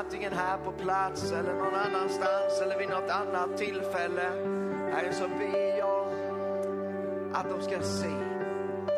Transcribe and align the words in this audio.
Antingen 0.05 0.33
här 0.33 0.58
på 0.58 0.72
plats 0.72 1.33
eller 1.33 1.55
någon 1.55 1.74
annanstans 1.74 2.60
eller 2.62 2.78
vid 2.78 2.88
något 2.88 3.10
annat 3.10 3.56
tillfälle. 3.56 4.28
Herre 4.92 5.12
så 5.12 5.28
ber 5.28 5.78
jag 5.78 6.06
att 7.33 7.50
de 7.50 7.62
ska 7.62 7.83
se 7.83 8.14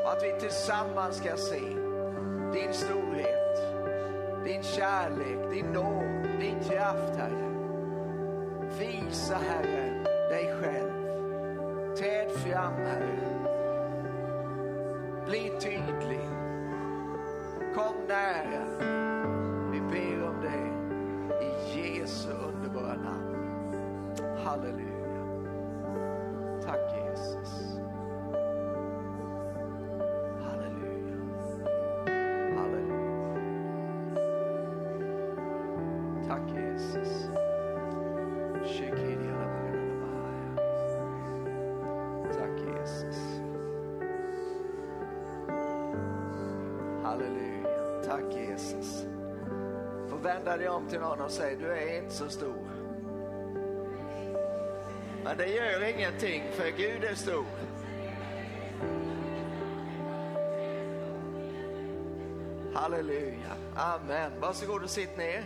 och 0.04 0.12
att 0.12 0.22
vi 0.22 0.40
tillsammans 0.40 1.16
ska 1.16 1.36
se 1.36 1.60
din 2.52 2.72
storhet, 2.72 3.58
din 4.44 4.62
kärlek, 4.62 5.50
din 5.52 5.66
nåd, 5.66 6.40
din 6.40 6.60
kraft, 6.68 7.16
Herre. 7.16 7.50
Visa, 8.78 9.34
Herre, 9.34 10.04
dig 10.30 10.54
själv. 10.60 10.92
Träd 11.96 12.30
fram, 12.30 12.74
Herre. 12.74 13.18
Bli 15.26 15.52
tydlig. 15.60 16.28
Kom 17.74 17.94
nära. 18.08 18.66
Vi 19.72 19.80
ber 19.80 20.25
Namn. 22.82 23.36
Halleluja. 24.44 25.22
Tack 26.60 26.80
Jesus. 26.92 27.80
Halleluja. 30.44 31.18
Halleluja. 32.56 33.46
Tack 36.28 36.46
Jesus. 36.48 37.30
Tack 42.32 42.56
Jesus. 42.58 43.18
Halleluja. 47.02 48.02
Tack 48.02 48.30
Jesus. 48.30 49.06
Vända 50.26 50.56
dig 50.56 50.68
om 50.68 50.88
till 50.88 51.00
någon 51.00 51.20
och 51.20 51.30
säga 51.30 51.58
du 51.58 51.72
är 51.72 52.02
inte 52.02 52.14
så 52.14 52.28
stor. 52.28 52.68
Men 55.24 55.36
det 55.36 55.46
gör 55.46 55.88
ingenting 55.88 56.42
för 56.52 56.70
Gud 56.70 57.04
är 57.04 57.14
stor. 57.14 57.46
Halleluja. 62.74 63.56
Amen. 63.76 64.40
Varsågod 64.40 64.82
och 64.82 64.90
sitt 64.90 65.18
ner. 65.18 65.44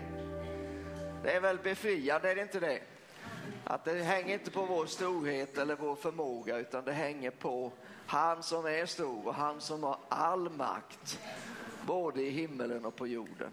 Det 1.23 1.33
är 1.33 1.41
väl 1.41 1.59
befriande, 1.59 2.31
är 2.31 2.35
det 2.35 2.43
inte 2.43 2.61
det? 2.61 2.81
Att 3.65 3.85
det 3.85 4.03
hänger 4.03 4.35
inte 4.35 4.51
på 4.51 4.67
vår 4.67 4.87
storhet 4.87 5.59
eller 5.59 5.77
vår 5.77 5.97
förmåga 5.97 6.59
utan 6.59 6.85
det 6.85 6.93
hänger 6.93 7.31
på 7.31 7.73
han 8.07 8.43
som 8.43 8.67
är 8.67 8.87
stor 8.87 9.27
och 9.27 9.35
han 9.35 9.61
som 9.61 9.83
har 9.83 9.99
all 10.09 10.51
makt 10.51 11.19
både 11.87 12.23
i 12.23 12.31
himmelen 12.31 12.85
och 12.85 12.97
på 12.97 13.07
jorden. 13.07 13.51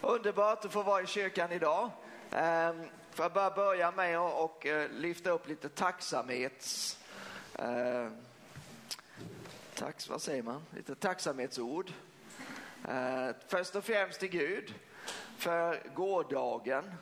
Underbart 0.00 0.64
att 0.64 0.72
få 0.72 0.82
vara 0.82 1.02
i 1.02 1.06
kyrkan 1.06 1.52
idag. 1.52 1.90
Ehm, 2.30 2.84
får 3.10 3.24
jag 3.24 3.32
bara 3.32 3.50
börja 3.50 3.90
med 3.90 4.18
att 4.18 4.64
eh, 4.64 4.88
lyfta 4.90 5.30
upp 5.30 5.48
lite 5.48 5.68
tacksamhets... 5.68 6.98
Ehm, 7.54 8.16
Tack, 9.74 10.08
vad 10.08 10.22
säger 10.22 10.42
man? 10.42 10.62
Lite 10.70 10.94
tacksamhetsord. 10.94 11.92
Ehm, 12.88 13.34
först 13.48 13.76
och 13.76 13.84
främst 13.84 14.20
till 14.20 14.28
Gud 14.28 14.74
för 15.38 15.82
gårdagen. 15.94 16.94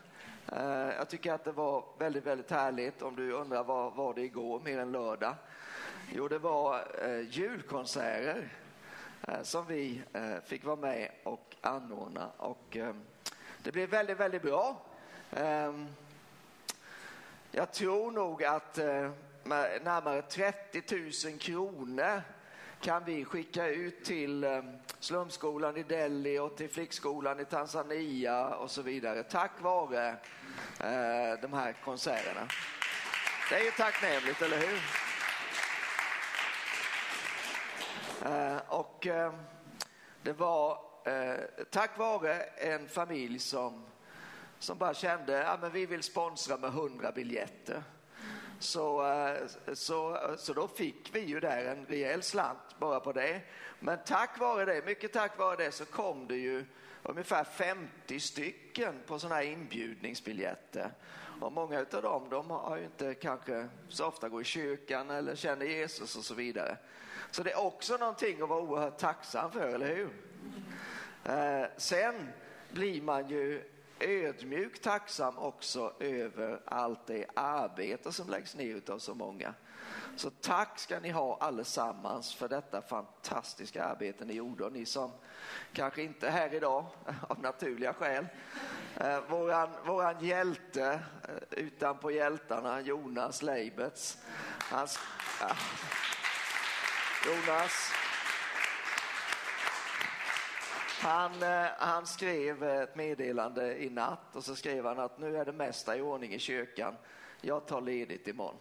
Jag 0.99 1.09
tycker 1.09 1.33
att 1.33 1.45
det 1.45 1.53
var 1.53 1.85
väldigt, 1.99 2.27
väldigt 2.27 2.51
härligt. 2.51 3.03
Om 3.03 3.17
du 3.17 3.33
undrar 3.33 3.65
vad 3.65 3.95
var 3.95 4.15
det 4.15 4.23
igår 4.23 4.61
mer 4.61 4.79
än 4.79 4.93
lördag? 4.93 5.35
Jo, 6.13 6.29
det 6.29 6.39
var 6.39 6.89
eh, 7.03 7.21
julkonserter 7.21 8.53
Eh, 9.23 9.43
som 9.43 9.67
vi 9.67 10.03
eh, 10.13 10.41
fick 10.47 10.65
vara 10.65 10.77
med 10.77 11.11
och 11.25 11.57
anordna. 11.61 12.31
Och, 12.37 12.77
eh, 12.77 12.95
det 13.63 13.73
blev 13.73 13.89
väldigt, 13.89 14.17
väldigt 14.17 14.43
bra. 14.43 14.83
Ehm, 15.37 15.89
jag 17.51 17.73
tror 17.73 18.11
nog 18.13 18.45
att 18.45 18.77
med 19.43 19.81
närmare 19.85 20.23
30 20.23 21.29
000 21.29 21.39
kronor 21.39 22.23
kan 22.81 23.05
vi 23.05 23.25
skicka 23.25 23.67
ut 23.67 24.05
till 24.05 24.63
slumskolan 25.01 25.77
i 25.77 25.83
Delhi 25.83 26.39
och 26.39 26.57
till 26.57 26.71
flickskolan 26.71 27.41
i 27.41 27.45
Tanzania 27.45 28.47
och 28.47 28.71
så 28.71 28.83
vidare 28.83 29.23
tack 29.23 29.51
vare 29.61 30.17
de 31.41 31.53
här 31.53 31.75
konserterna. 31.85 32.49
Det 33.51 33.57
är 33.57 33.65
ju 33.65 33.71
tacknämligt, 33.71 34.43
eller 34.43 34.59
hur? 34.59 34.81
Eh, 37.97 38.06
Eh, 38.25 38.59
och 38.69 39.07
eh, 39.07 39.33
det 40.23 40.33
var 40.33 40.79
eh, 41.05 41.41
tack 41.71 41.99
vare 41.99 42.35
en 42.43 42.89
familj 42.89 43.39
som, 43.39 43.85
som 44.59 44.79
bara 44.79 44.95
kände 44.95 45.47
att 45.47 45.59
ja, 45.63 45.69
vi 45.69 45.87
vill 45.87 46.03
sponsra 46.03 46.57
med 46.57 46.71
100 46.71 47.13
biljetter. 47.13 47.83
Så, 48.59 49.05
så, 49.73 50.19
så 50.39 50.53
då 50.53 50.69
fick 50.69 51.15
vi 51.15 51.21
ju 51.21 51.41
där 51.41 51.65
en 51.65 51.87
rejäl 51.87 52.23
slant 52.23 52.79
bara 52.79 53.01
på 53.01 53.13
det. 53.13 53.41
Men 53.81 53.99
tack 54.07 54.39
vare 54.39 54.65
det, 54.65 54.87
mycket 54.87 55.13
tack 55.13 55.39
vare 55.39 55.57
det 55.57 55.73
så 55.73 55.85
kom 55.85 56.27
det 56.27 56.37
ju 56.37 56.65
ungefär 57.03 57.45
50 57.45 58.21
stycken 58.21 58.95
på 59.07 59.19
sådana 59.19 59.35
här 59.35 59.43
inbjudningsbiljetter. 59.43 60.91
Och 61.41 61.53
många 61.53 61.79
av 61.79 62.03
dem 62.03 62.27
de 62.31 62.51
har 62.51 62.77
ju 62.77 62.85
inte 62.85 63.15
kanske 63.15 63.69
så 63.89 64.07
ofta 64.07 64.29
går 64.29 64.43
i 64.43 64.45
kyrkan 64.45 65.11
eller 65.11 65.37
känner 65.37 65.67
Jesus 65.67 66.17
och 66.17 66.25
så 66.25 66.35
vidare. 66.35 66.77
Så 67.31 67.43
det 67.43 67.53
är 67.53 67.67
också 67.67 67.97
någonting 67.97 68.43
att 68.43 68.49
vara 68.49 68.61
oerhört 68.61 68.99
tacksam 68.99 69.51
för, 69.51 69.69
eller 69.69 69.97
hur? 69.97 70.11
Eh, 71.25 71.69
sen 71.77 72.29
blir 72.73 73.03
man 73.03 73.29
ju 73.29 73.63
ödmjukt 74.01 74.83
tacksam 74.83 75.39
också 75.39 75.93
över 76.01 76.61
allt 76.65 77.07
det 77.07 77.27
arbete 77.35 78.13
som 78.13 78.31
läggs 78.31 78.57
ner 78.57 78.91
av 78.91 78.99
så 78.99 79.15
många. 79.15 79.55
Så 80.17 80.31
tack 80.31 80.79
ska 80.79 81.01
ni 81.01 81.11
ha 81.11 81.37
allesammans 81.41 82.35
för 82.35 82.49
detta 82.49 82.83
fantastiska 82.83 83.85
arbete 83.85 84.25
ni 84.25 84.35
gjorde 84.35 84.65
och 84.65 84.73
ni 84.73 84.87
som 84.87 85.11
kanske 85.73 86.03
inte 86.03 86.27
är 86.27 86.31
här 86.31 86.55
idag 86.55 86.85
av 87.29 87.41
naturliga 87.41 87.93
skäl. 87.93 88.27
Eh, 88.97 89.21
våran, 89.29 89.69
våran 89.87 90.25
hjälte 90.25 91.01
eh, 91.29 91.59
utanpå 91.59 92.11
hjältarna, 92.11 92.81
Jonas 92.81 93.43
Leiberts. 93.43 94.19
Hans. 94.71 94.99
Jonas. 97.27 97.93
Han, 101.01 101.43
eh, 101.43 101.67
han 101.79 102.07
skrev 102.07 102.63
ett 102.63 102.97
meddelande 102.97 103.83
i 103.83 103.91
natt 103.91 104.37
och 104.37 104.45
så 104.45 104.57
skrev 104.57 104.87
han 104.87 104.99
att 104.99 105.19
nu 105.19 105.37
är 105.37 105.45
det 105.45 105.53
mesta 105.53 105.97
i 105.97 106.01
ordning 106.01 106.35
i 106.35 106.39
kyrkan. 106.39 106.95
Jag 107.41 107.67
tar 107.67 107.81
ledigt 107.81 108.29
imorgon. 108.29 108.57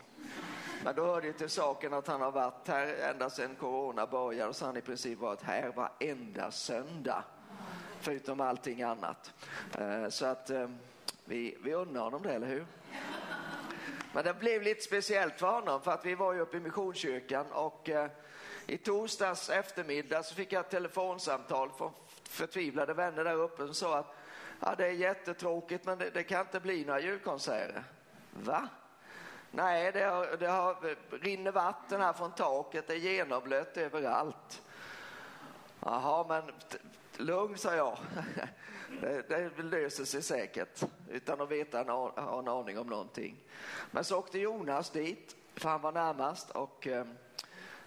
Men 0.85 0.95
då 0.95 1.05
hörde 1.05 1.27
det 1.27 1.33
till 1.33 1.49
saken 1.49 1.93
att 1.93 2.07
han 2.07 2.21
har 2.21 2.31
varit 2.31 2.67
här 2.67 2.87
ända 2.87 3.29
sedan 3.29 3.55
corona 3.55 4.07
började 4.07 4.53
så 4.53 4.65
han 4.65 4.77
i 4.77 4.81
princip 4.81 5.19
varit 5.19 5.41
här 5.41 5.71
varenda 5.75 6.51
söndag. 6.51 7.23
Förutom 7.99 8.41
allting 8.41 8.81
annat. 8.81 9.33
Eh, 9.77 10.09
så 10.09 10.25
att 10.25 10.49
eh, 10.49 10.69
vi, 11.25 11.57
vi 11.63 11.73
unnar 11.73 12.01
honom 12.01 12.23
det, 12.23 12.33
eller 12.33 12.47
hur? 12.47 12.65
Men 14.13 14.23
det 14.23 14.33
blev 14.33 14.61
lite 14.61 14.81
speciellt 14.81 15.39
för 15.39 15.51
honom 15.51 15.81
för 15.81 15.91
att 15.91 16.05
vi 16.05 16.15
var 16.15 16.33
ju 16.33 16.39
uppe 16.39 16.57
i 16.57 16.59
Missionskyrkan 16.59 17.45
och 17.51 17.89
eh, 17.89 18.09
i 18.67 18.77
torsdags 18.77 19.49
eftermiddag 19.49 20.23
så 20.23 20.35
fick 20.35 20.53
jag 20.53 20.59
ett 20.59 20.71
telefonsamtal 20.71 21.71
från 21.77 21.91
förtvivlade 22.23 22.93
vänner 22.93 23.23
där 23.23 23.35
uppe 23.35 23.65
som 23.65 23.73
sa 23.73 23.97
att 23.97 24.15
ja, 24.59 24.75
det 24.77 24.87
är 24.87 24.91
jättetråkigt 24.91 25.85
men 25.85 25.97
det, 25.97 26.09
det 26.09 26.23
kan 26.23 26.41
inte 26.41 26.59
bli 26.59 26.85
några 26.85 26.99
julkonserter. 26.99 27.83
Va? 28.31 28.69
Nej, 29.55 29.91
det, 29.91 30.03
har, 30.03 30.37
det 30.39 30.47
har, 30.47 30.95
rinner 31.21 31.51
vatten 31.51 32.01
här 32.01 32.13
från 32.13 32.31
taket, 32.31 32.87
det 32.87 32.93
är 32.93 32.97
genomblött 32.97 33.77
överallt. 33.77 34.63
Jaha, 35.79 36.25
men 36.27 36.43
lugn, 37.17 37.57
sa 37.57 37.75
jag. 37.75 37.97
Det, 39.01 39.29
det 39.57 39.63
löser 39.63 40.05
sig 40.05 40.23
säkert 40.23 40.83
utan 41.09 41.41
att 41.41 41.51
veta 41.51 41.81
en, 41.81 41.89
ha 41.89 42.39
en 42.39 42.47
aning 42.47 42.79
om 42.79 42.87
någonting. 42.87 43.35
Men 43.91 44.03
så 44.03 44.17
åkte 44.17 44.39
Jonas 44.39 44.89
dit, 44.89 45.35
för 45.55 45.69
han 45.69 45.81
var 45.81 45.91
närmast 45.91 46.49
och 46.49 46.87
eh, 46.87 47.05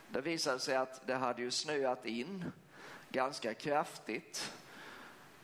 det 0.08 0.20
visade 0.20 0.58
sig 0.58 0.76
att 0.76 1.06
det 1.06 1.14
hade 1.14 1.42
ju 1.42 1.50
snöat 1.50 2.06
in 2.06 2.44
ganska 3.08 3.54
kraftigt. 3.54 4.52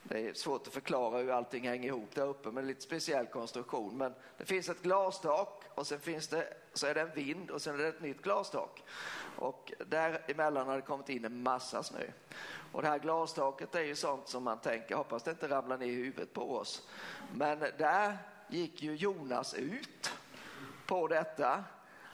Det 0.09 0.29
är 0.29 0.35
svårt 0.35 0.67
att 0.67 0.73
förklara 0.73 1.19
hur 1.19 1.31
allting 1.31 1.69
hänger 1.69 1.89
ihop 1.89 2.15
där 2.15 2.27
uppe 2.27 2.51
med 2.51 2.65
lite 2.65 2.81
speciell 2.81 3.27
konstruktion. 3.27 3.99
Men 3.99 4.15
det 4.39 4.45
finns 4.45 4.69
ett 4.69 4.83
glastak 4.83 5.65
och 5.75 5.87
sen 5.87 6.01
finns 6.01 6.29
det, 6.29 6.55
så 6.73 6.87
är 6.87 6.95
det 6.95 7.01
en 7.01 7.15
vind 7.15 7.51
och 7.51 7.63
sen 7.63 7.75
är 7.75 7.79
det 7.79 7.89
ett 7.89 8.03
nytt 8.03 8.23
glastak. 8.23 8.83
Och 9.37 9.73
däremellan 9.87 10.67
har 10.67 10.77
det 10.77 10.83
kommit 10.83 11.09
in 11.09 11.25
en 11.25 11.43
massa 11.43 11.83
snö. 11.83 12.05
Och 12.73 12.83
det 12.83 12.89
här 12.89 12.99
glastaket 12.99 13.75
är 13.75 13.83
ju 13.83 13.95
sånt 13.95 14.29
som 14.29 14.45
man 14.45 14.59
tänker, 14.59 14.95
hoppas 14.95 15.23
det 15.23 15.31
inte 15.31 15.49
ramlar 15.49 15.79
ner 15.79 15.87
i 15.87 15.95
huvudet 15.95 16.33
på 16.33 16.57
oss. 16.57 16.89
Men 17.35 17.59
där 17.59 18.19
gick 18.49 18.83
ju 18.83 18.95
Jonas 18.95 19.55
ut 19.55 20.11
på 20.87 21.09
detta 21.09 21.65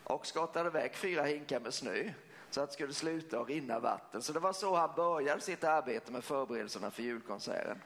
och 0.04 0.26
skottade 0.26 0.69
iväg 0.69 0.94
fyra 0.94 1.22
hinkar 1.22 1.60
med 1.60 1.75
snö 1.75 2.10
så 2.50 2.61
att 2.61 2.70
det 2.70 2.75
skulle 2.75 2.93
sluta 2.93 3.41
och 3.41 3.49
rinna 3.49 3.79
vatten. 3.79 4.23
Så 4.23 4.32
det 4.32 4.41
var 4.41 4.52
så 4.52 4.76
han 4.76 4.91
började 4.97 5.41
sitt 5.41 5.64
arbete 5.64 6.12
med 6.12 6.25
förberedelserna 6.25 6.91
för 6.91 7.02
julkonserten. 7.02 7.79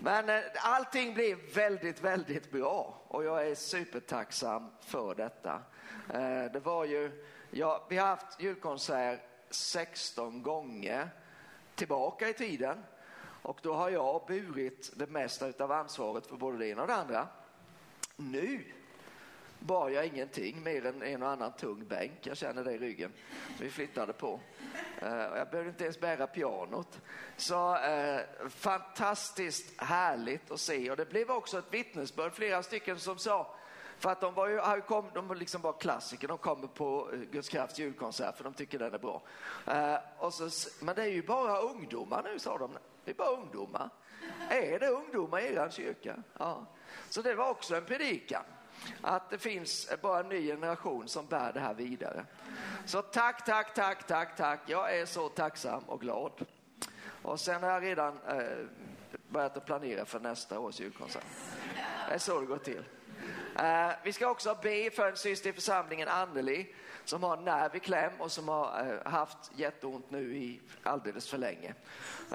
Men 0.00 0.28
eh, 0.28 0.42
allting 0.54 1.14
blev 1.14 1.54
väldigt, 1.54 2.00
väldigt 2.00 2.50
bra 2.50 3.02
och 3.08 3.24
jag 3.24 3.48
är 3.48 3.54
supertacksam 3.54 4.70
för 4.80 5.14
detta. 5.14 5.62
Eh, 6.14 6.52
det 6.52 6.60
var 6.64 6.84
ju, 6.84 7.24
ja, 7.50 7.86
vi 7.88 7.96
har 7.96 8.06
haft 8.06 8.40
julkonsert 8.40 9.20
16 9.50 10.42
gånger 10.42 11.10
tillbaka 11.74 12.28
i 12.28 12.32
tiden 12.32 12.84
och 13.42 13.60
då 13.62 13.74
har 13.74 13.90
jag 13.90 14.24
burit 14.26 14.92
det 14.96 15.06
mesta 15.06 15.64
av 15.64 15.72
ansvaret 15.72 16.26
för 16.26 16.36
både 16.36 16.58
det 16.58 16.66
ena 16.66 16.82
och 16.82 16.88
det 16.88 16.94
andra. 16.94 17.28
Nu 18.16 18.64
bar 19.58 19.88
jag 19.88 20.06
ingenting 20.06 20.62
mer 20.62 20.86
än 20.86 21.02
en 21.02 21.22
och 21.22 21.28
annan 21.28 21.52
tung 21.52 21.84
bänk. 21.84 22.26
Jag 22.26 22.36
känner 22.36 22.64
det 22.64 22.72
i 22.72 22.78
ryggen. 22.78 23.12
Vi 23.60 23.70
flyttade 23.70 24.12
på. 24.12 24.40
Eh, 25.02 25.08
jag 25.08 25.50
behövde 25.50 25.70
inte 25.70 25.84
ens 25.84 26.00
bära 26.00 26.26
pianot. 26.26 27.00
Så 27.36 27.76
eh, 27.76 28.20
fantastiskt 28.48 29.80
härligt 29.80 30.50
att 30.50 30.60
se 30.60 30.90
och 30.90 30.96
det 30.96 31.08
blev 31.08 31.30
också 31.30 31.58
ett 31.58 31.74
vittnesbörd. 31.74 32.32
Flera 32.32 32.62
stycken 32.62 32.98
som 32.98 33.18
sa 33.18 33.54
för 33.98 34.10
att 34.10 34.20
de 34.20 34.34
var 34.34 34.48
ju, 34.48 34.80
kom, 34.80 35.06
de 35.14 35.34
liksom 35.34 35.62
var 35.62 35.72
klassiker, 35.72 36.28
de 36.28 36.38
kommer 36.38 36.66
på 36.66 37.10
eh, 37.12 37.18
Guds 37.18 37.48
krafts 37.48 37.78
julkonsert 37.78 38.36
för 38.36 38.44
de 38.44 38.54
tycker 38.54 38.78
den 38.78 38.94
är 38.94 38.98
bra. 38.98 39.22
Eh, 39.66 39.96
och 40.18 40.34
så, 40.34 40.70
men 40.80 40.94
det 40.94 41.02
är 41.02 41.06
ju 41.06 41.22
bara 41.22 41.60
ungdomar 41.60 42.22
nu, 42.22 42.38
sa 42.38 42.58
de. 42.58 42.70
Det 43.04 43.10
är 43.10 43.14
bara 43.14 43.36
ungdomar. 43.36 43.90
Är 44.50 44.78
det 44.78 44.88
ungdomar 44.88 45.40
i 45.40 45.54
er 45.54 45.68
kyrka? 45.70 46.22
Ja. 46.38 46.66
Så 47.08 47.22
det 47.22 47.34
var 47.34 47.50
också 47.50 47.76
en 47.76 47.84
predikan 47.84 48.42
att 49.02 49.30
det 49.30 49.38
finns 49.38 49.90
bara 50.02 50.20
en 50.20 50.28
ny 50.28 50.46
generation 50.46 51.08
som 51.08 51.26
bär 51.26 51.52
det 51.52 51.60
här 51.60 51.74
vidare. 51.74 52.24
Så 52.84 53.02
tack, 53.02 53.44
tack, 53.44 53.74
tack, 53.74 54.06
tack, 54.06 54.36
tack. 54.36 54.60
Jag 54.66 54.98
är 54.98 55.06
så 55.06 55.28
tacksam 55.28 55.82
och 55.86 56.00
glad. 56.00 56.32
Och 57.22 57.40
sen 57.40 57.62
har 57.62 57.70
jag 57.70 57.82
redan 57.82 58.18
eh, 58.28 58.66
börjat 59.28 59.56
att 59.56 59.66
planera 59.66 60.04
för 60.04 60.20
nästa 60.20 60.58
års 60.58 60.80
julkonsert. 60.80 61.24
Det 62.08 62.14
är 62.14 62.18
så 62.18 62.40
det 62.40 62.46
går 62.46 62.58
till. 62.58 62.84
Eh, 63.58 63.90
vi 64.02 64.12
ska 64.12 64.30
också 64.30 64.56
be 64.62 64.90
för 64.90 65.10
en 65.10 65.16
syster 65.16 65.50
i 65.50 65.52
församlingen, 65.52 66.08
Anneli, 66.08 66.66
som 67.04 67.22
har 67.22 67.36
nerv 67.36 67.76
i 67.76 67.80
kläm 67.80 68.12
och 68.18 68.32
som 68.32 68.48
har 68.48 69.00
eh, 69.04 69.12
haft 69.12 69.50
jätteont 69.56 70.10
nu 70.10 70.36
i 70.36 70.60
alldeles 70.82 71.28
för 71.28 71.38
länge. 71.38 71.74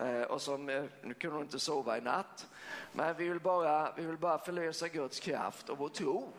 Eh, 0.01 0.21
och 0.21 0.41
som, 0.41 0.69
eh, 0.69 0.83
nu 1.01 1.13
kunde 1.13 1.35
hon 1.35 1.45
inte 1.45 1.59
sova 1.59 1.97
i 1.97 2.01
natt. 2.01 2.47
Men 2.91 3.15
vi 3.17 3.29
vill 3.29 3.39
bara, 3.39 3.93
vi 3.97 4.05
vill 4.05 4.17
bara 4.17 4.37
förlösa 4.37 4.87
Guds 4.87 5.19
kraft 5.19 5.69
och 5.69 5.77
vår 5.77 5.89
tro 5.89 6.29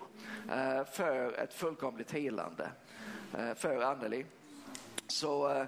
eh, 0.53 0.85
för 0.85 1.33
ett 1.33 1.55
fullkomligt 1.55 2.13
helande 2.13 2.71
eh, 3.39 3.55
för 3.55 3.81
Anneli. 3.81 4.27
Så 5.07 5.67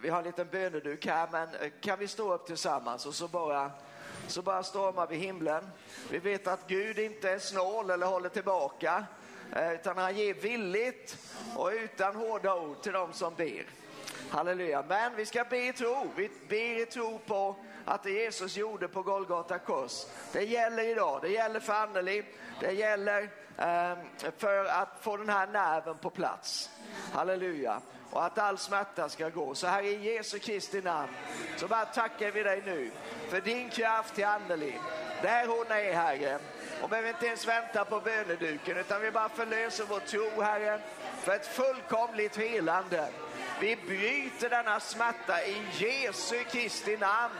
vi 0.00 0.08
har 0.08 0.18
en 0.18 0.24
liten 0.24 0.48
böneduk 0.50 1.06
här, 1.06 1.28
men 1.32 1.48
kan 1.80 1.98
vi 1.98 2.08
stå 2.08 2.34
upp 2.34 2.46
tillsammans 2.46 3.06
och 3.06 3.14
så 3.14 3.28
bara 3.28 3.70
så 4.32 4.42
bara 4.42 4.62
stormar 4.62 5.06
vi 5.06 5.16
himlen. 5.16 5.70
Vi 6.10 6.18
vet 6.18 6.46
att 6.46 6.66
Gud 6.66 6.98
inte 6.98 7.30
är 7.30 7.38
snål 7.38 7.90
eller 7.90 8.06
håller 8.06 8.28
tillbaka, 8.28 9.04
eh, 9.56 9.72
utan 9.72 9.98
han 9.98 10.16
ger 10.16 10.34
villigt 10.34 11.18
och 11.56 11.70
utan 11.72 12.16
hårda 12.16 12.54
ord 12.54 12.82
till 12.82 12.92
dem 12.92 13.12
som 13.12 13.34
ber. 13.34 13.66
Halleluja. 14.30 14.84
Men 14.88 15.16
vi 15.16 15.26
ska 15.26 15.44
be 15.44 15.66
i 15.68 15.72
tro. 15.72 16.06
Vi 16.16 16.30
ber 16.48 16.82
i 16.82 16.86
tro 16.86 17.18
på 17.18 17.56
att 17.84 18.02
det 18.02 18.10
Jesus 18.10 18.56
gjorde 18.56 18.88
på 18.88 19.02
Golgata 19.02 19.58
kors. 19.58 20.06
Det 20.32 20.44
gäller 20.44 20.88
idag. 20.88 21.18
Det 21.22 21.28
gäller 21.28 21.60
för 21.60 21.72
Anneli. 21.72 22.24
Det 22.60 22.72
gäller 22.72 23.22
eh, 23.58 23.98
för 24.38 24.64
att 24.64 24.88
få 25.00 25.16
den 25.16 25.28
här 25.28 25.46
nerven 25.46 25.98
på 25.98 26.10
plats. 26.10 26.70
Halleluja. 27.12 27.80
Och 28.12 28.24
att 28.24 28.38
all 28.38 28.58
smärta 28.58 29.08
ska 29.08 29.28
gå. 29.28 29.54
Så 29.54 29.66
här 29.66 29.82
i 29.82 30.14
Jesu 30.14 30.38
Kristi 30.38 30.80
namn 30.80 31.12
så 31.56 31.68
bara 31.68 31.84
tackar 31.84 32.30
vi 32.30 32.42
dig 32.42 32.62
nu 32.66 32.90
för 33.28 33.40
din 33.40 33.70
kraft 33.70 34.14
till 34.14 34.24
Anneli. 34.24 34.74
Där 35.22 35.46
hon 35.46 35.66
är 35.70 35.92
Herre. 35.92 36.38
Och 36.82 36.88
behöver 36.88 37.08
inte 37.08 37.26
ens 37.26 37.48
vänta 37.48 37.84
på 37.84 38.00
böneduken 38.00 38.76
utan 38.76 39.00
vi 39.00 39.10
bara 39.10 39.28
förlöser 39.28 39.84
vår 39.88 40.00
tro 40.00 40.40
Herre 40.40 40.80
för 41.18 41.32
ett 41.32 41.46
fullkomligt 41.46 42.36
helande. 42.36 43.08
Vi 43.60 43.76
bryter 43.76 44.50
denna 44.50 44.80
smärta 44.80 45.42
i 45.42 45.66
Jesu 45.72 46.44
Kristi 46.44 46.96
namn. 46.96 47.34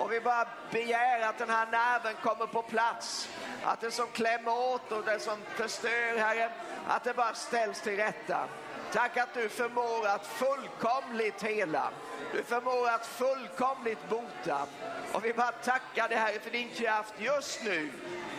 Och 0.00 0.12
vi 0.12 0.20
bara 0.20 0.48
begär 0.70 1.28
att 1.28 1.38
den 1.38 1.50
här 1.50 1.66
nerven 1.66 2.14
kommer 2.22 2.46
på 2.46 2.62
plats. 2.62 3.28
Att 3.64 3.80
det 3.80 3.90
som 3.90 4.06
klämmer 4.06 4.52
åt 4.52 4.92
och 4.92 5.04
det 5.04 5.20
som 5.20 5.38
förstör, 5.54 6.18
Herre, 6.18 6.50
att 6.88 7.04
det 7.04 7.14
bara 7.14 7.34
ställs 7.34 7.80
till 7.80 7.96
rätta. 7.96 8.48
Tack 8.92 9.16
att 9.16 9.34
du 9.34 9.48
förmår 9.48 10.06
att 10.06 10.26
fullkomligt 10.26 11.42
hela. 11.42 11.90
Du 12.32 12.42
förmår 12.42 12.88
att 12.88 13.06
fullkomligt 13.06 14.08
bota. 14.08 14.66
Och 15.12 15.24
vi 15.24 15.32
bara 15.32 15.52
tackar 15.52 16.08
dig 16.08 16.18
Herre 16.18 16.40
för 16.40 16.50
din 16.50 16.68
kraft 16.68 17.14
just 17.18 17.64
nu 17.64 17.90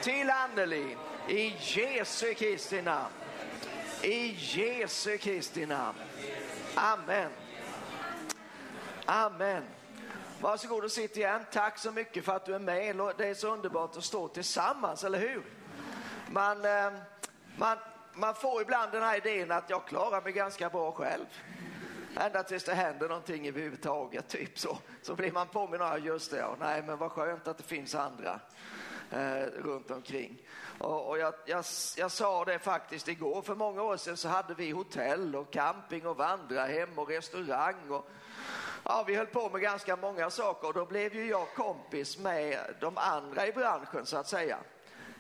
till 0.02 0.30
Anneli 0.30 0.98
i 1.28 1.56
Jesu 1.60 2.34
Kristi 2.34 2.82
namn. 2.82 3.14
I 4.02 4.36
Jesu 4.38 5.18
Kristi 5.18 5.66
namn. 5.66 5.98
Amen. 6.76 7.32
Amen. 9.06 9.64
Varsågod 10.42 10.84
och 10.84 10.92
sitt 10.92 11.18
igen. 11.18 11.46
Tack 11.52 11.78
så 11.78 11.92
mycket 11.92 12.26
för 12.26 12.36
att 12.36 12.46
du 12.46 12.56
är 12.56 12.60
med. 12.60 13.14
Det 13.18 13.28
är 13.28 13.34
så 13.34 13.54
underbart 13.54 13.98
att 13.98 14.04
stå 14.04 14.28
tillsammans, 14.28 15.04
eller 15.04 15.20
hur? 15.20 15.44
Man, 16.28 16.66
eh, 16.66 16.92
man, 17.58 17.78
man 18.14 18.36
får 18.36 18.62
ibland 18.62 18.92
den 18.92 19.04
här 19.04 19.18
idén 19.28 19.52
att 19.52 19.70
jag 19.70 19.88
klarar 19.88 20.22
mig 20.22 20.34
ganska 20.34 20.70
bra 20.70 20.92
själv. 20.92 21.26
Ända 22.18 22.44
tills 22.44 22.64
det 22.64 22.74
händer 22.74 23.08
någonting 23.08 23.48
överhuvudtaget, 23.48 24.28
typ 24.28 24.60
så. 24.60 24.78
Så 25.02 25.16
blir 25.16 25.32
man 25.32 25.48
påminn 25.48 25.82
om, 25.82 26.04
just 26.04 26.32
det, 26.32 26.38
ja, 26.38 26.56
nej 26.60 26.84
men 26.84 26.98
vad 26.98 27.12
skönt 27.12 27.48
att 27.48 27.58
det 27.58 27.64
finns 27.64 27.96
andra 27.96 28.40
eh, 29.12 29.44
runt 29.44 29.92
omkring. 29.92 30.38
Och, 30.78 31.10
och 31.10 31.18
jag, 31.18 31.34
jag, 31.46 31.66
jag, 31.98 32.12
sa 32.12 32.46
det 32.46 32.60
faktiskt 32.60 33.08
igår, 33.08 33.42
för 33.42 33.56
många 33.56 33.82
år 33.82 33.98
sedan 33.98 34.18
så 34.18 34.28
hade 34.28 34.54
vi 34.54 34.72
hotell 34.72 35.36
och 35.36 35.52
camping 35.52 36.08
och 36.08 36.18
vandrarhem 36.18 37.00
och 37.00 37.10
restaurang. 37.10 37.90
Och, 37.90 38.10
ja, 38.84 39.04
vi 39.08 39.16
höll 39.16 39.28
på 39.28 39.50
med 39.50 39.62
ganska 39.62 39.96
många 39.96 40.30
saker 40.30 40.68
och 40.68 40.74
då 40.74 40.86
blev 40.86 41.16
ju 41.16 41.30
jag 41.30 41.48
kompis 41.56 42.18
med 42.18 42.60
de 42.80 42.98
andra 42.98 43.48
i 43.48 43.52
branschen 43.52 44.06
så 44.06 44.18
att 44.18 44.28
säga. 44.28 44.58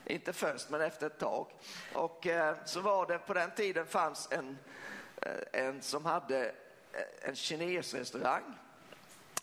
Inte 0.09 0.33
först, 0.33 0.69
men 0.69 0.81
efter 0.81 1.07
ett 1.07 1.19
tag. 1.19 1.47
Och 1.93 2.27
eh, 2.27 2.55
så 2.65 2.81
var 2.81 3.07
det, 3.07 3.17
på 3.17 3.33
den 3.33 3.51
tiden 3.51 3.85
fanns 3.85 4.27
en, 4.31 4.57
eh, 5.21 5.61
en 5.65 5.81
som 5.81 6.05
hade 6.05 6.45
eh, 6.45 7.29
en 7.29 7.35
kinesrestaurang. 7.35 8.43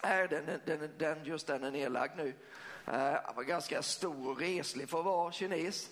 Den, 0.01 0.61
den, 0.65 0.91
den, 0.99 1.25
just 1.25 1.47
den 1.47 1.65
är 1.65 1.71
nedlagd 1.71 2.17
nu. 2.17 2.35
Eh, 2.87 3.13
han 3.25 3.35
var 3.37 3.43
ganska 3.43 3.83
stor 3.83 4.29
och 4.31 4.41
reslig 4.41 4.89
för 4.89 4.99
att 4.99 5.05
vara 5.05 5.33
kines. 5.33 5.91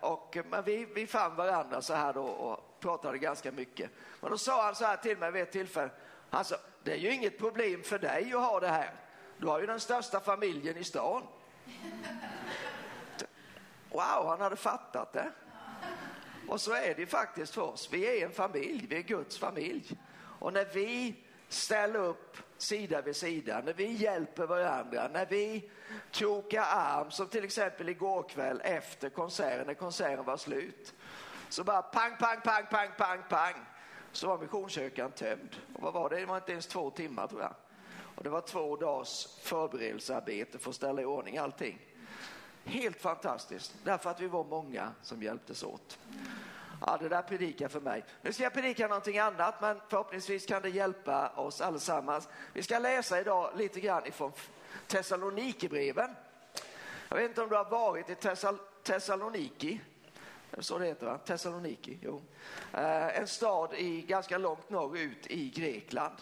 Och, 0.00 0.36
men 0.50 0.64
vi, 0.64 0.84
vi 0.84 1.06
fann 1.06 1.36
varandra 1.36 1.82
så 1.82 1.94
här 1.94 2.12
då 2.12 2.24
och 2.24 2.80
pratade 2.80 3.18
ganska 3.18 3.52
mycket. 3.52 3.90
Men 4.20 4.30
då 4.30 4.38
sa 4.38 4.64
han 4.64 4.74
så 4.74 4.84
här 4.84 4.96
till 4.96 5.18
mig 5.18 5.30
vid 5.30 5.42
ett 5.42 5.52
tillfälle. 5.52 5.90
Han 6.30 6.44
sa, 6.44 6.56
det 6.84 6.92
är 6.92 6.98
ju 6.98 7.12
inget 7.12 7.38
problem 7.38 7.82
för 7.82 7.98
dig 7.98 8.32
att 8.34 8.40
ha 8.40 8.60
det 8.60 8.68
här. 8.68 8.94
Du 9.38 9.46
har 9.46 9.60
ju 9.60 9.66
den 9.66 9.80
största 9.80 10.20
familjen 10.20 10.76
i 10.76 10.84
stan. 10.84 11.22
Wow, 13.90 14.26
han 14.26 14.40
hade 14.40 14.56
fattat 14.56 15.12
det. 15.12 15.32
Och 16.48 16.60
så 16.60 16.72
är 16.72 16.94
det 16.94 17.06
faktiskt 17.06 17.54
för 17.54 17.62
oss. 17.62 17.88
Vi 17.92 18.20
är 18.20 18.26
en 18.26 18.32
familj, 18.32 18.86
vi 18.88 18.96
är 18.96 19.02
Guds 19.02 19.38
familj. 19.38 19.98
Och 20.38 20.52
när 20.52 20.64
vi 20.64 21.14
ställer 21.48 22.00
upp 22.00 22.36
sida 22.56 23.02
vid 23.02 23.16
sida, 23.16 23.62
när 23.64 23.72
vi 23.72 23.92
hjälper 23.92 24.46
varandra, 24.46 25.08
när 25.12 25.26
vi 25.26 25.70
krokar 26.10 26.64
arm, 26.68 27.10
som 27.10 27.26
till 27.28 27.44
exempel 27.44 27.88
igår 27.88 28.22
kväll 28.22 28.60
efter 28.64 29.10
konserten, 29.10 29.66
när 29.66 29.74
konserten 29.74 30.24
var 30.24 30.36
slut. 30.36 30.94
Så 31.48 31.64
bara 31.64 31.82
pang, 31.82 32.16
pang, 32.18 32.40
pang, 32.44 32.66
pang, 32.70 32.88
pang, 32.98 33.22
pang, 33.28 33.66
så 34.12 34.26
var 34.26 34.38
missionskyrkan 34.38 35.12
tömd. 35.12 35.56
Och 35.74 35.82
vad 35.82 35.92
var 35.92 36.10
det? 36.10 36.20
Det 36.20 36.26
var 36.26 36.36
inte 36.36 36.52
ens 36.52 36.66
två 36.66 36.90
timmar 36.90 37.26
tror 37.26 37.40
jag. 37.40 37.54
Och 38.16 38.24
det 38.24 38.30
var 38.30 38.40
två 38.40 38.76
dagars 38.76 39.26
förberedelsearbete 39.42 40.58
för 40.58 40.70
att 40.70 40.76
ställa 40.76 41.02
i 41.02 41.04
ordning 41.04 41.38
allting. 41.38 41.78
Helt 42.70 43.00
fantastiskt, 43.00 43.74
därför 43.84 44.10
att 44.10 44.20
vi 44.20 44.26
var 44.26 44.44
många 44.44 44.92
som 45.02 45.22
hjälptes 45.22 45.62
åt. 45.62 45.98
Ja, 46.86 46.96
det 47.00 47.08
där 47.08 47.22
predikar 47.22 47.68
för 47.68 47.80
mig. 47.80 48.04
Nu 48.22 48.32
ska 48.32 48.42
jag 48.42 48.52
predika 48.54 48.88
någonting 48.88 49.18
annat, 49.18 49.60
men 49.60 49.80
förhoppningsvis 49.88 50.46
kan 50.46 50.62
det 50.62 50.68
hjälpa 50.68 51.28
oss 51.28 51.60
allesammans. 51.60 52.28
Vi 52.52 52.62
ska 52.62 52.78
läsa 52.78 53.20
idag 53.20 53.50
lite 53.56 53.80
grann 53.80 54.06
ifrån 54.06 54.32
Thessalonikerbreven. 54.86 56.10
Jag 57.08 57.16
vet 57.16 57.28
inte 57.28 57.42
om 57.42 57.48
du 57.48 57.56
har 57.56 57.70
varit 57.70 58.10
i 58.10 58.14
Thessal 58.14 58.58
Thessaloniki. 58.82 59.80
Så 60.58 60.78
det 60.78 60.86
heter 60.86 61.06
va? 61.06 61.18
Thessaloniki, 61.18 61.98
jo. 62.02 62.22
Eh, 62.72 63.18
en 63.18 63.26
stad 63.26 63.74
i, 63.74 64.02
ganska 64.02 64.38
långt 64.38 64.70
norrut 64.70 65.26
i 65.26 65.50
Grekland. 65.50 66.14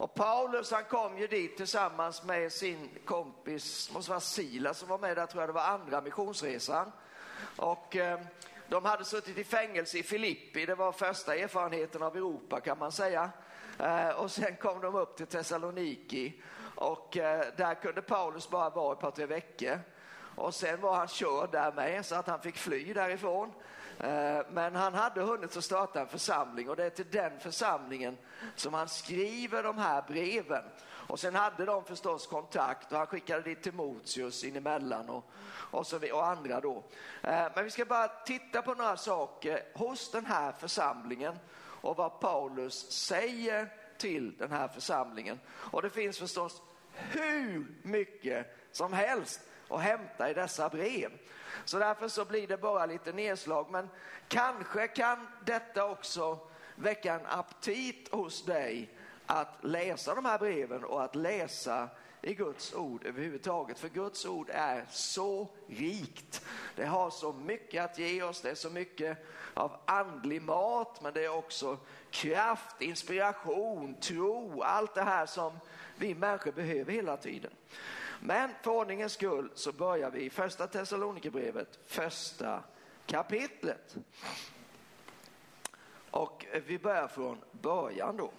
Och 0.00 0.14
Paulus 0.14 0.70
han 0.70 0.84
kom 0.84 1.18
ju 1.18 1.26
dit 1.26 1.56
tillsammans 1.56 2.22
med 2.22 2.52
sin 2.52 2.88
kompis, 3.04 3.90
måste 3.92 4.10
vara 4.10 4.20
Silas 4.20 4.78
som 4.78 4.88
var 4.88 4.98
med 4.98 5.16
där, 5.16 5.26
tror 5.26 5.42
jag 5.42 5.48
det 5.48 5.52
var 5.52 5.62
andra 5.62 6.00
missionsresan. 6.00 6.92
Och 7.56 7.96
eh, 7.96 8.20
de 8.68 8.84
hade 8.84 9.04
suttit 9.04 9.38
i 9.38 9.44
fängelse 9.44 9.98
i 9.98 10.02
Filippi, 10.02 10.66
det 10.66 10.74
var 10.74 10.92
första 10.92 11.34
erfarenheten 11.34 12.02
av 12.02 12.16
Europa 12.16 12.60
kan 12.60 12.78
man 12.78 12.92
säga. 12.92 13.30
Eh, 13.78 14.08
och 14.08 14.30
sen 14.30 14.56
kom 14.56 14.80
de 14.80 14.94
upp 14.94 15.16
till 15.16 15.26
Thessaloniki 15.26 16.42
och 16.74 17.16
eh, 17.16 17.44
där 17.56 17.74
kunde 17.74 18.02
Paulus 18.02 18.50
bara 18.50 18.70
vara 18.70 18.92
ett 18.92 19.00
par, 19.00 19.10
tre 19.10 19.26
veckor. 19.26 19.80
Och 20.36 20.54
sen 20.54 20.80
var 20.80 20.96
han 20.96 21.08
körd 21.08 21.52
där 21.52 21.72
med 21.72 22.06
så 22.06 22.14
att 22.14 22.26
han 22.26 22.40
fick 22.40 22.56
fly 22.56 22.92
därifrån. 22.92 23.52
Eh, 24.02 24.40
men 24.50 24.76
han 24.76 24.94
hade 24.94 25.22
hunnit 25.22 25.56
att 25.56 25.64
starta 25.64 26.00
en 26.00 26.08
församling 26.08 26.68
och 26.70 26.76
det 26.76 26.84
är 26.84 26.90
till 26.90 27.10
den 27.10 27.40
församlingen 27.40 28.18
som 28.54 28.74
han 28.74 28.88
skriver 28.88 29.62
de 29.62 29.78
här 29.78 30.04
breven. 30.08 30.64
Och 30.82 31.20
sen 31.20 31.34
hade 31.34 31.64
de 31.64 31.84
förstås 31.84 32.26
kontakt 32.26 32.92
och 32.92 32.98
han 32.98 33.06
skickade 33.06 33.42
dit 33.42 33.62
Timoteus 33.62 34.44
in 34.44 34.56
emellan 34.56 35.10
och, 35.10 35.30
och, 35.46 35.86
så, 35.86 36.12
och 36.12 36.26
andra 36.26 36.60
då. 36.60 36.84
Eh, 37.22 37.46
men 37.54 37.64
vi 37.64 37.70
ska 37.70 37.84
bara 37.84 38.08
titta 38.08 38.62
på 38.62 38.74
några 38.74 38.96
saker 38.96 39.62
hos 39.74 40.10
den 40.10 40.26
här 40.26 40.52
församlingen 40.52 41.38
och 41.58 41.96
vad 41.96 42.20
Paulus 42.20 42.90
säger 42.90 43.68
till 43.98 44.36
den 44.36 44.52
här 44.52 44.68
församlingen. 44.68 45.40
Och 45.50 45.82
det 45.82 45.90
finns 45.90 46.18
förstås 46.18 46.62
hur 46.92 47.66
mycket 47.82 48.56
som 48.72 48.92
helst 48.92 49.40
att 49.68 49.80
hämta 49.80 50.30
i 50.30 50.34
dessa 50.34 50.68
brev. 50.68 51.10
Så 51.64 51.78
därför 51.78 52.08
så 52.08 52.24
blir 52.24 52.46
det 52.46 52.56
bara 52.56 52.86
lite 52.86 53.12
nedslag. 53.12 53.70
Men 53.70 53.88
kanske 54.28 54.88
kan 54.88 55.28
detta 55.44 55.84
också 55.84 56.38
väcka 56.74 57.14
en 57.14 57.26
aptit 57.26 58.08
hos 58.12 58.44
dig 58.44 58.90
att 59.26 59.64
läsa 59.64 60.14
de 60.14 60.24
här 60.24 60.38
breven 60.38 60.84
och 60.84 61.04
att 61.04 61.14
läsa 61.14 61.88
i 62.22 62.34
Guds 62.34 62.74
ord 62.74 63.06
överhuvudtaget. 63.06 63.78
För 63.78 63.88
Guds 63.88 64.26
ord 64.26 64.50
är 64.52 64.86
så 64.90 65.48
rikt. 65.66 66.44
Det 66.76 66.86
har 66.86 67.10
så 67.10 67.32
mycket 67.32 67.84
att 67.84 67.98
ge 67.98 68.22
oss. 68.22 68.40
Det 68.40 68.50
är 68.50 68.54
så 68.54 68.70
mycket 68.70 69.18
av 69.54 69.72
andlig 69.86 70.42
mat, 70.42 71.00
men 71.02 71.12
det 71.12 71.24
är 71.24 71.36
också 71.36 71.78
kraft, 72.10 72.82
inspiration, 72.82 73.94
tro, 73.94 74.62
allt 74.62 74.94
det 74.94 75.02
här 75.02 75.26
som 75.26 75.58
vi 75.96 76.14
människor 76.14 76.52
behöver 76.52 76.92
hela 76.92 77.16
tiden. 77.16 77.50
Men 78.20 78.50
för 78.62 78.70
ordningens 78.70 79.12
skull 79.12 79.50
så 79.54 79.72
börjar 79.72 80.10
vi 80.10 80.20
i 80.20 80.30
första 80.30 80.66
Thessalonikerbrevet, 80.66 81.78
första 81.86 82.62
kapitlet. 83.06 83.96
Och 86.10 86.46
vi 86.66 86.78
börjar 86.78 87.08
från 87.08 87.38
början 87.52 88.16
då. 88.16 88.32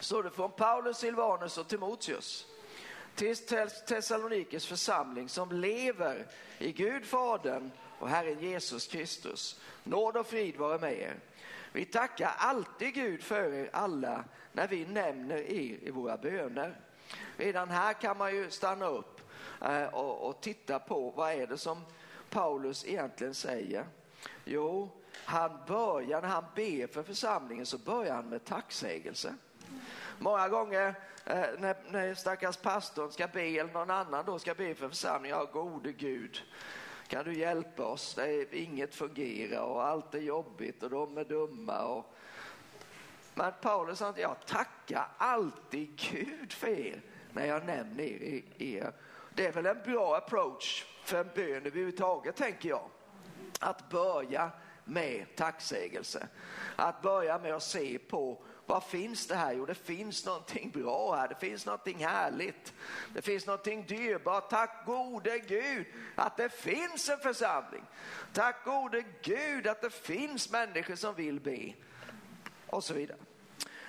Så 0.00 0.22
det 0.22 0.30
från 0.30 0.52
Paulus, 0.52 0.98
Silvanus 0.98 1.58
och 1.58 1.68
Timoteus 1.68 2.46
till 3.16 3.36
Thessalonikers 3.86 4.66
församling 4.66 5.28
som 5.28 5.52
lever 5.52 6.26
i 6.58 6.72
Gud 6.72 7.04
Fadern 7.04 7.70
och 7.98 8.08
Herren 8.08 8.40
Jesus 8.40 8.86
Kristus. 8.86 9.60
Nåd 9.84 10.16
och 10.16 10.26
frid 10.26 10.56
vare 10.56 10.78
med 10.78 10.98
er. 10.98 11.20
Vi 11.72 11.84
tackar 11.84 12.30
alltid 12.38 12.94
Gud 12.94 13.22
för 13.22 13.52
er 13.52 13.70
alla 13.72 14.24
när 14.52 14.68
vi 14.68 14.86
nämner 14.86 15.36
er 15.36 15.78
i 15.82 15.90
våra 15.90 16.16
böner. 16.16 16.80
Redan 17.36 17.70
här 17.70 17.92
kan 17.92 18.18
man 18.18 18.34
ju 18.34 18.50
stanna 18.50 18.86
upp 18.86 19.20
eh, 19.62 19.84
och, 19.84 20.28
och 20.28 20.40
titta 20.40 20.78
på 20.78 21.10
vad 21.10 21.32
är 21.32 21.46
det 21.46 21.58
som 21.58 21.84
Paulus 22.30 22.86
egentligen 22.86 23.34
säger. 23.34 23.86
Jo, 24.44 24.90
han 25.24 25.58
börjar, 25.66 26.22
när 26.22 26.28
han 26.28 26.44
ber 26.54 26.86
för 26.86 27.02
församlingen 27.02 27.66
så 27.66 27.78
börjar 27.78 28.14
han 28.14 28.28
med 28.28 28.44
tacksägelse. 28.44 29.34
Många 30.18 30.48
gånger 30.48 30.94
eh, 31.24 31.44
när, 31.58 31.76
när 31.90 32.14
stackars 32.14 32.56
pastorn 32.56 33.12
ska 33.12 33.26
be 33.26 33.42
eller 33.42 33.72
någon 33.72 33.90
annan 33.90 34.24
då 34.24 34.38
ska 34.38 34.54
be 34.54 34.74
för 34.74 34.88
församlingen, 34.88 35.38
ja 35.38 35.44
gode 35.44 35.92
Gud, 35.92 36.42
kan 37.08 37.24
du 37.24 37.34
hjälpa 37.34 37.84
oss? 37.84 38.14
Det 38.14 38.22
är, 38.22 38.54
inget 38.54 38.94
fungerar 38.94 39.62
och 39.62 39.86
allt 39.86 40.14
är 40.14 40.18
jobbigt 40.18 40.82
och 40.82 40.90
de 40.90 41.18
är 41.18 41.24
dumma. 41.24 41.82
Och... 41.82 42.14
Men 43.34 43.52
Paulus 43.62 43.98
sa, 43.98 44.14
jag 44.16 44.46
tackar 44.46 45.08
alltid 45.18 45.96
Gud 46.10 46.52
för 46.52 46.68
er 46.68 47.02
när 47.32 47.46
jag 47.46 47.66
nämner 47.66 48.02
er. 48.62 48.92
Det 49.34 49.46
är 49.46 49.52
väl 49.52 49.66
en 49.66 49.82
bra 49.84 50.16
approach 50.16 50.86
för 51.04 51.20
en 51.20 51.30
bön 51.34 51.66
överhuvudtaget, 51.66 52.36
tänker 52.36 52.68
jag. 52.68 52.88
Att 53.60 53.90
börja 53.90 54.50
med 54.84 55.36
tacksägelse. 55.36 56.28
Att 56.76 57.02
börja 57.02 57.38
med 57.38 57.54
att 57.54 57.62
se 57.62 57.98
på 57.98 58.44
vad 58.66 58.84
finns 58.84 59.26
det 59.26 59.34
här? 59.34 59.52
Jo, 59.52 59.66
det 59.66 59.74
finns 59.74 60.26
någonting 60.26 60.70
bra 60.70 61.16
här. 61.16 61.28
Det 61.28 61.34
finns 61.34 61.66
någonting 61.66 62.06
härligt. 62.06 62.74
Det 63.14 63.22
finns 63.22 63.46
någonting 63.46 63.86
dyrbart. 63.86 64.50
Tack 64.50 64.86
gode 64.86 65.38
Gud 65.38 65.86
att 66.14 66.36
det 66.36 66.48
finns 66.48 67.08
en 67.08 67.18
församling. 67.18 67.82
Tack 68.32 68.64
gode 68.64 69.04
Gud 69.22 69.66
att 69.66 69.80
det 69.80 69.90
finns 69.90 70.50
människor 70.50 70.94
som 70.94 71.14
vill 71.14 71.40
be. 71.40 71.72
Och 72.66 72.84
så 72.84 72.94
vidare. 72.94 73.18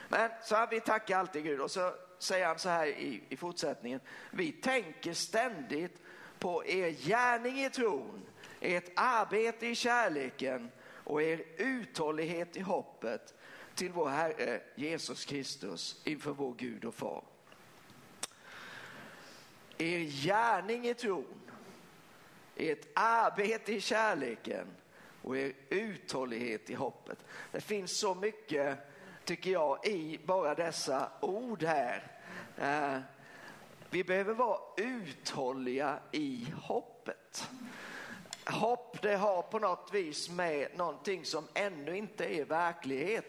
Men 0.10 0.32
så 0.44 0.56
här, 0.56 0.68
vi 0.72 0.80
tackar 0.80 1.20
alltid 1.20 1.44
Gud 1.44 1.62
och 1.62 1.72
så 1.72 1.94
säger 2.20 2.48
han 2.48 2.60
så 2.60 2.70
här 2.70 2.88
i, 2.88 3.24
i 3.30 3.38
fortsättningen. 3.38 4.00
Vi 4.32 4.52
tänker 4.52 5.14
ständigt 5.14 6.02
på 6.40 6.66
er 6.66 6.90
gärning 6.90 7.66
i 7.66 7.70
tron, 7.70 8.22
ert 8.60 8.92
arbete 8.96 9.68
i 9.68 9.76
kärleken 9.76 10.72
och 11.04 11.22
er 11.22 11.44
uthållighet 11.58 12.58
i 12.58 12.62
hoppet 12.62 13.34
till 13.78 13.92
vår 13.92 14.10
Herre 14.10 14.62
Jesus 14.76 15.26
Kristus 15.26 16.02
inför 16.04 16.32
vår 16.32 16.54
Gud 16.58 16.86
och 16.86 16.96
Far. 16.96 17.24
Er 19.78 20.00
gärning 20.00 20.88
i 20.88 20.94
tron, 20.94 21.42
ert 22.56 22.88
arbete 22.96 23.74
i 23.74 23.82
kärleken 23.82 24.68
och 25.22 25.38
er 25.38 25.54
uthållighet 25.70 26.70
i 26.70 26.74
hoppet. 26.74 27.26
Det 27.52 27.62
finns 27.62 28.00
så 28.00 28.16
mycket, 28.16 28.78
tycker 29.26 29.52
jag, 29.52 29.88
i 29.88 30.20
bara 30.26 30.56
dessa 30.56 31.12
ord 31.22 31.64
här. 31.64 32.12
Eh, 32.58 33.00
vi 33.90 34.04
behöver 34.04 34.34
vara 34.34 34.60
uthålliga 34.78 36.00
i 36.12 36.48
hoppet. 36.62 37.50
Hopp 38.46 39.02
det 39.02 39.16
har 39.16 39.42
på 39.42 39.60
något 39.60 39.94
vis 39.94 40.30
med 40.30 40.78
någonting 40.78 41.26
som 41.26 41.48
ännu 41.54 41.98
inte 41.98 42.26
är 42.26 42.46
verklighet 42.46 43.26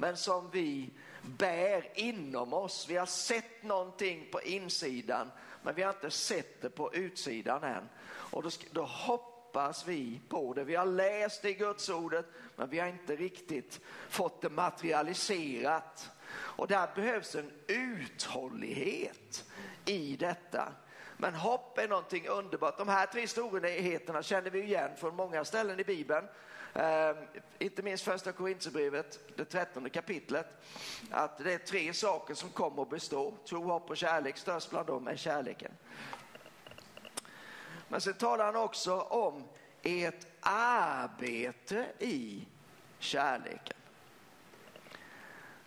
men 0.00 0.16
som 0.16 0.50
vi 0.50 0.90
bär 1.22 1.88
inom 1.94 2.52
oss. 2.52 2.86
Vi 2.88 2.96
har 2.96 3.06
sett 3.06 3.62
någonting 3.62 4.28
på 4.32 4.42
insidan, 4.42 5.30
men 5.62 5.74
vi 5.74 5.82
har 5.82 5.92
inte 5.92 6.10
sett 6.10 6.62
det 6.62 6.70
på 6.70 6.94
utsidan 6.94 7.64
än. 7.64 7.88
Och 8.06 8.42
då, 8.42 8.50
då 8.70 8.82
hoppas 8.82 9.86
vi 9.86 10.20
på 10.28 10.54
det. 10.54 10.64
Vi 10.64 10.74
har 10.74 10.86
läst 10.86 11.42
det 11.42 11.50
i 11.50 11.54
Guds 11.54 11.88
ordet, 11.88 12.26
men 12.56 12.70
vi 12.70 12.78
har 12.78 12.86
inte 12.86 13.16
riktigt 13.16 13.80
fått 14.08 14.42
det 14.42 14.50
materialiserat. 14.50 16.10
Och 16.32 16.66
där 16.66 16.88
behövs 16.94 17.34
en 17.34 17.52
uthållighet 17.66 19.44
i 19.84 20.16
detta. 20.16 20.72
Men 21.16 21.34
hopp 21.34 21.78
är 21.78 21.88
någonting 21.88 22.28
underbart. 22.28 22.78
De 22.78 22.88
här 22.88 23.06
tre 23.06 23.28
storheterna 23.28 24.22
känner 24.22 24.50
vi 24.50 24.62
igen 24.62 24.90
från 24.96 25.16
många 25.16 25.44
ställen 25.44 25.80
i 25.80 25.84
Bibeln. 25.84 26.26
Ehm, 26.74 27.16
inte 27.58 27.82
minst 27.82 28.04
första 28.04 28.32
Korintierbrevet, 28.32 29.18
det 29.36 29.44
trettonde 29.44 29.90
kapitlet, 29.90 30.46
att 31.10 31.38
det 31.38 31.54
är 31.54 31.58
tre 31.58 31.92
saker 31.92 32.34
som 32.34 32.50
kommer 32.50 32.82
att 32.82 32.90
bestå. 32.90 33.34
Tro, 33.48 33.64
hopp 33.64 33.90
och 33.90 33.96
kärlek. 33.96 34.36
Störst 34.36 34.70
bland 34.70 34.86
dem 34.86 35.08
är 35.08 35.16
kärleken. 35.16 35.72
Men 37.88 38.00
sen 38.00 38.14
talar 38.14 38.44
han 38.44 38.56
också 38.56 39.00
om 39.00 39.44
ert 39.82 40.26
arbete 40.40 41.86
i 41.98 42.46
kärleken. 42.98 43.76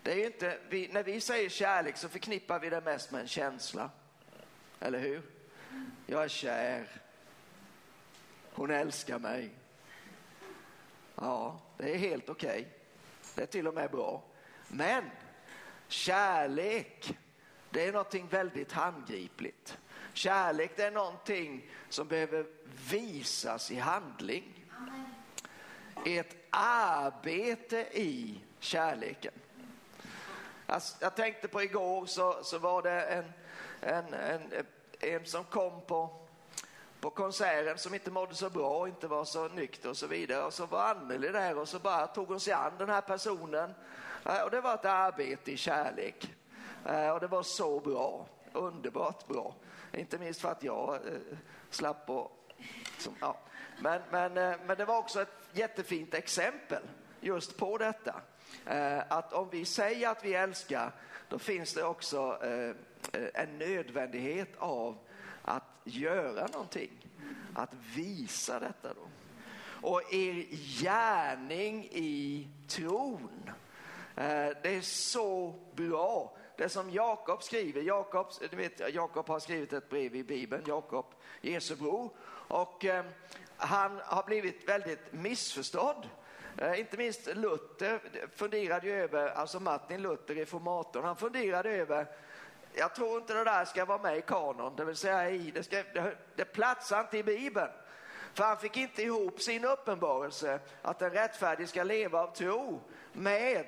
Det 0.04 0.12
är 0.12 0.26
inte, 0.26 0.58
vi, 0.70 0.88
när 0.88 1.04
vi 1.04 1.22
säger 1.22 1.50
kärlek 1.50 1.98
så 1.98 2.10
förknippar 2.10 2.60
vi 2.60 2.70
det 2.70 2.82
mest 2.82 3.12
med 3.12 3.22
en 3.22 3.28
känsla. 3.28 3.90
Eller 4.80 5.00
hur? 5.00 5.22
Jag 6.06 6.24
är 6.24 6.28
kär. 6.28 6.88
Hon 8.52 8.72
älskar 8.72 9.20
mig. 9.20 9.63
Ja, 11.16 11.60
det 11.78 11.94
är 11.94 11.98
helt 11.98 12.30
okej. 12.30 12.50
Okay. 12.50 12.66
Det 13.36 13.42
är 13.42 13.46
till 13.46 13.68
och 13.68 13.74
med 13.74 13.92
bra. 13.92 14.24
Men 14.68 15.04
kärlek, 15.88 17.18
det 17.70 17.88
är 17.88 17.92
någonting 17.92 18.28
väldigt 18.28 18.72
handgripligt. 18.72 19.78
Kärlek 20.14 20.72
det 20.76 20.84
är 20.84 20.92
någonting 20.92 21.70
som 21.90 22.08
behöver 22.08 22.46
visas 22.90 23.72
i 23.72 23.76
handling. 23.76 24.66
Ett 26.06 26.36
arbete 26.50 27.88
i 27.92 28.40
kärleken. 28.60 29.34
Alltså, 30.66 30.98
jag 31.00 31.16
tänkte 31.16 31.48
på 31.48 31.62
igår 31.62 32.06
så, 32.06 32.44
så 32.44 32.60
var 32.60 32.82
det 32.82 33.02
en, 33.02 33.34
en, 33.82 34.14
en, 34.14 34.66
en 35.00 35.26
som 35.26 35.44
kom 35.44 35.82
på, 35.82 36.23
på 37.04 37.10
konserten 37.10 37.78
som 37.78 37.94
inte 37.94 38.12
mådde 38.12 38.36
så 38.36 38.50
bra, 38.50 38.70
och 38.70 38.88
inte 38.88 39.08
var 39.08 39.26
så 39.26 39.48
nykter 39.48 39.90
och 39.90 39.98
så 39.98 40.08
vidare. 40.08 40.44
Och 40.44 40.54
så 40.54 40.66
var 40.66 40.84
Anneli 40.84 41.28
där 41.28 41.58
och 41.58 41.70
så 41.70 41.80
bara 41.80 42.08
tog 42.08 42.28
hon 42.28 42.40
sig 42.40 42.54
an 42.54 42.72
den 42.78 42.90
här 42.90 43.02
personen. 43.02 43.74
Eh, 44.26 44.42
och 44.42 44.52
det 44.52 44.62
var 44.62 44.74
ett 44.74 44.86
arbete 44.86 45.52
i 45.52 45.58
kärlek. 45.58 46.36
Eh, 46.86 47.10
och 47.10 47.20
det 47.20 47.28
var 47.28 47.44
så 47.44 47.80
bra, 47.80 48.28
underbart 48.54 49.28
bra. 49.28 49.56
Inte 49.94 50.18
minst 50.18 50.42
för 50.42 50.52
att 50.52 50.64
jag 50.64 50.94
eh, 50.94 51.38
slapp 51.70 52.10
och 52.10 52.32
som, 52.98 53.16
ja. 53.22 53.38
men, 53.80 54.02
men, 54.12 54.34
men 54.34 54.78
det 54.78 54.86
var 54.86 54.98
också 54.98 55.22
ett 55.22 55.38
jättefint 55.52 56.14
exempel 56.14 56.84
just 57.20 57.58
på 57.58 57.78
detta. 57.78 58.22
Att 59.08 59.34
om 59.34 59.50
vi 59.50 59.66
säger 59.66 60.10
att 60.10 60.26
vi 60.26 60.34
älskar, 60.34 60.92
då 61.30 61.40
finns 61.40 61.74
det 61.74 61.84
också 61.84 62.38
en 63.34 63.58
nödvändighet 63.58 64.50
av 64.58 64.98
göra 65.84 66.48
någonting. 66.48 66.92
Att 67.56 67.74
visa 67.96 68.60
detta 68.60 68.94
då. 68.94 69.08
Och 69.88 70.14
er 70.14 70.46
gärning 70.82 71.84
i 71.92 72.48
tron. 72.68 73.52
Eh, 74.16 74.50
det 74.64 74.76
är 74.76 74.82
så 74.82 75.56
bra 75.76 76.38
det 76.58 76.70
som 76.70 76.92
Jakob 76.92 77.44
skriver, 77.44 77.82
Jakob, 77.82 78.28
du 78.52 78.58
vet, 78.58 78.94
Jakob 78.94 79.28
har 79.28 79.40
skrivit 79.40 79.74
ett 79.74 79.90
brev 79.90 80.16
i 80.16 80.24
Bibeln, 80.24 80.64
Jakob, 80.68 81.06
Jesu 81.42 81.76
bror, 81.76 82.10
och 82.48 82.86
eh, 82.86 83.06
han 83.58 84.02
har 84.04 84.24
blivit 84.24 84.70
väldigt 84.70 85.14
missförstådd. 85.14 86.10
Eh, 86.58 86.80
inte 86.80 86.98
minst 86.98 87.36
Luther 87.36 88.00
funderade 88.36 88.88
ju 88.88 88.94
över, 88.94 89.30
alltså 89.30 89.60
Martin 89.60 90.02
Luther, 90.02 90.36
reformatorn, 90.36 91.04
han 91.04 91.16
funderade 91.16 91.70
över 91.70 92.08
jag 92.76 92.96
tror 92.96 93.18
inte 93.18 93.34
det 93.34 93.44
där 93.44 93.66
ska 93.66 93.86
vara 93.86 94.02
med 94.02 94.18
i 94.18 94.22
kanon, 94.22 94.76
det 94.76 94.86
vill 94.86 94.96
säga 94.96 95.30
i, 95.30 95.52
det, 95.52 95.64
ska, 95.64 95.76
det, 95.76 96.16
det 96.36 96.46
platsar 96.46 97.02
inte 97.02 97.18
i 97.18 97.24
Bibeln. 97.24 97.72
För 98.34 98.44
han 98.44 98.58
fick 98.58 98.78
inte 98.78 99.04
ihop 99.04 99.42
sin 99.42 99.66
uppenbarelse 99.66 100.60
att 100.82 101.00
den 101.00 101.10
rättfärdige 101.10 101.68
ska 101.68 101.84
leva 101.84 102.20
av 102.20 102.36
tro 102.36 102.82
med 103.14 103.66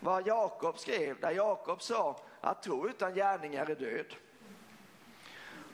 vad 0.00 0.26
Jakob 0.26 0.78
skrev, 0.78 1.20
där 1.20 1.30
Jakob 1.30 1.82
sa 1.82 2.20
att 2.40 2.62
tro 2.62 2.88
utan 2.88 3.14
gärningar 3.14 3.70
är 3.70 3.74
död. 3.74 4.14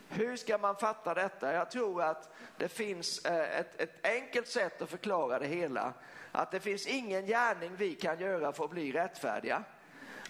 Hur 0.09 0.37
ska 0.37 0.59
man 0.59 0.77
fatta 0.77 1.15
detta? 1.15 1.53
Jag 1.53 1.71
tror 1.71 2.03
att 2.03 2.35
det 2.57 2.69
finns 2.69 3.25
eh, 3.25 3.61
ett, 3.61 3.81
ett, 3.81 4.07
enkelt 4.07 4.49
sätt 4.49 4.83
att 4.83 4.91
förklara 4.91 5.39
det 5.39 5.47
hela. 5.47 5.93
Att 6.33 6.51
det 6.51 6.61
finns 6.61 6.87
ingen 6.87 7.27
gärning 7.27 7.77
vi 7.77 7.95
kan 7.95 8.19
göra 8.19 8.53
för 8.53 8.65
att 8.65 8.71
bli 8.71 8.93
rättfärdiga. 8.93 9.65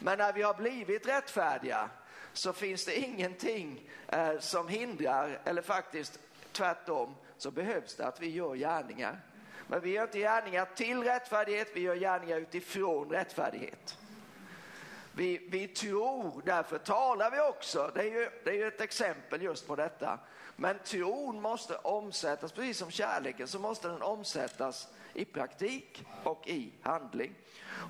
Men 0.00 0.18
när 0.18 0.32
vi 0.32 0.42
har 0.42 0.54
blivit 0.54 1.08
rättfärdiga 1.08 1.90
så 2.34 2.52
finns 2.52 2.84
det 2.84 2.98
ingenting 2.98 3.90
eh, 4.08 4.38
som 4.38 4.68
hindrar, 4.68 5.40
eller 5.44 5.62
faktiskt 5.62 6.18
tvärtom, 6.52 7.14
så 7.36 7.50
behövs 7.50 7.94
det 7.94 8.06
att 8.06 8.20
vi 8.20 8.28
gör 8.28 8.54
gärningar. 8.54 9.20
Men 9.66 9.80
vi 9.80 9.90
gör 9.90 10.02
inte 10.02 10.18
gärningar 10.18 10.68
till 10.74 11.02
rättfärdighet, 11.02 11.68
vi 11.74 11.80
gör 11.80 11.96
gärningar 11.96 12.36
utifrån 12.36 13.10
rättfärdighet. 13.10 13.98
Vi, 15.16 15.48
vi 15.50 15.68
tror, 15.68 16.42
därför 16.44 16.78
talar 16.78 17.30
vi 17.30 17.40
också. 17.40 17.90
Det 17.94 18.00
är, 18.00 18.04
ju, 18.04 18.30
det 18.44 18.50
är 18.50 18.54
ju 18.54 18.66
ett 18.66 18.80
exempel 18.80 19.42
just 19.42 19.66
på 19.66 19.76
detta. 19.76 20.18
Men 20.56 20.78
tron 20.78 21.40
måste 21.40 21.76
omsättas, 21.76 22.52
precis 22.52 22.78
som 22.78 22.90
kärleken, 22.90 23.48
så 23.48 23.58
måste 23.58 23.88
den 23.88 24.02
omsättas 24.02 24.88
i 25.14 25.24
praktik 25.24 26.06
och 26.24 26.48
i 26.48 26.72
handling. 26.82 27.34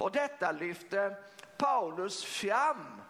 Och 0.00 0.12
detta 0.12 0.52
lyfter 0.52 1.16
Paulus 1.56 2.24
fram 2.24 3.00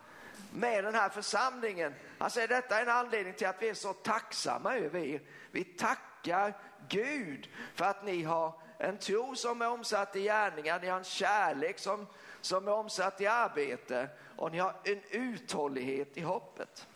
med 0.54 0.84
den 0.84 0.94
här 0.94 1.08
församlingen. 1.08 1.94
Han 2.18 2.30
säger 2.30 2.48
detta 2.48 2.78
är 2.78 2.82
en 2.82 2.88
anledning 2.88 3.34
till 3.34 3.46
att 3.46 3.62
vi 3.62 3.68
är 3.68 3.74
så 3.74 3.92
tacksamma 3.92 4.76
över 4.76 5.00
er. 5.00 5.20
Vi 5.50 5.64
tackar 5.64 6.56
Gud 6.88 7.48
för 7.74 7.84
att 7.84 8.04
ni 8.04 8.22
har 8.22 8.60
en 8.78 8.98
tro 8.98 9.36
som 9.36 9.62
är 9.62 9.68
omsatt 9.68 10.16
i 10.16 10.22
gärningar, 10.22 10.80
ni 10.80 10.88
har 10.88 10.98
en 10.98 11.04
kärlek 11.04 11.78
som 11.78 12.06
som 12.44 12.68
är 12.68 12.72
omsatt 12.72 13.20
i 13.20 13.26
arbete 13.26 14.08
och 14.36 14.52
ni 14.52 14.58
har 14.58 14.74
en 14.84 15.00
uthållighet 15.10 16.16
i 16.16 16.20
hoppet. 16.20 16.86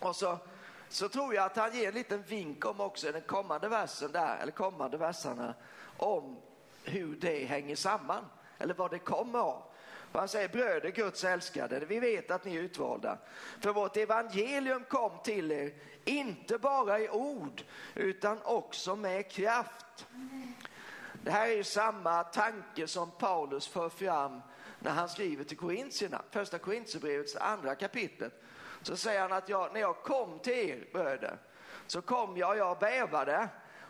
Och 0.00 0.16
så, 0.16 0.38
så 0.88 1.08
tror 1.08 1.34
jag 1.34 1.44
att 1.44 1.56
han 1.56 1.74
ger 1.74 1.88
en 1.88 1.94
liten 1.94 2.22
vink 2.22 2.64
om 2.64 2.80
också 2.80 3.08
i 3.08 3.12
den 3.12 3.22
kommande 3.22 3.68
versen 3.68 4.12
där, 4.12 4.38
eller 4.42 4.52
kommande 4.52 4.96
verserna, 4.96 5.54
om 5.96 6.36
hur 6.84 7.16
det 7.16 7.44
hänger 7.44 7.76
samman, 7.76 8.24
eller 8.58 8.74
vad 8.74 8.90
det 8.90 8.98
kommer 8.98 9.38
av. 9.38 9.62
Och 10.12 10.18
han 10.18 10.28
säger 10.28 10.48
bröder, 10.48 10.90
Guds 10.90 11.24
älskade, 11.24 11.84
vi 11.88 12.00
vet 12.00 12.30
att 12.30 12.44
ni 12.44 12.56
är 12.56 12.60
utvalda. 12.60 13.18
För 13.60 13.72
vårt 13.72 13.96
evangelium 13.96 14.84
kom 14.88 15.12
till 15.24 15.52
er, 15.52 15.72
inte 16.04 16.58
bara 16.58 17.00
i 17.00 17.08
ord, 17.08 17.62
utan 17.94 18.38
också 18.42 18.96
med 18.96 19.30
kraft. 19.30 20.06
Det 21.24 21.30
här 21.30 21.48
är 21.48 21.56
ju 21.56 21.64
samma 21.64 22.24
tanke 22.24 22.86
som 22.86 23.10
Paulus 23.10 23.68
för 23.68 23.88
fram 23.88 24.40
när 24.78 24.90
han 24.90 25.08
skriver 25.08 25.44
till 25.44 25.56
korintierna, 25.56 26.22
första 26.30 26.58
korintierbrevets 26.58 27.36
andra 27.36 27.74
kapitlet, 27.74 28.42
så 28.82 28.96
säger 28.96 29.20
han 29.20 29.32
att 29.32 29.48
jag, 29.48 29.72
när 29.72 29.80
jag 29.80 30.02
kom 30.02 30.38
till 30.38 30.52
er 30.52 30.88
bröder, 30.92 31.38
så 31.86 32.02
kom 32.02 32.36
jag 32.36 32.50
och 32.50 32.56
jag 32.56 32.78
bävade 32.78 33.48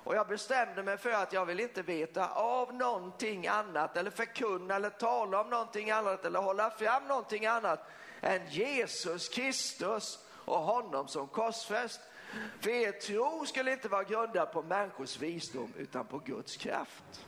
och 0.09 0.15
jag 0.15 0.27
bestämde 0.29 0.83
mig 0.83 0.99
för 0.99 1.11
att 1.11 1.33
jag 1.33 1.47
vill 1.47 1.61
inte 1.61 1.83
veta 1.83 2.29
av 2.29 2.75
någonting 2.75 3.47
annat 3.47 3.97
eller 3.97 4.11
förkunna 4.11 4.77
eller 4.77 4.91
tala 4.91 5.41
om 5.41 5.51
någonting 5.51 5.91
annat 5.91 6.25
eller 6.25 6.41
hålla 6.41 6.71
fram 6.71 7.09
någonting 7.09 7.47
annat 7.47 7.89
än 8.21 8.47
Jesus 8.51 9.29
Kristus 9.29 10.19
och 10.45 10.59
honom 10.59 11.09
som 11.09 11.29
korsfäst. 11.29 12.01
För 12.61 12.71
er 12.71 12.93
tro 12.93 13.47
skulle 13.47 13.73
inte 13.73 13.89
vara 13.89 14.05
grundad 14.05 14.53
på 14.53 14.63
människors 14.63 15.19
visdom 15.19 15.73
utan 15.77 16.07
på 16.07 16.19
Guds 16.19 16.57
kraft. 16.57 17.25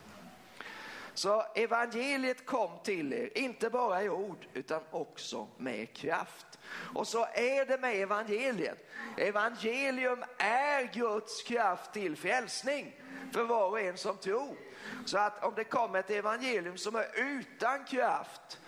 Så 1.15 1.43
evangeliet 1.55 2.47
kom 2.47 2.71
till 2.85 3.13
er, 3.13 3.39
inte 3.39 3.71
bara 3.71 4.03
i 4.03 4.09
ord 4.09 4.47
utan 4.55 4.83
också 4.91 5.49
med 5.57 5.97
kraft. 5.97 6.50
Och 6.95 7.07
så 7.07 7.27
är 7.35 7.67
det 7.67 7.79
med 7.79 8.03
evangeliet. 8.03 8.91
Evangelium 9.17 10.25
är 10.39 10.93
Guds 10.93 11.43
kraft 11.43 11.93
till 11.93 12.17
frälsning 12.17 13.01
för 13.33 13.45
var 13.45 13.69
och 13.69 13.81
en 13.81 13.97
som 13.97 14.17
tror. 14.17 14.57
Så 15.07 15.19
att 15.19 15.45
om 15.45 15.53
det 15.57 15.65
kommer 15.65 15.99
ett 15.99 16.11
evangelium 16.11 16.79
som 16.79 16.97
är 16.97 17.07
utan 17.15 17.85
kraft, 17.85 18.61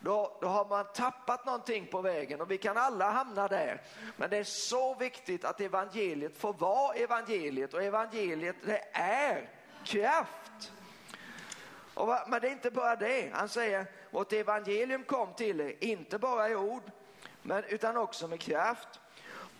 då, 0.00 0.38
då 0.40 0.46
har 0.46 0.68
man 0.68 0.84
tappat 0.94 1.46
någonting 1.46 1.86
på 1.86 2.00
vägen 2.00 2.40
och 2.40 2.50
vi 2.50 2.58
kan 2.58 2.76
alla 2.76 3.10
hamna 3.10 3.48
där. 3.48 3.82
Men 4.16 4.30
det 4.30 4.36
är 4.36 4.44
så 4.44 4.94
viktigt 4.94 5.44
att 5.44 5.60
evangeliet 5.60 6.36
får 6.38 6.52
vara 6.52 6.94
evangeliet 6.94 7.74
och 7.74 7.82
evangeliet 7.82 8.56
det 8.64 8.84
är 8.92 9.50
kraft. 9.84 10.72
Och, 11.94 12.08
men 12.28 12.40
det 12.40 12.48
är 12.48 12.52
inte 12.52 12.70
bara 12.70 12.96
det. 12.96 13.30
Han 13.32 13.48
säger 13.48 13.86
vårt 14.10 14.32
evangelium 14.32 15.04
kom 15.04 15.34
till 15.34 15.60
er, 15.60 15.76
inte 15.80 16.18
bara 16.18 16.48
i 16.48 16.56
ord, 16.56 16.82
men, 17.42 17.64
utan 17.64 17.96
också 17.96 18.28
med 18.28 18.40
kraft. 18.40 19.00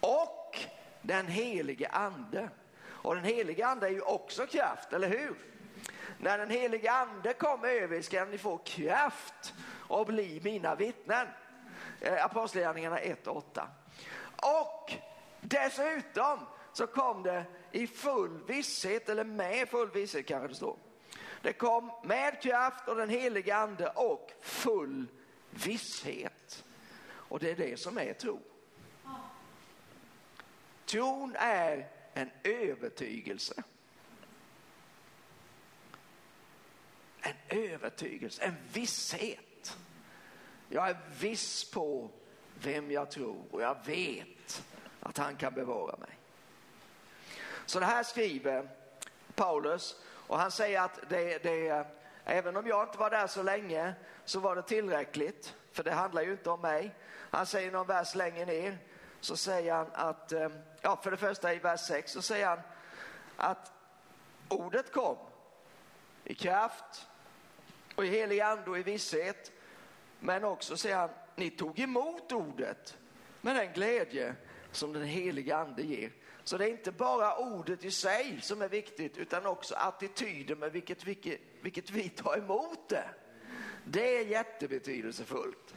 Och 0.01 0.59
den 1.03 1.27
helige 1.27 1.88
ande. 1.88 2.51
Och 2.87 3.14
den 3.14 3.25
helige 3.25 3.66
ande 3.66 3.87
är 3.87 3.90
ju 3.90 4.01
också 4.01 4.47
kraft, 4.47 4.93
eller 4.93 5.09
hur? 5.09 5.35
När 6.19 6.38
den 6.38 6.51
helige 6.51 6.93
ande 6.93 7.33
kommer 7.33 7.69
över 7.69 8.03
ska 8.03 8.25
ni 8.25 8.38
få 8.38 8.59
kraft 8.59 9.55
och 9.88 10.07
bli 10.07 10.40
mina 10.45 10.75
vittnen. 10.75 11.27
Eh, 12.01 12.25
Apostlagärningarna 12.25 12.99
1 12.99 13.27
och 13.27 13.37
8. 13.37 13.69
Och 14.43 14.93
dessutom 15.40 16.38
så 16.73 16.87
kom 16.87 17.23
det 17.23 17.45
i 17.73 17.87
full 17.87 18.45
visshet, 18.47 19.09
eller 19.09 19.25
med 19.25 19.69
full 19.69 19.90
visshet 19.90 20.27
kanske 20.27 20.49
det 20.49 20.55
står 20.55 20.77
det 21.43 21.53
kom 21.53 21.90
med 22.05 22.43
kraft 22.43 22.88
och 22.88 22.97
den 22.97 23.09
helige 23.09 23.57
ande 23.57 23.88
och 23.88 24.33
full 24.40 25.07
visshet. 25.51 26.64
Och 27.31 27.38
det 27.38 27.51
är 27.51 27.57
det 27.57 27.81
som 27.81 27.99
är 27.99 28.12
tro. 28.12 28.40
Tron 30.87 31.37
är 31.38 31.88
en 32.14 32.31
övertygelse. 32.45 33.62
En 37.21 37.35
övertygelse, 37.49 38.43
en 38.43 38.57
visshet. 38.73 39.79
Jag 40.69 40.90
är 40.90 40.99
viss 41.21 41.71
på 41.71 42.11
vem 42.55 42.90
jag 42.90 43.11
tror 43.11 43.45
och 43.51 43.62
jag 43.62 43.77
vet 43.87 44.64
att 45.01 45.19
han 45.19 45.37
kan 45.37 45.55
bevara 45.55 45.97
mig. 45.97 46.19
Så 47.66 47.81
det 47.81 47.87
här 47.87 48.03
skriver 48.03 48.69
Paulus 49.35 50.03
och 50.07 50.38
han 50.38 50.51
säger 50.51 50.81
att 50.81 51.01
det, 51.09 51.43
det, 51.43 51.87
även 52.25 52.57
om 52.57 52.66
jag 52.66 52.88
inte 52.88 52.99
var 52.99 53.11
där 53.11 53.27
så 53.27 53.43
länge 53.43 53.95
så 54.25 54.40
var 54.40 54.57
det 54.57 54.62
tillräckligt, 54.62 55.55
för 55.81 55.85
det 55.85 55.95
handlar 55.97 56.23
ju 56.23 56.33
inte 56.33 56.51
om 56.51 56.61
mig. 56.61 56.95
Han 57.31 57.47
säger 57.47 57.73
någon 57.73 57.87
vers 57.87 58.14
längre 58.14 58.45
ner, 58.45 58.79
så 59.21 59.37
säger 59.37 59.75
han 59.75 59.87
att, 59.93 60.33
ehm, 60.33 60.53
ja 60.81 61.01
för 61.03 61.11
det 61.11 61.16
första 61.16 61.55
i 61.55 61.59
vers 61.59 61.81
6 61.81 62.12
så 62.12 62.23
säger 62.23 62.47
han 62.47 62.59
att 63.37 63.73
ordet 64.49 64.93
kom 64.93 65.16
i 66.25 66.35
kraft 66.35 67.09
och 67.95 68.05
i 68.05 68.09
helig 68.09 68.40
ande 68.40 68.71
och 68.71 68.79
i 68.79 68.83
visshet. 68.83 69.53
Men 70.19 70.45
också 70.45 70.77
säger 70.77 70.97
han, 70.97 71.11
ni 71.37 71.51
tog 71.51 71.79
emot 71.79 72.33
ordet 72.33 72.99
med 73.40 73.57
den 73.57 73.73
glädje 73.73 74.35
som 74.73 74.93
den 74.93 75.05
heliga 75.05 75.57
ande 75.57 75.83
ger. 75.83 76.12
Så 76.45 76.59
det 76.59 76.64
är 76.64 76.71
inte 76.71 76.93
bara 76.93 77.37
ordet 77.37 77.85
i 77.85 77.90
sig 77.90 78.38
som 78.43 78.62
är 78.62 78.69
viktigt 78.69 79.16
utan 79.16 79.47
också 79.47 79.75
attityden 79.75 80.59
med 80.59 80.73
vilket, 80.73 81.05
vilket, 81.05 81.40
vilket 81.62 81.90
vi 81.90 82.09
tar 82.09 82.38
emot 82.38 82.88
det. 82.88 83.09
Det 83.92 84.16
är 84.18 84.24
jättebetydelsefullt. 84.24 85.74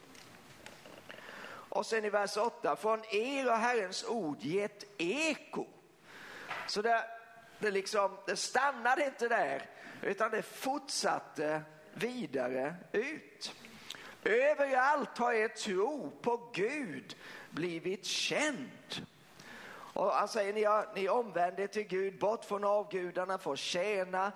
Och 1.45 1.85
sen 1.85 2.05
i 2.05 2.09
vers 2.09 2.37
8, 2.37 2.75
från 2.75 3.01
er 3.11 3.47
och 3.47 3.57
Herrens 3.57 4.05
ord 4.05 4.37
gett 4.41 4.85
eko. 4.97 5.65
Så 6.67 6.81
det, 6.81 7.03
det, 7.59 7.71
liksom, 7.71 8.17
det 8.25 8.35
stannade 8.35 9.05
inte 9.05 9.27
där 9.27 9.69
utan 10.01 10.31
det 10.31 10.41
fortsatte 10.41 11.61
vidare 11.93 12.75
ut. 12.91 13.55
Överallt 14.23 15.17
har 15.17 15.33
er 15.33 15.47
tro 15.47 16.11
på 16.21 16.49
Gud 16.53 17.15
blivit 17.49 18.05
känd. 18.05 19.05
Och 19.69 20.11
han 20.11 20.27
säger, 20.27 20.53
ni, 20.53 20.63
har, 20.63 20.87
ni 20.95 21.09
omvänder 21.09 21.67
till 21.67 21.87
Gud, 21.87 22.19
bort 22.19 22.45
från 22.45 22.63
avgudarna 22.63 23.37
för 23.37 23.53
att 23.53 23.59
tjäna 23.59 24.31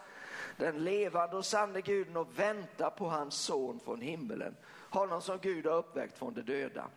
den 0.57 0.83
levande 0.83 1.35
och 1.35 1.45
sanne 1.45 1.81
guden 1.81 2.17
och 2.17 2.39
väntar 2.39 2.89
på 2.89 3.09
hans 3.09 3.35
son 3.35 3.79
från 3.79 4.01
himmelen. 4.01 4.55
Honom 4.89 5.21
som 5.21 5.37
Gud 5.41 5.65
har 5.65 5.73
uppväckt 5.73 6.17
från 6.17 6.33
de 6.33 6.41
döda. 6.41 6.87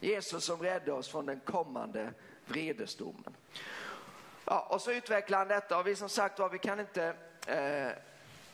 Jesus 0.00 0.44
som 0.44 0.62
räddade 0.62 0.92
oss 0.92 1.08
från 1.08 1.26
den 1.26 1.40
kommande 1.40 2.12
vredesdomen. 2.46 3.36
Ja, 4.44 4.66
och 4.70 4.80
så 4.80 4.92
utvecklar 4.92 5.38
han 5.38 5.48
detta 5.48 5.78
och 5.78 5.86
vi 5.86 5.96
som 5.96 6.08
sagt 6.08 6.38
var, 6.38 6.48
vi 6.48 6.58
kan 6.58 6.80
inte 6.80 7.14
eh, 7.46 7.90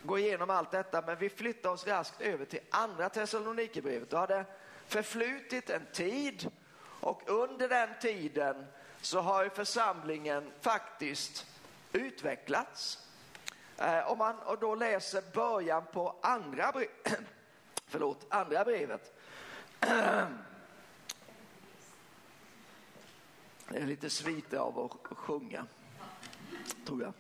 gå 0.02 0.18
igenom 0.18 0.50
allt 0.50 0.70
detta, 0.70 1.02
men 1.06 1.18
vi 1.18 1.28
flyttar 1.28 1.70
oss 1.70 1.86
raskt 1.86 2.20
över 2.20 2.44
till 2.44 2.60
andra 2.70 3.08
Thessalonikerbrevet. 3.08 4.10
Då 4.10 4.16
har 4.16 4.26
det 4.26 4.44
förflutit 4.86 5.70
en 5.70 5.86
tid 5.92 6.50
och 7.00 7.22
under 7.26 7.68
den 7.68 7.88
tiden 8.00 8.66
så 9.00 9.20
har 9.20 9.48
församlingen 9.48 10.50
faktiskt 10.60 11.46
utvecklats. 11.92 13.07
Eh, 13.78 14.10
om 14.10 14.18
man 14.18 14.36
då 14.60 14.74
läser 14.74 15.22
början 15.34 15.82
på 15.92 16.16
andra, 16.22 16.72
brev, 16.72 16.88
förlåt, 17.86 18.26
andra 18.28 18.64
brevet. 18.64 19.12
Det 23.70 23.78
är 23.78 23.86
lite 23.86 24.10
svite 24.10 24.60
av 24.60 24.78
att 24.78 25.16
sjunga, 25.16 25.66
tror 26.86 27.02
jag. 27.02 27.12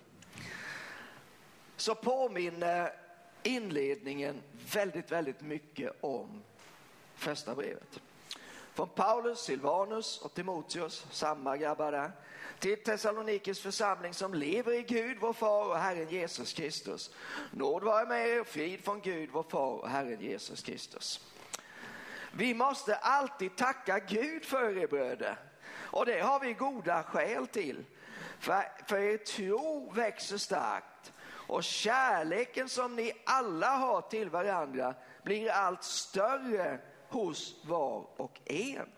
Så 1.76 1.94
påminner 1.94 2.92
inledningen 3.42 4.42
väldigt, 4.72 5.12
väldigt 5.12 5.40
mycket 5.40 5.92
om 6.00 6.42
första 7.14 7.54
brevet. 7.54 8.00
Från 8.72 8.88
Paulus, 8.88 9.38
Silvanus 9.38 10.20
och 10.20 10.34
Timoteus, 10.34 11.06
samma 11.10 11.56
grabbar 11.56 11.92
där, 11.92 12.12
till 12.58 12.82
Thessalonikis 12.82 13.60
församling 13.60 14.14
som 14.14 14.34
lever 14.34 14.72
i 14.72 14.82
Gud, 14.82 15.16
vår 15.20 15.32
far 15.32 15.68
och 15.68 15.78
Herren 15.78 16.08
Jesus 16.08 16.52
Kristus. 16.52 17.10
Nåd 17.52 17.82
vare 17.82 18.06
med 18.06 18.28
er 18.28 18.40
och 18.40 18.46
frid 18.46 18.84
från 18.84 19.00
Gud, 19.00 19.30
vår 19.32 19.42
far 19.42 19.72
och 19.72 19.88
Herren 19.88 20.20
Jesus 20.20 20.62
Kristus. 20.62 21.20
Vi 22.32 22.54
måste 22.54 22.96
alltid 22.96 23.56
tacka 23.56 23.98
Gud 23.98 24.44
för 24.44 24.78
er 24.78 24.86
bröder 24.86 25.36
och 25.70 26.06
det 26.06 26.20
har 26.20 26.40
vi 26.40 26.52
goda 26.52 27.02
skäl 27.02 27.46
till. 27.46 27.84
För, 28.38 28.64
för 28.86 28.98
er 28.98 29.16
tro 29.16 29.90
växer 29.90 30.38
starkt 30.38 31.12
och 31.48 31.64
kärleken 31.64 32.68
som 32.68 32.96
ni 32.96 33.12
alla 33.24 33.70
har 33.70 34.00
till 34.00 34.30
varandra 34.30 34.94
blir 35.22 35.50
allt 35.50 35.84
större 35.84 36.80
hos 37.08 37.64
var 37.64 38.06
och 38.16 38.40
en. 38.44 38.88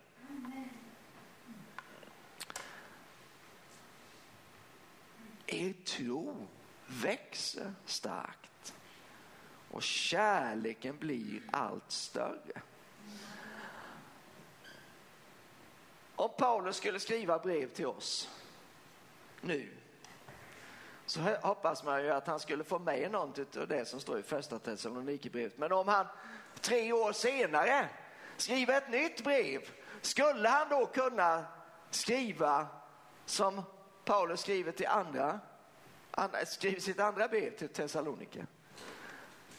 Er 5.53 5.73
tro 5.85 6.47
växer 6.87 7.73
starkt 7.87 8.75
och 9.71 9.83
kärleken 9.83 10.99
blir 10.99 11.43
allt 11.53 11.93
större. 11.93 12.63
Om 16.17 16.31
Paulus 16.39 16.77
skulle 16.77 17.01
skriva 17.01 17.39
brev 17.39 17.69
till 17.69 17.87
oss 17.87 18.31
nu 19.41 19.69
så 21.07 21.21
hoppas 21.21 21.85
man 21.85 22.03
ju 22.03 22.11
att 22.11 22.27
han 22.27 22.41
skulle 22.41 22.65
få 22.65 22.79
med 22.79 23.11
något 23.11 23.57
av 23.57 23.69
det 23.69 23.85
som 23.85 24.01
står 24.01 24.19
i 24.19 24.23
första 24.23 24.59
Thessalonikerbrevet. 24.59 25.59
Men 25.59 25.73
om 25.73 25.89
han 25.89 26.07
tre 26.61 26.93
år 26.93 27.13
senare 27.13 27.89
skriver 28.37 28.79
ett 28.79 28.91
nytt 28.91 29.25
brev, 29.25 29.71
skulle 30.01 30.49
han 30.49 30.69
då 30.69 30.87
kunna 30.87 31.45
skriva 31.91 32.67
som 33.25 33.63
Paulus 34.11 34.41
skriver 34.41 34.73
till 34.73 34.87
andra, 34.87 35.41
skriver 36.47 36.81
sitt 36.81 37.01
andra 37.01 37.29
brev 37.29 37.57
till 37.57 37.69
Thessaloniker? 37.69 38.47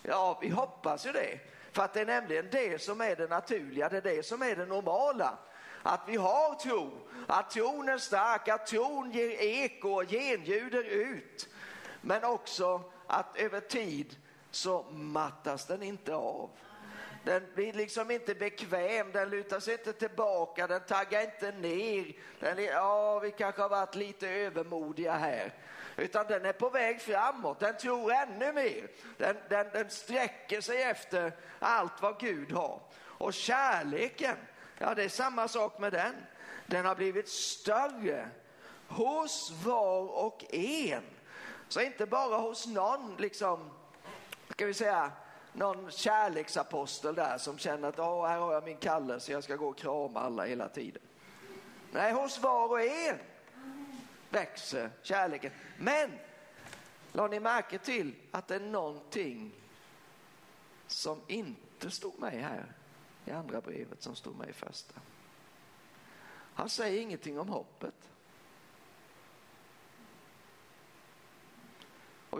Ja, 0.04 0.40
vi 0.42 0.50
hoppas 0.50 1.06
ju 1.06 1.12
det. 1.12 1.40
För 1.72 1.84
att 1.84 1.94
det 1.94 2.02
är 2.02 2.06
nämligen 2.06 2.48
det 2.52 2.82
som 2.82 3.02
är 3.02 3.16
det 3.16 3.28
naturliga, 3.28 3.90
det 3.90 3.98
är 3.98 4.02
det 4.02 4.26
som 4.26 4.42
är 4.42 4.56
det 4.56 4.66
normala. 4.66 5.38
Att 5.84 6.02
vi 6.08 6.16
har 6.16 6.56
tro, 6.56 6.92
att 7.28 7.50
tron 7.52 7.90
är 7.90 7.98
stark, 7.98 8.48
att 8.48 8.68
tron 8.68 9.12
ger 9.12 9.30
eko 9.30 9.90
och 9.90 10.10
genljuder 10.10 10.84
ut. 10.84 11.50
Men 12.02 12.24
också 12.24 12.82
att 13.08 13.38
över 13.38 13.60
tid 13.60 14.16
så 14.52 14.84
mattas 14.92 15.66
den 15.66 15.84
inte 15.84 16.16
av. 16.16 16.50
Den 17.24 17.48
blir 17.56 17.74
liksom 17.74 18.12
inte 18.12 18.36
bekväm, 18.36 19.12
den 19.12 19.30
lutar 19.30 19.60
sig 19.60 19.74
inte 19.74 19.94
tillbaka, 19.94 20.68
den 20.68 20.82
taggar 20.82 21.22
inte 21.22 21.52
ner. 21.52 22.14
Den, 22.40 22.64
ja, 22.64 23.20
vi 23.20 23.32
kanske 23.32 23.62
har 23.62 23.70
varit 23.70 23.96
lite 23.96 24.30
övermodiga 24.30 25.14
här. 25.14 25.54
Utan 25.98 26.28
den 26.28 26.46
är 26.46 26.54
på 26.54 26.70
väg 26.70 27.02
framåt, 27.02 27.60
den 27.60 27.78
tror 27.78 28.12
ännu 28.14 28.54
mer. 28.54 28.88
Den, 29.18 29.38
den, 29.50 29.68
den 29.74 29.90
sträcker 29.90 30.62
sig 30.62 30.84
efter 30.84 31.32
allt 31.60 32.02
vad 32.02 32.20
Gud 32.20 32.52
har. 32.52 32.82
Och 33.04 33.34
kärleken, 33.34 34.38
Ja, 34.84 34.96
det 34.96 35.04
är 35.04 35.10
samma 35.10 35.48
sak 35.48 35.80
med 35.80 35.92
den. 35.92 36.16
Den 36.66 36.86
har 36.86 36.96
blivit 36.96 37.30
större 37.30 38.30
hos 38.88 39.52
var 39.64 40.26
och 40.26 40.54
en. 40.54 41.04
Så 41.68 41.82
inte 41.82 42.06
bara 42.06 42.38
hos 42.38 42.68
någon, 42.68 43.16
liksom, 43.20 43.70
ska 44.50 44.66
vi 44.66 44.74
säga, 44.74 45.12
någon 45.54 45.92
kärleksapostel 45.92 47.16
där 47.16 47.38
som 47.38 47.58
känner 47.58 47.90
att 47.90 48.00
oh, 48.00 48.28
här 48.28 48.40
har 48.40 48.54
jag 48.54 48.64
min 48.64 48.78
kallelse, 48.78 49.32
jag 49.32 49.44
ska 49.44 49.56
gå 49.56 49.68
och 49.68 49.78
krama 49.78 50.20
alla 50.20 50.46
hela 50.46 50.70
tiden. 50.70 51.02
Nej, 51.92 52.14
hos 52.14 52.40
var 52.40 52.68
och 52.68 52.82
en 52.82 53.18
växer 54.30 54.90
kärleken. 55.02 55.52
Men, 55.78 56.12
la 57.12 57.28
ni 57.28 57.40
märke 57.40 57.78
till 57.78 58.16
att 58.32 58.48
det 58.48 58.56
är 58.56 58.60
någonting 58.60 59.52
som 60.88 61.22
inte 61.28 61.92
stod 61.92 62.20
med 62.20 62.32
här? 62.32 62.66
i 63.26 63.32
andra 63.32 63.62
brevet 63.62 64.04
som 64.04 64.16
stod 64.16 64.36
med 64.36 64.50
i 64.50 64.54
första. 64.54 65.02
Han 66.54 66.70
säger 66.70 67.02
ingenting 67.02 67.40
om 67.40 67.50
hoppet. 67.50 68.11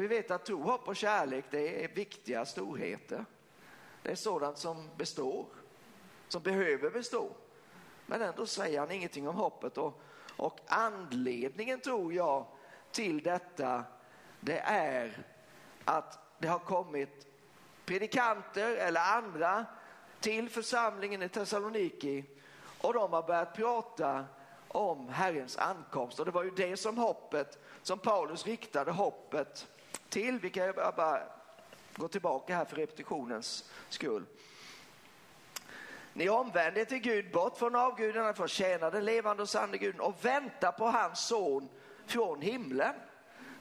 Och 0.02 0.06
vi 0.06 0.08
vet 0.08 0.32
att 0.32 0.46
tro, 0.46 0.62
hopp 0.62 0.88
och 0.88 0.96
kärlek 0.96 1.46
det 1.52 1.84
är 1.84 1.88
viktiga 1.88 2.46
storheter. 2.46 3.26
Det 4.04 4.12
är 4.12 4.16
sådant 4.16 4.58
som 4.58 4.90
består, 4.98 5.46
som 6.28 6.44
behöver 6.44 6.90
bestå. 6.90 7.30
Men 8.06 8.22
ändå 8.22 8.46
säger 8.46 8.80
han 8.80 8.92
ingenting 8.92 9.28
om 9.28 9.36
hoppet 9.36 9.78
och, 9.78 10.02
och 10.38 10.60
anledningen 10.68 11.80
tror 11.80 12.14
jag 12.14 12.46
till 12.92 13.24
detta 13.24 13.84
det 14.40 14.60
är 14.60 15.26
att 15.86 16.20
det 16.40 16.48
har 16.48 16.60
kommit 16.60 17.28
predikanter 17.86 18.76
eller 18.76 19.02
andra 19.02 19.66
till 20.20 20.50
församlingen 20.50 21.22
i 21.22 21.30
Thessaloniki 21.30 22.26
och 22.82 22.94
de 22.94 23.14
har 23.14 23.24
börjat 23.24 23.56
prata 23.56 24.26
om 24.68 25.10
Herrens 25.10 25.58
ankomst. 25.58 26.20
Och 26.20 26.26
det 26.26 26.32
var 26.32 26.44
ju 26.44 26.52
det 26.52 26.78
som 26.78 26.98
hoppet, 26.98 27.60
som 27.82 28.00
Paulus 28.00 28.46
riktade 28.46 28.92
hoppet 28.92 29.68
till. 30.12 30.40
Vi 30.40 30.50
kan 30.50 30.74
bara 30.76 31.20
gå 31.96 32.08
tillbaka 32.08 32.56
här 32.56 32.66
för 32.66 32.76
repetitionens 32.76 33.72
skull. 33.90 34.26
Ni 36.14 36.30
omvänder 36.30 36.86
till 36.86 36.98
Gud, 36.98 37.32
bort 37.32 37.58
från 37.58 37.76
avgudarna 37.76 38.34
för 38.34 38.44
att 38.44 38.50
tjäna 38.50 38.90
den 38.90 39.06
levande 39.06 39.44
och 39.44 39.50
sanne 39.50 39.78
Guden 39.78 40.02
och 40.02 40.26
vänta 40.26 40.72
på 40.72 40.86
hans 40.86 41.28
son 41.28 41.70
från 42.06 42.42
himlen. 42.42 42.94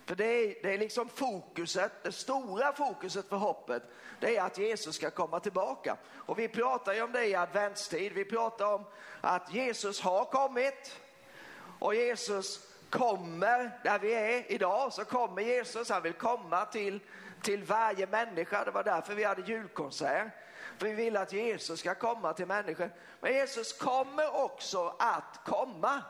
För 0.06 0.14
det 0.14 0.24
är, 0.24 0.62
det 0.62 0.74
är 0.74 0.78
liksom 0.78 1.08
fokuset, 1.08 1.92
det 2.02 2.12
stora 2.12 2.72
fokuset 2.72 3.28
för 3.28 3.36
hoppet, 3.36 3.82
det 4.20 4.36
är 4.36 4.42
att 4.42 4.58
Jesus 4.58 4.96
ska 4.96 5.10
komma 5.10 5.40
tillbaka. 5.40 5.96
Och 6.10 6.38
vi 6.38 6.48
pratar 6.48 6.94
ju 6.94 7.02
om 7.02 7.12
det 7.12 7.26
i 7.26 7.34
adventstid, 7.34 8.12
vi 8.12 8.24
pratar 8.24 8.74
om 8.74 8.84
att 9.20 9.54
Jesus 9.54 10.00
har 10.00 10.24
kommit 10.24 11.00
och 11.78 11.94
Jesus 11.94 12.69
kommer 12.90 13.70
där 13.84 13.98
vi 13.98 14.14
är 14.14 14.52
idag, 14.52 14.92
så 14.92 15.04
kommer 15.04 15.42
Jesus, 15.42 15.90
han 15.90 16.02
vill 16.02 16.12
komma 16.12 16.64
till, 16.64 17.00
till 17.42 17.64
varje 17.64 18.06
människa. 18.06 18.64
Det 18.64 18.70
var 18.70 18.84
därför 18.84 19.14
vi 19.14 19.24
hade 19.24 19.42
julkonsert. 19.42 20.32
För 20.78 20.86
vi 20.86 20.92
vill 20.92 21.16
att 21.16 21.32
Jesus 21.32 21.80
ska 21.80 21.94
komma 21.94 22.32
till 22.32 22.46
människor. 22.46 22.90
Men 23.20 23.32
Jesus 23.32 23.72
kommer 23.72 24.44
också 24.44 24.94
att 24.98 25.40
komma. 25.44 26.02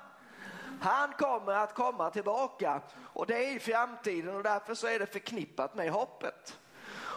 Han 0.80 1.12
kommer 1.12 1.52
att 1.52 1.74
komma 1.74 2.10
tillbaka 2.10 2.80
och 3.12 3.26
det 3.26 3.44
är 3.44 3.56
i 3.56 3.58
framtiden 3.58 4.36
och 4.36 4.42
därför 4.42 4.74
så 4.74 4.86
är 4.86 4.98
det 4.98 5.06
förknippat 5.06 5.74
med 5.74 5.90
hoppet. 5.90 6.58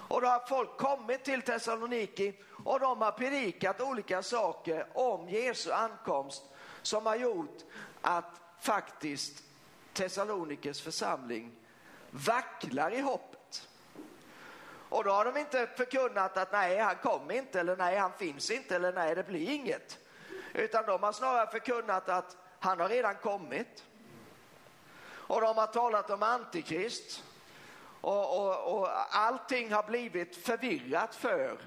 Och 0.07 0.21
då 0.21 0.27
har 0.27 0.47
folk 0.47 0.77
kommit 0.77 1.23
till 1.23 1.41
Thessaloniki 1.41 2.33
och 2.65 2.79
de 2.79 3.01
har 3.01 3.11
predikat 3.11 3.81
olika 3.81 4.23
saker 4.23 4.87
om 4.93 5.29
Jesu 5.29 5.71
ankomst 5.71 6.43
som 6.81 7.05
har 7.05 7.15
gjort 7.15 7.57
att 8.01 8.41
faktiskt 8.59 9.43
Thessalonikers 9.93 10.81
församling 10.81 11.51
vacklar 12.11 12.91
i 12.91 13.01
hoppet. 13.01 13.67
Och 14.89 15.03
då 15.03 15.11
har 15.11 15.25
de 15.25 15.37
inte 15.37 15.67
förkunnat 15.75 16.37
att 16.37 16.51
nej, 16.51 16.77
han 16.77 16.95
kommer 16.95 17.33
inte 17.33 17.59
eller 17.59 17.77
nej, 17.77 17.97
han 17.97 18.13
finns 18.13 18.51
inte 18.51 18.75
eller 18.75 18.93
nej, 18.93 19.15
det 19.15 19.23
blir 19.23 19.49
inget. 19.49 19.99
Utan 20.53 20.85
de 20.85 21.03
har 21.03 21.11
snarare 21.11 21.51
förkunnat 21.51 22.09
att 22.09 22.37
han 22.59 22.79
har 22.79 22.89
redan 22.89 23.15
kommit. 23.15 23.83
Och 25.05 25.41
de 25.41 25.57
har 25.57 25.67
talat 25.67 26.09
om 26.09 26.23
antikrist. 26.23 27.23
Och, 28.01 28.39
och, 28.39 28.77
och 28.77 29.15
allting 29.15 29.73
har 29.73 29.83
blivit 29.83 30.45
förvirrat 30.45 31.15
för 31.15 31.57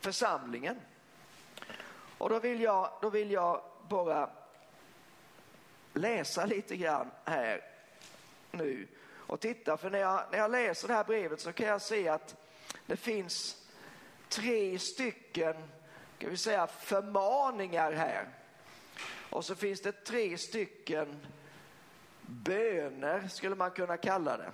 församlingen. 0.00 0.80
Och 2.18 2.28
då 2.28 2.38
vill 2.38 2.60
jag, 2.60 2.90
då 3.02 3.10
vill 3.10 3.30
jag 3.30 3.62
bara 3.88 4.30
läsa 5.92 6.46
lite 6.46 6.76
grann 6.76 7.10
här 7.24 7.64
nu 8.50 8.86
och 9.32 9.40
titta, 9.40 9.76
för 9.76 9.90
när 9.90 9.98
jag, 9.98 10.22
när 10.30 10.38
jag 10.38 10.50
läser 10.50 10.88
det 10.88 10.94
här 10.94 11.04
brevet 11.04 11.40
så 11.40 11.52
kan 11.52 11.66
jag 11.66 11.82
se 11.82 12.08
att 12.08 12.36
det 12.86 12.96
finns 12.96 13.62
tre 14.28 14.78
stycken, 14.78 15.54
kan 16.18 16.30
vi 16.30 16.36
säga, 16.36 16.66
förmaningar 16.66 17.92
här. 17.92 18.28
Och 19.30 19.44
så 19.44 19.54
finns 19.54 19.80
det 19.80 19.92
tre 19.92 20.38
stycken 20.38 21.26
böner, 22.20 23.28
skulle 23.28 23.54
man 23.54 23.70
kunna 23.70 23.96
kalla 23.96 24.36
det. 24.36 24.52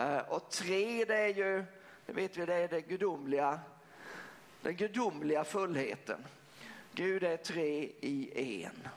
Eh, 0.00 0.18
och 0.18 0.50
tre, 0.50 1.04
det 1.04 1.16
är 1.16 1.34
ju, 1.34 1.64
det 2.06 2.12
vet 2.12 2.36
vi, 2.36 2.46
det 2.46 2.54
är 2.54 2.68
det 2.68 2.80
gudomliga, 2.80 3.60
den 4.62 4.76
gudomliga 4.76 5.44
fullheten. 5.44 6.24
Gud 6.92 7.22
är 7.22 7.36
tre 7.36 7.92
i 8.00 8.62
en. 8.64 8.88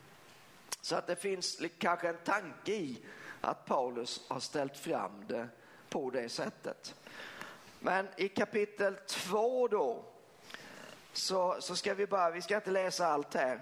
Så 0.81 0.95
att 0.95 1.07
det 1.07 1.15
finns 1.15 1.61
kanske 1.79 2.09
en 2.09 2.17
tanke 2.25 2.71
i 2.71 3.05
att 3.41 3.65
Paulus 3.65 4.25
har 4.27 4.39
ställt 4.39 4.77
fram 4.77 5.23
det 5.27 5.47
på 5.89 6.09
det 6.09 6.29
sättet. 6.29 6.95
Men 7.79 8.07
i 8.17 8.29
kapitel 8.29 8.95
2, 9.07 9.67
då 9.67 10.05
så, 11.13 11.55
så 11.59 11.75
ska 11.75 11.93
vi 11.93 12.07
bara, 12.07 12.31
vi 12.31 12.41
ska 12.41 12.55
inte 12.55 12.71
läsa 12.71 13.07
allt 13.07 13.33
här, 13.33 13.61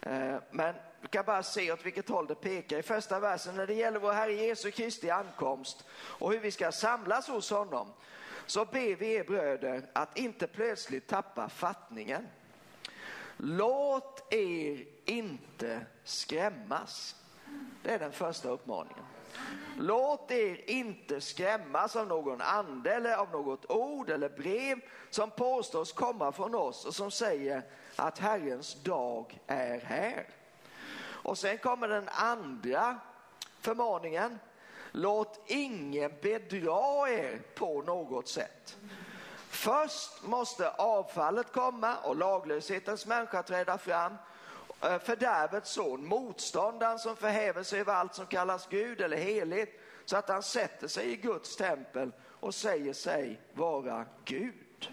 eh, 0.00 0.36
men 0.50 0.74
vi 1.00 1.08
kan 1.08 1.24
bara 1.24 1.42
se 1.42 1.72
åt 1.72 1.86
vilket 1.86 2.08
håll 2.08 2.26
det 2.26 2.34
pekar. 2.34 2.78
I 2.78 2.82
första 2.82 3.20
versen 3.20 3.56
när 3.56 3.66
det 3.66 3.74
gäller 3.74 3.98
vår 3.98 4.12
Herre 4.12 4.32
Jesu 4.32 4.70
Kristi 4.70 5.10
ankomst 5.10 5.84
och 5.90 6.32
hur 6.32 6.38
vi 6.38 6.50
ska 6.50 6.72
samlas 6.72 7.28
hos 7.28 7.50
honom 7.50 7.92
så 8.46 8.64
ber 8.64 8.96
vi 8.96 9.14
er 9.14 9.24
bröder 9.24 9.90
att 9.92 10.18
inte 10.18 10.46
plötsligt 10.46 11.06
tappa 11.06 11.48
fattningen. 11.48 12.28
Låt 13.36 14.32
er 14.32 14.84
inte 15.04 15.86
skrämmas. 16.04 17.16
Det 17.82 17.90
är 17.90 17.98
den 17.98 18.12
första 18.12 18.48
uppmaningen. 18.48 19.04
Låt 19.78 20.30
er 20.30 20.70
inte 20.70 21.20
skrämmas 21.20 21.96
av 21.96 22.06
någon 22.06 22.40
ande 22.40 22.94
eller 22.94 23.16
av 23.16 23.30
något 23.30 23.70
ord 23.70 24.10
eller 24.10 24.28
brev 24.28 24.80
som 25.10 25.30
påstås 25.30 25.92
komma 25.92 26.32
från 26.32 26.54
oss 26.54 26.84
och 26.84 26.94
som 26.94 27.10
säger 27.10 27.62
att 27.96 28.18
Herrens 28.18 28.82
dag 28.82 29.40
är 29.46 29.80
här. 29.80 30.26
Och 30.98 31.38
sen 31.38 31.58
kommer 31.58 31.88
den 31.88 32.08
andra 32.08 33.00
förmaningen. 33.60 34.38
Låt 34.92 35.40
ingen 35.46 36.12
bedra 36.22 37.10
er 37.10 37.40
på 37.54 37.82
något 37.82 38.28
sätt. 38.28 38.76
Först 39.66 40.22
måste 40.22 40.70
avfallet 40.70 41.52
komma 41.52 41.96
och 41.96 42.16
laglöshetens 42.16 43.06
människa 43.06 43.42
träda 43.42 43.78
fram. 43.78 44.16
Eh, 44.82 44.98
fördärvets 44.98 45.70
son, 45.70 46.06
motståndaren 46.06 46.98
som 46.98 47.16
förhäver 47.16 47.62
sig 47.62 47.80
över 47.80 47.92
allt 47.92 48.14
som 48.14 48.26
kallas 48.26 48.66
Gud 48.66 49.00
eller 49.00 49.16
heligt, 49.16 49.80
så 50.04 50.16
att 50.16 50.28
han 50.28 50.42
sätter 50.42 50.88
sig 50.88 51.12
i 51.12 51.16
Guds 51.16 51.56
tempel 51.56 52.12
och 52.40 52.54
säger 52.54 52.92
sig 52.92 53.40
vara 53.52 54.04
Gud. 54.24 54.90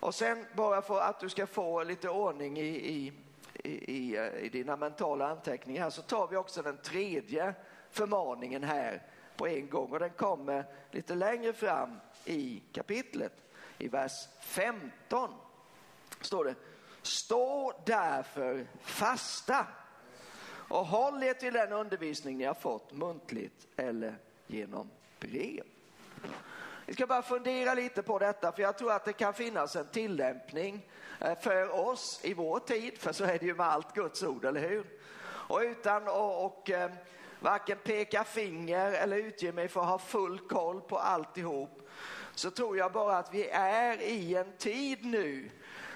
Och 0.00 0.14
sen 0.14 0.46
bara 0.54 0.82
för 0.82 1.00
att 1.00 1.20
du 1.20 1.28
ska 1.28 1.46
få 1.46 1.82
lite 1.82 2.08
ordning 2.08 2.58
i, 2.58 2.66
i, 2.66 3.12
i, 3.54 3.92
i 3.94 4.16
eh, 4.16 4.50
dina 4.52 4.76
mentala 4.76 5.28
anteckningar 5.28 5.90
så 5.90 6.02
tar 6.02 6.28
vi 6.28 6.36
också 6.36 6.62
den 6.62 6.76
tredje 6.76 7.54
förmaningen 7.90 8.64
här 8.64 9.02
på 9.36 9.46
en 9.46 9.70
gång. 9.70 9.92
Och 9.92 9.98
den 9.98 10.10
kommer 10.10 10.64
lite 10.90 11.14
längre 11.14 11.52
fram 11.52 12.00
i 12.24 12.62
kapitlet. 12.72 13.32
I 13.78 13.88
vers 13.88 14.28
15 14.40 15.30
står 16.20 16.44
det 16.44 16.54
Stå 17.02 17.72
därför 17.86 18.66
fasta 18.80 19.66
och 20.68 20.86
håll 20.86 21.22
er 21.22 21.34
till 21.34 21.54
den 21.54 21.72
undervisning 21.72 22.38
ni 22.38 22.44
har 22.44 22.54
fått 22.54 22.92
muntligt 22.92 23.66
eller 23.76 24.18
genom 24.46 24.90
brev. 25.20 25.62
Vi 26.86 26.94
ska 26.94 27.06
bara 27.06 27.22
fundera 27.22 27.74
lite 27.74 28.02
på 28.02 28.18
detta 28.18 28.52
för 28.52 28.62
jag 28.62 28.78
tror 28.78 28.92
att 28.92 29.04
det 29.04 29.12
kan 29.12 29.34
finnas 29.34 29.76
en 29.76 29.86
tillämpning 29.86 30.86
eh, 31.20 31.38
för 31.38 31.88
oss 31.88 32.20
i 32.24 32.34
vår 32.34 32.58
tid, 32.58 32.98
för 32.98 33.12
så 33.12 33.24
är 33.24 33.38
det 33.38 33.46
ju 33.46 33.54
med 33.54 33.66
allt 33.66 33.94
Guds 33.94 34.22
ord, 34.22 34.44
eller 34.44 34.68
hur? 34.68 34.86
Och 35.26 35.60
utan 35.60 36.08
att 36.08 36.68
eh, 36.68 36.88
varken 37.40 37.78
peka 37.84 38.24
finger 38.24 38.92
eller 38.92 39.16
utge 39.16 39.52
mig 39.52 39.68
för 39.68 39.80
att 39.80 39.86
ha 39.86 39.98
full 39.98 40.38
koll 40.38 40.80
på 40.80 40.98
alltihop 40.98 41.88
så 42.34 42.50
tror 42.50 42.76
jag 42.76 42.92
bara 42.92 43.16
att 43.16 43.34
vi 43.34 43.48
är 43.48 44.00
i 44.02 44.34
en 44.34 44.52
tid 44.58 45.04
nu 45.04 45.50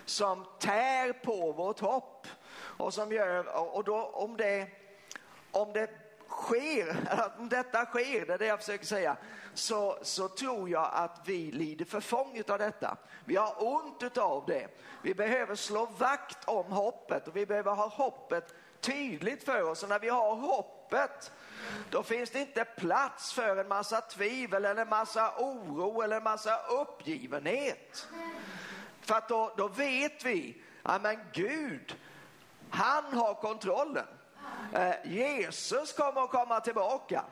som 0.04 0.44
tär 0.58 1.12
på 1.12 1.52
vårt 1.52 1.80
hopp 1.80 2.26
och 2.54 2.94
som 2.94 3.12
gör, 3.12 3.56
och 3.76 3.84
då 3.84 4.02
om 4.02 4.36
det, 4.36 4.68
om 5.50 5.72
det 5.72 5.90
sker, 6.28 6.96
om 7.38 7.48
detta 7.48 7.84
sker, 7.84 8.26
det 8.26 8.34
är 8.34 8.38
det 8.38 8.46
jag 8.46 8.58
försöker 8.58 8.86
säga, 8.86 9.16
så, 9.54 9.98
så 10.02 10.28
tror 10.28 10.70
jag 10.70 10.90
att 10.92 11.20
vi 11.24 11.50
lider 11.50 11.84
förfång 11.84 12.42
av 12.48 12.58
detta. 12.58 12.96
Vi 13.24 13.36
har 13.36 13.54
ont 13.58 14.18
av 14.18 14.44
det. 14.46 14.68
Vi 15.02 15.14
behöver 15.14 15.54
slå 15.54 15.86
vakt 15.86 16.44
om 16.44 16.72
hoppet 16.72 17.28
och 17.28 17.36
vi 17.36 17.46
behöver 17.46 17.72
ha 17.72 17.86
hoppet 17.86 18.54
tydligt 18.80 19.44
för 19.44 19.62
oss. 19.62 19.82
Och 19.82 19.88
när 19.88 19.98
vi 19.98 20.08
har 20.08 20.34
hopp 20.34 20.77
hoppet, 20.88 21.32
då 21.90 22.02
finns 22.02 22.30
det 22.30 22.40
inte 22.40 22.64
plats 22.64 23.32
för 23.32 23.56
en 23.56 23.68
massa 23.68 24.00
tvivel 24.00 24.64
eller 24.64 24.82
en 24.82 24.88
massa 24.88 25.32
oro 25.38 26.02
eller 26.02 26.16
en 26.16 26.22
massa 26.22 26.58
uppgivenhet. 26.58 28.08
För 29.00 29.14
att 29.14 29.28
då, 29.28 29.52
då 29.56 29.68
vet 29.68 30.24
vi, 30.24 30.62
ja 30.82 30.98
men 31.02 31.18
Gud, 31.32 31.96
han 32.70 33.04
har 33.04 33.34
kontrollen. 33.34 34.06
Eh, 34.74 34.94
Jesus 35.04 35.92
kommer 35.92 36.24
att 36.24 36.30
komma 36.30 36.60
tillbaka. 36.60 37.24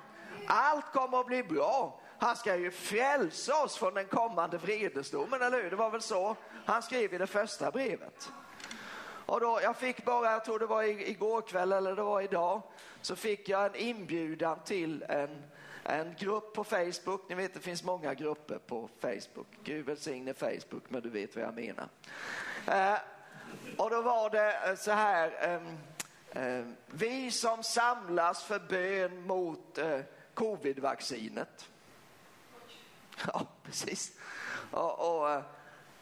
Allt 0.46 0.92
kommer 0.92 1.20
att 1.20 1.26
bli 1.26 1.42
bra. 1.42 2.00
Han 2.18 2.36
ska 2.36 2.56
ju 2.56 2.70
frälsa 2.70 3.62
oss 3.62 3.76
från 3.76 3.94
den 3.94 4.06
kommande 4.06 4.58
vredesdomen, 4.58 5.42
eller 5.42 5.62
hur? 5.62 5.70
Det 5.70 5.76
var 5.76 5.90
väl 5.90 6.02
så 6.02 6.36
han 6.66 6.82
skrev 6.82 7.14
i 7.14 7.18
det 7.18 7.26
första 7.26 7.70
brevet. 7.70 8.30
Och 9.26 9.40
då, 9.40 9.60
jag 9.62 9.76
fick 9.76 10.04
bara, 10.04 10.32
jag 10.32 10.44
tror 10.44 10.58
det 10.58 10.66
var 10.66 10.82
igår 10.82 11.40
kväll 11.40 11.72
eller 11.72 11.96
det 11.96 12.02
var 12.02 12.20
idag, 12.20 12.62
så 13.02 13.16
fick 13.16 13.48
jag 13.48 13.66
en 13.66 13.74
inbjudan 13.74 14.58
till 14.64 15.02
en 15.08 15.42
en 15.88 16.14
grupp 16.18 16.54
på 16.54 16.64
Facebook. 16.64 17.28
Ni 17.28 17.34
vet 17.34 17.54
det 17.54 17.60
finns 17.60 17.84
många 17.84 18.14
grupper 18.14 18.58
på 18.58 18.88
Facebook. 19.00 19.46
Gud 19.64 19.86
välsigne 19.86 20.34
Facebook, 20.34 20.82
men 20.88 21.02
du 21.02 21.10
vet 21.10 21.36
vad 21.36 21.44
jag 21.44 21.54
menar. 21.54 21.88
Eh, 22.66 22.98
och 23.76 23.90
då 23.90 24.02
var 24.02 24.30
det 24.30 24.68
eh, 24.68 24.74
så 24.74 24.90
här, 24.90 25.54
eh, 25.54 25.60
Eh, 26.36 26.64
vi 26.86 27.30
som 27.30 27.62
samlas 27.62 28.44
för 28.44 28.58
bön 28.58 29.26
mot 29.26 29.78
eh, 29.78 30.00
covid-vaccinet. 30.34 31.70
Ja, 33.26 33.46
precis. 33.62 34.18
Och, 34.70 35.18
och, 35.18 35.30
eh, 35.30 35.42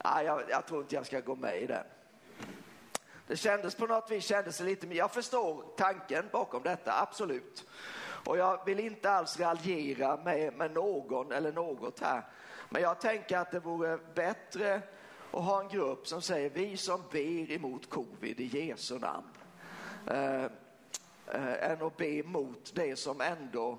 ja, 0.03 0.23
jag, 0.23 0.41
jag 0.49 0.67
tror 0.67 0.81
inte 0.81 0.95
jag 0.95 1.05
ska 1.05 1.19
gå 1.19 1.35
med 1.35 1.61
i 1.61 1.67
den. 1.67 1.85
Det 3.27 3.37
kändes 3.37 3.75
på 3.75 3.85
något 3.85 4.11
vis, 4.11 4.25
kändes 4.25 4.59
lite, 4.59 4.87
men 4.87 4.97
jag 4.97 5.11
förstår 5.11 5.63
tanken 5.77 6.25
bakom 6.31 6.63
detta, 6.63 7.01
absolut. 7.01 7.65
Och 8.25 8.37
jag 8.37 8.65
vill 8.65 8.79
inte 8.79 9.11
alls 9.11 9.39
raljera 9.39 10.17
med, 10.17 10.53
med 10.53 10.71
någon 10.71 11.31
eller 11.31 11.51
något 11.51 11.99
här. 11.99 12.21
Men 12.69 12.81
jag 12.81 13.01
tänker 13.01 13.37
att 13.37 13.51
det 13.51 13.59
vore 13.59 13.99
bättre 14.15 14.81
att 15.31 15.43
ha 15.43 15.61
en 15.61 15.67
grupp 15.67 16.07
som 16.07 16.21
säger 16.21 16.49
vi 16.49 16.77
som 16.77 17.03
ber 17.11 17.51
emot 17.51 17.89
covid 17.89 18.39
i 18.39 18.67
Jesu 18.67 18.99
namn. 18.99 19.27
Eh, 20.07 20.43
eh, 21.27 21.71
än 21.71 21.81
att 21.81 21.97
be 21.97 22.23
mot 22.23 22.71
det 22.75 22.95
som 22.95 23.21
ändå 23.21 23.77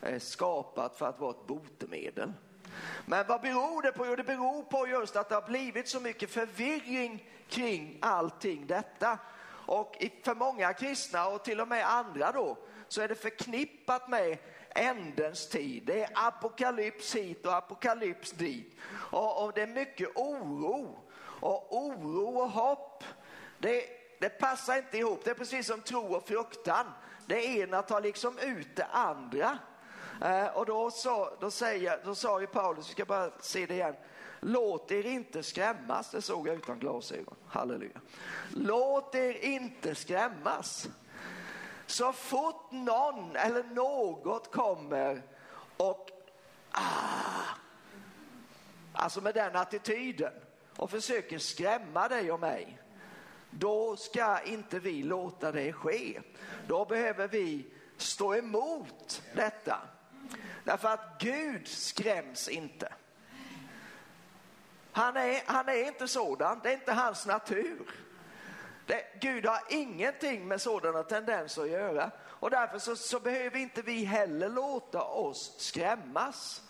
är 0.00 0.18
skapat 0.18 0.98
för 0.98 1.06
att 1.06 1.20
vara 1.20 1.30
ett 1.30 1.46
botemedel. 1.46 2.32
Men 3.06 3.26
vad 3.26 3.40
beror 3.40 3.82
det 3.82 3.92
på? 3.92 4.06
Jo, 4.06 4.16
det 4.16 4.24
beror 4.24 4.62
på 4.62 4.88
just 4.88 5.16
att 5.16 5.28
det 5.28 5.34
har 5.34 5.42
blivit 5.42 5.88
så 5.88 6.00
mycket 6.00 6.30
förvirring 6.30 7.28
kring 7.48 7.98
allting 8.02 8.66
detta. 8.66 9.18
Och 9.50 9.96
för 10.24 10.34
många 10.34 10.72
kristna 10.72 11.28
och 11.28 11.44
till 11.44 11.60
och 11.60 11.68
med 11.68 11.90
andra 11.90 12.32
då 12.32 12.58
så 12.88 13.00
är 13.00 13.08
det 13.08 13.14
förknippat 13.14 14.08
med 14.08 14.38
ändens 14.70 15.48
tid. 15.48 15.82
Det 15.86 16.02
är 16.02 16.10
apokalyps 16.14 17.14
hit 17.14 17.46
och 17.46 17.54
apokalyps 17.54 18.32
dit. 18.32 18.76
Och, 18.90 19.44
och 19.44 19.52
det 19.52 19.62
är 19.62 19.66
mycket 19.66 20.08
oro. 20.14 20.98
Och 21.40 21.76
oro 21.76 22.38
och 22.38 22.50
hopp, 22.50 23.04
det, 23.58 23.84
det 24.20 24.28
passar 24.28 24.76
inte 24.76 24.98
ihop. 24.98 25.20
Det 25.24 25.30
är 25.30 25.34
precis 25.34 25.66
som 25.66 25.80
tro 25.80 26.14
och 26.14 26.28
fruktan. 26.28 26.86
Det 27.26 27.44
ena 27.44 27.82
tar 27.82 28.00
liksom 28.00 28.38
ut 28.38 28.76
det 28.76 28.84
andra. 28.84 29.58
Eh, 30.22 30.46
och 30.46 30.66
då, 30.66 30.90
så, 30.90 31.30
då, 31.40 31.50
säger, 31.50 32.00
då 32.04 32.14
sa 32.14 32.40
ju 32.40 32.46
Paulus, 32.46 32.88
vi 32.88 32.92
ska 32.92 33.04
bara 33.04 33.30
se 33.40 33.66
det 33.66 33.74
igen, 33.74 33.94
låt 34.40 34.90
er 34.90 35.06
inte 35.06 35.42
skrämmas. 35.42 36.10
Det 36.10 36.22
såg 36.22 36.48
jag 36.48 36.56
utan 36.56 36.78
glasögon, 36.78 37.36
halleluja. 37.46 38.00
Låt 38.54 39.14
er 39.14 39.44
inte 39.44 39.94
skrämmas. 39.94 40.88
Så 41.86 42.12
fort 42.12 42.70
någon 42.70 43.36
eller 43.36 43.62
något 43.62 44.52
kommer 44.52 45.22
och 45.76 46.10
ah, 46.70 46.80
alltså 48.92 49.20
med 49.20 49.34
den 49.34 49.56
attityden 49.56 50.32
och 50.76 50.90
försöker 50.90 51.38
skrämma 51.38 52.08
dig 52.08 52.32
och 52.32 52.40
mig, 52.40 52.78
då 53.50 53.96
ska 53.96 54.40
inte 54.40 54.78
vi 54.78 55.02
låta 55.02 55.52
det 55.52 55.72
ske. 55.72 56.20
Då 56.66 56.84
behöver 56.84 57.28
vi 57.28 57.66
stå 57.96 58.34
emot 58.34 59.22
detta. 59.34 59.78
Därför 60.68 60.88
att 60.88 61.18
Gud 61.18 61.68
skräms 61.68 62.48
inte. 62.48 62.92
Han 64.92 65.16
är, 65.16 65.42
han 65.46 65.68
är 65.68 65.86
inte 65.86 66.08
sådan, 66.08 66.60
det 66.62 66.68
är 66.68 66.72
inte 66.72 66.92
hans 66.92 67.26
natur. 67.26 67.90
Det, 68.86 69.04
Gud 69.20 69.46
har 69.46 69.60
ingenting 69.68 70.48
med 70.48 70.60
sådana 70.60 71.02
tendenser 71.02 71.62
att 71.62 71.70
göra 71.70 72.10
och 72.24 72.50
därför 72.50 72.78
så, 72.78 72.96
så 72.96 73.20
behöver 73.20 73.58
inte 73.58 73.82
vi 73.82 74.04
heller 74.04 74.48
låta 74.48 75.02
oss 75.02 75.54
skrämmas. 75.58 76.62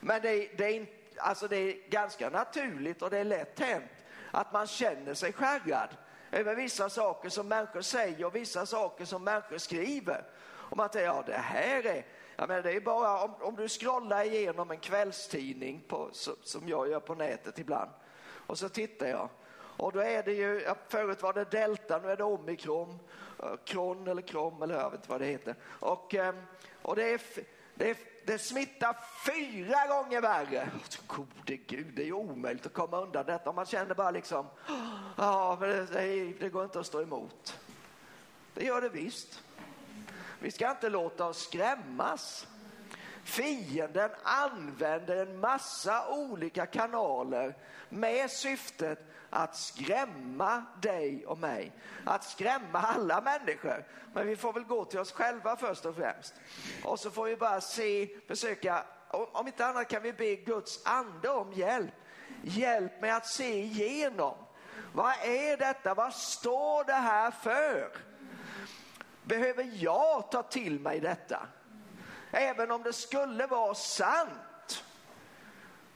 Men 0.00 0.22
det, 0.22 0.48
det, 0.58 0.76
är, 0.76 0.86
alltså 1.16 1.48
det 1.48 1.56
är 1.56 1.88
ganska 1.90 2.30
naturligt 2.30 3.02
och 3.02 3.10
det 3.10 3.18
är 3.18 3.24
lätt 3.24 3.60
hänt 3.60 3.92
att 4.30 4.52
man 4.52 4.66
känner 4.66 5.14
sig 5.14 5.32
skärrad 5.32 5.88
över 6.32 6.54
vissa 6.54 6.90
saker 6.90 7.28
som 7.28 7.48
människor 7.48 7.82
säger 7.82 8.24
och 8.24 8.36
vissa 8.36 8.66
saker 8.66 9.04
som 9.04 9.24
människor 9.24 9.58
skriver. 9.58 10.24
Och 10.46 10.76
man 10.76 10.88
tänker, 10.88 11.06
ja 11.06 11.22
det 11.26 11.32
här 11.32 11.86
är, 11.86 12.04
jag 12.40 12.48
menar, 12.48 12.62
det 12.62 12.72
är 12.72 12.80
bara 12.80 13.24
om, 13.24 13.34
om 13.40 13.56
du 13.56 13.68
scrollar 13.68 14.24
igenom 14.24 14.70
en 14.70 14.78
kvällstidning 14.78 15.82
på, 15.88 16.08
som 16.42 16.68
jag 16.68 16.88
gör 16.88 17.00
på 17.00 17.14
nätet 17.14 17.58
ibland 17.58 17.90
och 18.46 18.58
så 18.58 18.68
tittar 18.68 19.06
jag 19.06 19.28
och 19.78 19.92
då 19.92 20.00
är 20.00 20.22
det 20.22 20.32
ju, 20.32 20.74
förut 20.88 21.22
var 21.22 21.32
det 21.32 21.50
delta, 21.50 21.98
nu 21.98 22.10
är 22.10 22.16
det 22.16 22.24
omikron, 22.24 22.98
eh, 23.42 23.56
kron 23.64 24.08
eller 24.08 24.22
krom 24.22 24.62
eller 24.62 24.74
jag 24.74 24.90
vet 24.90 25.00
inte 25.00 25.10
vad 25.10 25.20
det 25.20 25.26
heter. 25.26 25.54
Och, 25.64 26.14
ehm, 26.14 26.42
och 26.82 26.96
det, 26.96 27.12
är, 27.12 27.20
det, 27.74 27.90
är, 27.90 27.96
det 28.24 28.38
smittar 28.38 28.96
fyra 29.26 29.86
gånger 29.86 30.20
värre. 30.20 30.70
Gode 31.06 31.56
gud, 31.56 31.92
det 31.96 32.02
är 32.02 32.06
ju 32.06 32.12
omöjligt 32.12 32.66
att 32.66 32.72
komma 32.72 33.00
undan 33.00 33.26
detta. 33.26 33.52
Man 33.52 33.66
känner 33.66 33.94
bara 33.94 34.10
liksom, 34.10 34.46
ah, 35.16 35.58
ja, 35.58 35.58
det, 35.60 35.86
det, 35.86 36.32
det 36.40 36.48
går 36.48 36.64
inte 36.64 36.80
att 36.80 36.86
stå 36.86 37.02
emot. 37.02 37.58
Det 38.54 38.64
gör 38.64 38.80
det 38.80 38.88
visst. 38.88 39.42
Vi 40.38 40.50
ska 40.50 40.70
inte 40.70 40.88
låta 40.88 41.26
oss 41.26 41.42
skrämmas. 41.42 42.46
Fienden 43.24 44.10
använder 44.22 45.16
en 45.16 45.40
massa 45.40 46.08
olika 46.08 46.66
kanaler 46.66 47.54
med 47.88 48.30
syftet 48.30 48.98
att 49.30 49.56
skrämma 49.56 50.64
dig 50.82 51.26
och 51.26 51.38
mig. 51.38 51.72
Att 52.04 52.24
skrämma 52.24 52.78
alla 52.78 53.20
människor. 53.20 53.84
Men 54.14 54.26
vi 54.26 54.36
får 54.36 54.52
väl 54.52 54.64
gå 54.64 54.84
till 54.84 54.98
oss 54.98 55.12
själva 55.12 55.56
först 55.56 55.84
och 55.84 55.96
främst. 55.96 56.34
Och 56.84 57.00
så 57.00 57.10
får 57.10 57.24
vi 57.24 57.36
bara 57.36 57.60
se, 57.60 58.08
försöka, 58.28 58.84
om 59.10 59.46
inte 59.46 59.66
annat 59.66 59.88
kan 59.88 60.02
vi 60.02 60.12
be 60.12 60.36
Guds 60.36 60.86
ande 60.86 61.28
om 61.28 61.52
hjälp. 61.52 61.94
Hjälp 62.42 63.00
med 63.00 63.16
att 63.16 63.26
se 63.26 63.60
igenom. 63.60 64.34
Vad 64.92 65.12
är 65.22 65.56
detta? 65.56 65.94
Vad 65.94 66.14
står 66.14 66.84
det 66.84 66.92
här 66.92 67.30
för? 67.30 68.07
Behöver 69.28 69.70
jag 69.74 70.30
ta 70.30 70.42
till 70.42 70.80
mig 70.80 71.00
detta? 71.00 71.46
Även 72.30 72.70
om 72.70 72.82
det 72.82 72.92
skulle 72.92 73.46
vara 73.46 73.74
sant 73.74 74.84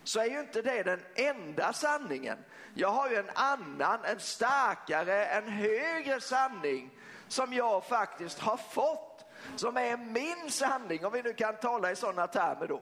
så 0.04 0.20
är 0.20 0.24
ju 0.24 0.40
inte 0.40 0.62
det 0.62 0.82
den 0.82 1.00
enda 1.14 1.72
sanningen. 1.72 2.38
Jag 2.74 2.88
har 2.88 3.10
ju 3.10 3.16
en 3.16 3.30
annan, 3.34 4.04
en 4.04 4.20
starkare, 4.20 5.26
en 5.26 5.48
högre 5.48 6.20
sanning 6.20 6.90
som 7.28 7.52
jag 7.52 7.84
faktiskt 7.84 8.38
har 8.38 8.56
fått, 8.56 9.24
som 9.56 9.76
är 9.76 9.96
min 9.96 10.50
sanning, 10.50 11.06
om 11.06 11.12
vi 11.12 11.22
nu 11.22 11.32
kan 11.32 11.56
tala 11.56 11.90
i 11.90 11.96
sådana 11.96 12.26
termer 12.26 12.66
då. 12.66 12.80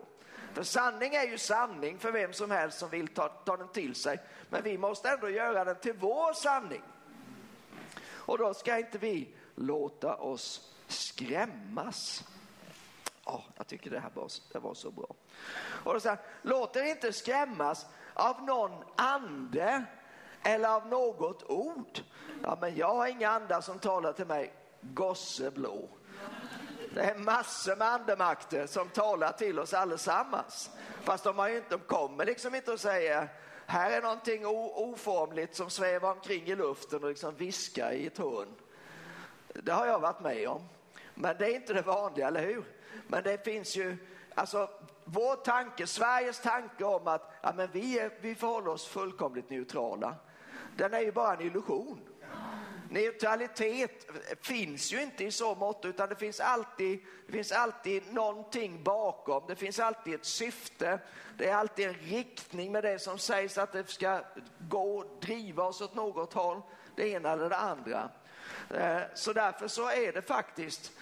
För 0.54 0.62
sanning 0.62 1.14
är 1.14 1.26
ju 1.26 1.38
sanning 1.38 1.98
för 1.98 2.12
vem 2.12 2.32
som 2.32 2.50
helst 2.50 2.78
som 2.78 2.90
vill 2.90 3.08
ta, 3.08 3.28
ta 3.28 3.56
den 3.56 3.68
till 3.68 3.94
sig. 3.94 4.18
Men 4.48 4.62
vi 4.62 4.78
måste 4.78 5.10
ändå 5.10 5.28
göra 5.28 5.64
den 5.64 5.76
till 5.76 5.94
vår 5.94 6.32
sanning. 6.32 6.82
Och 8.08 8.38
då 8.38 8.54
ska 8.54 8.78
inte 8.78 8.98
vi 8.98 9.34
låta 9.60 10.16
oss 10.16 10.72
skrämmas. 10.86 12.24
Oh, 13.24 13.42
jag 13.56 13.66
tycker 13.66 13.90
det 13.90 14.00
här 14.00 14.10
var, 14.14 14.30
det 14.52 14.58
var 14.58 14.74
så 14.74 14.90
bra. 14.90 15.14
Och 15.84 15.94
då 15.94 16.08
här, 16.08 16.18
låt 16.42 16.76
er 16.76 16.84
inte 16.84 17.12
skrämmas 17.12 17.86
av 18.14 18.42
någon 18.42 18.84
ande 18.96 19.84
eller 20.42 20.68
av 20.68 20.86
något 20.86 21.50
ord. 21.50 22.00
Ja, 22.42 22.58
men 22.60 22.76
jag 22.76 22.94
har 22.94 23.06
inga 23.06 23.30
andar 23.30 23.60
som 23.60 23.78
talar 23.78 24.12
till 24.12 24.26
mig, 24.26 24.52
gosseblå. 24.80 25.88
Det 26.94 27.00
är 27.00 27.18
massor 27.18 27.76
med 27.76 27.88
andemakter 27.88 28.66
som 28.66 28.88
talar 28.88 29.32
till 29.32 29.58
oss 29.58 29.74
allesammans. 29.74 30.70
Fast 31.02 31.24
de, 31.24 31.38
har 31.38 31.48
ju 31.48 31.56
inte, 31.56 31.70
de 31.70 31.80
kommer 31.80 32.24
liksom 32.24 32.54
inte 32.54 32.72
och 32.72 32.80
säger, 32.80 33.28
här 33.66 33.90
är 33.90 34.02
någonting 34.02 34.46
oformligt 34.46 35.56
som 35.56 35.70
svävar 35.70 36.12
omkring 36.12 36.46
i 36.46 36.56
luften 36.56 37.02
och 37.02 37.08
liksom 37.08 37.34
viskar 37.34 37.92
i 37.92 38.06
ett 38.06 38.18
hörn. 38.18 38.48
Det 39.54 39.72
har 39.72 39.86
jag 39.86 40.00
varit 40.00 40.20
med 40.20 40.48
om. 40.48 40.68
Men 41.14 41.36
det 41.38 41.46
är 41.46 41.54
inte 41.54 41.72
det 41.72 41.82
vanliga, 41.82 42.28
eller 42.28 42.46
hur? 42.46 42.64
Men 43.06 43.22
det 43.22 43.44
finns 43.44 43.76
ju, 43.76 43.96
alltså 44.34 44.70
vår 45.04 45.36
tanke, 45.36 45.86
Sveriges 45.86 46.40
tanke 46.40 46.84
om 46.84 47.06
att 47.06 47.32
ja, 47.42 47.52
men 47.56 47.68
vi, 47.72 47.98
är, 47.98 48.12
vi 48.20 48.34
förhåller 48.34 48.68
oss 48.68 48.86
fullkomligt 48.86 49.50
neutrala, 49.50 50.14
den 50.76 50.94
är 50.94 51.00
ju 51.00 51.12
bara 51.12 51.34
en 51.34 51.40
illusion. 51.40 52.00
Neutralitet 52.90 54.06
finns 54.40 54.92
ju 54.92 55.02
inte 55.02 55.24
i 55.24 55.30
så 55.30 55.54
mått 55.54 55.84
utan 55.84 56.08
det 56.08 56.16
finns, 56.16 56.40
alltid, 56.40 57.00
det 57.26 57.32
finns 57.32 57.52
alltid 57.52 58.12
någonting 58.12 58.82
bakom. 58.82 59.42
Det 59.48 59.56
finns 59.56 59.78
alltid 59.78 60.14
ett 60.14 60.24
syfte. 60.24 60.98
Det 61.38 61.48
är 61.48 61.54
alltid 61.54 61.88
en 61.88 61.94
riktning 61.94 62.72
med 62.72 62.84
det 62.84 62.98
som 62.98 63.18
sägs 63.18 63.58
att 63.58 63.72
det 63.72 63.90
ska 63.90 64.20
gå, 64.58 65.04
driva 65.20 65.64
oss 65.64 65.80
åt 65.80 65.94
något 65.94 66.32
håll. 66.32 66.62
Det 66.96 67.08
ena 67.08 67.32
eller 67.32 67.48
det 67.48 67.56
andra. 67.56 68.10
Eh, 68.70 69.00
så 69.14 69.32
därför 69.32 69.68
så 69.68 69.88
är 69.88 70.12
det 70.12 70.22
faktiskt 70.22 70.92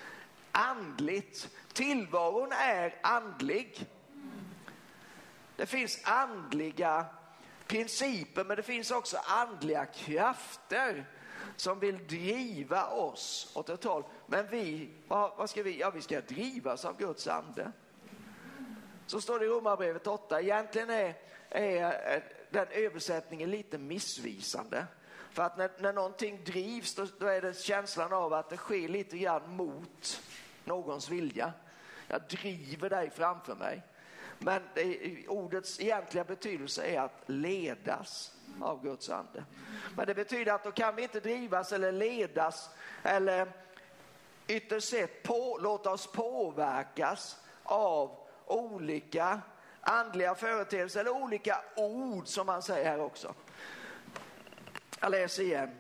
andligt. 0.53 1.49
Tillvaron 1.73 2.53
är 2.53 2.95
andlig. 3.03 3.87
Det 5.57 5.67
finns 5.67 6.01
andliga 6.05 7.07
principer 7.67 8.45
men 8.45 8.57
det 8.57 8.63
finns 8.63 8.91
också 8.91 9.17
andliga 9.27 9.87
krafter 9.87 11.07
som 11.57 11.79
vill 11.79 12.07
driva 12.07 12.87
oss 12.87 13.53
åt 13.55 13.69
ett 13.69 13.85
håll. 13.85 14.05
Men 14.27 14.49
vi, 14.49 14.91
vad, 15.09 15.51
ska 15.51 15.63
vi? 15.63 15.81
Ja, 15.81 15.91
vi 15.91 16.01
ska 16.01 16.21
drivas 16.21 16.85
av 16.85 16.99
Guds 16.99 17.29
ande. 17.29 17.73
Så 19.07 19.21
står 19.21 19.39
det 19.39 19.45
i 19.45 19.49
Romarbrevet 19.49 20.07
8. 20.07 20.43
Egentligen 20.43 20.91
är, 20.91 21.15
är 21.49 22.25
den 22.51 22.67
översättningen 22.71 23.51
lite 23.51 23.79
missvisande. 23.79 24.87
För 25.33 25.43
att 25.43 25.57
när, 25.57 25.71
när 25.79 25.93
någonting 25.93 26.45
drivs 26.45 26.95
då, 26.95 27.07
då 27.19 27.27
är 27.27 27.41
det 27.41 27.59
känslan 27.59 28.13
av 28.13 28.33
att 28.33 28.51
det 28.51 28.57
sker 28.57 28.89
lite 28.89 29.19
grann 29.19 29.57
mot 29.57 30.23
någons 30.65 31.11
vilja. 31.11 31.53
Jag 32.09 32.23
driver 32.23 32.91
dig 32.91 33.11
framför 33.11 33.55
mig. 33.55 33.83
Men 34.39 34.63
det, 34.75 35.29
ordets 35.29 35.81
egentliga 35.81 36.25
betydelse 36.25 36.83
är 36.83 37.01
att 37.01 37.23
ledas 37.27 38.33
av 38.61 38.83
Guds 38.83 39.11
ande. 39.11 39.45
Men 39.97 40.07
det 40.07 40.15
betyder 40.15 40.53
att 40.53 40.65
då 40.65 40.71
kan 40.71 40.97
vi 40.97 41.03
inte 41.03 41.21
drivas 41.21 41.73
eller 41.73 41.93
ledas 41.93 42.71
eller 43.03 43.53
ytterst 44.47 44.89
sett 44.89 45.23
på, 45.23 45.59
låta 45.63 45.91
oss 45.91 46.07
påverkas 46.13 47.37
av 47.63 48.19
olika 48.47 49.41
andliga 49.81 50.35
företeelser 50.35 51.01
eller 51.01 51.23
olika 51.23 51.61
ord 51.77 52.27
som 52.27 52.47
man 52.47 52.63
säger 52.63 52.91
här 52.91 53.01
också. 53.01 53.35
Jag 55.01 55.11
läser 55.11 55.43
igen. 55.43 55.71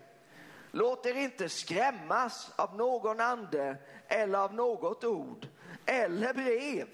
Låt 0.70 1.06
er 1.06 1.14
inte 1.14 1.48
skrämmas 1.48 2.52
av 2.56 2.76
någon 2.76 3.20
ande 3.20 3.76
eller 4.08 4.38
av 4.38 4.54
något 4.54 5.04
ord 5.04 5.46
eller 5.86 6.34
brev. 6.34 6.88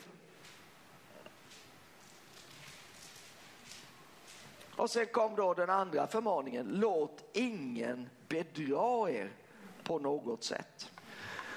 Och 4.76 4.90
sen 4.90 5.06
kom 5.06 5.36
då 5.36 5.54
den 5.54 5.70
andra 5.70 6.06
förmaningen. 6.06 6.66
Låt 6.68 7.24
ingen 7.32 8.10
bedra 8.28 9.10
er 9.10 9.30
på 9.82 9.98
något 9.98 10.44
sätt. 10.44 10.90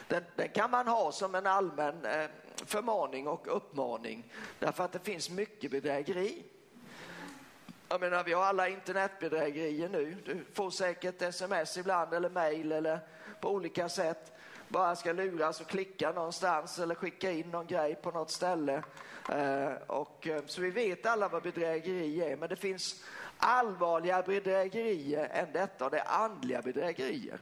Den, 0.08 0.24
den 0.36 0.50
kan 0.50 0.72
man 0.72 0.88
ha 0.88 1.12
som 1.12 1.36
en 1.36 1.48
allmän 1.48 2.06
eh, 2.06 2.30
förmaning 2.66 3.28
och 3.28 3.56
uppmaning 3.58 4.34
därför 4.60 4.84
att 4.84 4.92
det 4.92 5.00
finns 5.00 5.30
mycket 5.30 5.72
bedrägeri. 5.72 6.44
Jag 7.90 8.02
menar, 8.02 8.24
vi 8.24 8.34
har 8.34 8.44
alla 8.44 8.70
internetbedrägerier 8.70 9.90
nu. 9.90 10.18
Du 10.26 10.46
får 10.54 10.70
säkert 10.70 11.22
sms 11.22 11.78
ibland 11.78 12.14
eller 12.14 12.30
mejl 12.30 12.72
eller 12.72 13.00
på 13.42 13.50
olika 13.50 13.90
sätt 13.90 14.34
bara 14.68 14.96
ska 14.96 15.12
luras 15.12 15.62
och 15.62 15.68
klicka 15.68 16.12
någonstans 16.12 16.80
eller 16.80 16.96
skicka 16.96 17.32
in 17.32 17.52
någon 17.52 17.68
grej 17.68 17.96
på 17.96 18.12
något 18.12 18.32
ställe. 18.32 18.84
Eh, 19.32 19.72
och, 19.88 20.28
eh, 20.28 20.42
så 20.46 20.62
vi 20.62 20.70
vet 20.70 21.06
alla 21.06 21.28
vad 21.28 21.44
bedrägeri 21.44 22.22
är, 22.22 22.38
men 22.38 22.50
det 22.50 22.56
finns 22.56 23.04
allvarliga 23.38 24.22
bedrägerier 24.22 25.30
än 25.32 25.52
detta 25.54 25.86
och 25.86 25.92
det 25.92 26.00
är 26.00 26.24
andliga 26.24 26.62
bedrägerier. 26.62 27.40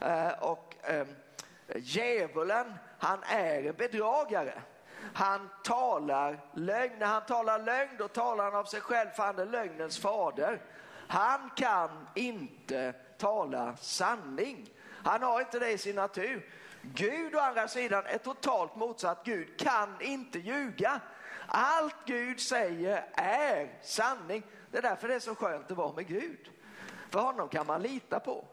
Eh, 0.00 0.32
och 0.40 0.74
eh, 0.82 1.06
djävulen, 1.74 2.74
han 2.98 3.18
är 3.22 3.62
en 3.62 3.74
bedragare. 3.74 4.62
Han 5.14 5.50
talar 5.64 6.40
lögn. 6.52 6.98
När 6.98 7.06
han 7.06 7.26
talar 7.26 7.58
lögn 7.58 7.96
då 7.98 8.08
talar 8.08 8.44
han 8.44 8.54
av 8.54 8.64
sig 8.64 8.80
själv 8.80 9.10
för 9.10 9.22
han 9.22 9.38
är 9.38 9.46
lögnens 9.46 9.98
fader. 9.98 10.62
Han 11.08 11.50
kan 11.56 12.08
inte 12.14 12.92
tala 13.18 13.76
sanning. 13.76 14.70
Han 15.04 15.22
har 15.22 15.40
inte 15.40 15.58
det 15.58 15.70
i 15.70 15.78
sin 15.78 15.96
natur. 15.96 16.50
Gud 16.82 17.34
å 17.34 17.38
andra 17.38 17.68
sidan 17.68 18.06
är 18.06 18.18
totalt 18.18 18.76
motsatt. 18.76 19.24
Gud 19.24 19.58
kan 19.58 20.00
inte 20.00 20.38
ljuga. 20.38 21.00
Allt 21.46 21.96
Gud 22.06 22.40
säger 22.40 23.04
är 23.12 23.78
sanning. 23.82 24.42
Det 24.70 24.78
är 24.78 24.82
därför 24.82 25.08
det 25.08 25.14
är 25.14 25.20
så 25.20 25.34
skönt 25.34 25.70
att 25.70 25.76
vara 25.76 25.92
med 25.92 26.06
Gud. 26.06 26.50
För 27.10 27.20
honom 27.20 27.48
kan 27.48 27.66
man 27.66 27.82
lita 27.82 28.20
på. 28.20 28.44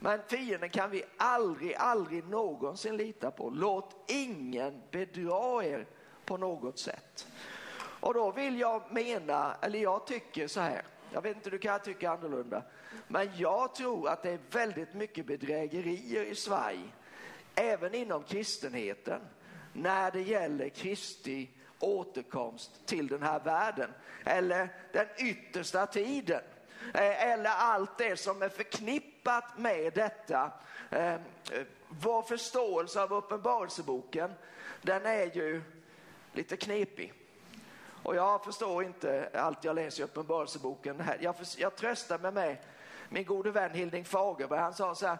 Men 0.00 0.20
fienden 0.28 0.70
kan 0.70 0.90
vi 0.90 1.04
aldrig, 1.16 1.74
aldrig 1.74 2.24
någonsin 2.24 2.96
lita 2.96 3.30
på. 3.30 3.50
Låt 3.50 4.04
ingen 4.06 4.82
bedra 4.90 5.64
er 5.64 5.86
på 6.24 6.36
något 6.36 6.78
sätt. 6.78 7.26
Och 8.00 8.14
då 8.14 8.30
vill 8.30 8.60
jag 8.60 8.82
mena, 8.92 9.56
eller 9.62 9.78
jag 9.78 10.06
tycker 10.06 10.46
så 10.46 10.60
här, 10.60 10.82
jag 11.12 11.22
vet 11.22 11.36
inte, 11.36 11.50
du 11.50 11.58
kan 11.58 11.80
tycka 11.80 12.10
annorlunda, 12.10 12.62
men 13.08 13.30
jag 13.36 13.74
tror 13.74 14.08
att 14.08 14.22
det 14.22 14.30
är 14.30 14.38
väldigt 14.50 14.94
mycket 14.94 15.26
bedrägerier 15.26 16.24
i 16.24 16.34
Sverige, 16.34 16.88
även 17.54 17.94
inom 17.94 18.22
kristenheten, 18.22 19.20
när 19.72 20.10
det 20.10 20.22
gäller 20.22 20.68
Kristi 20.68 21.50
återkomst 21.78 22.86
till 22.86 23.06
den 23.06 23.22
här 23.22 23.40
världen 23.40 23.90
eller 24.24 24.68
den 24.92 25.06
yttersta 25.18 25.86
tiden 25.86 26.42
eh, 26.94 27.30
eller 27.32 27.50
allt 27.50 27.98
det 27.98 28.16
som 28.16 28.42
är 28.42 28.48
förknippat 28.48 29.17
med 29.56 29.92
detta. 29.94 30.50
Ehm, 30.90 31.20
eh, 31.52 31.62
vår 31.88 32.22
förståelse 32.22 33.02
av 33.02 33.12
Uppenbarelseboken, 33.12 34.30
den 34.82 35.06
är 35.06 35.36
ju 35.36 35.62
lite 36.32 36.56
knepig. 36.56 37.12
Och 38.02 38.16
jag 38.16 38.44
förstår 38.44 38.84
inte 38.84 39.30
allt 39.34 39.64
jag 39.64 39.76
läser 39.76 40.00
i 40.00 40.04
Uppenbarelseboken. 40.04 41.02
Jag, 41.20 41.34
jag 41.56 41.76
tröstar 41.76 42.18
mig 42.18 42.32
med 42.32 42.56
min 43.08 43.24
gode 43.24 43.50
vän 43.50 43.70
Hilding 43.70 44.04
Fagerberg. 44.04 44.60
Han 44.60 44.74
sa 44.74 44.94
så 44.94 45.06
här, 45.06 45.18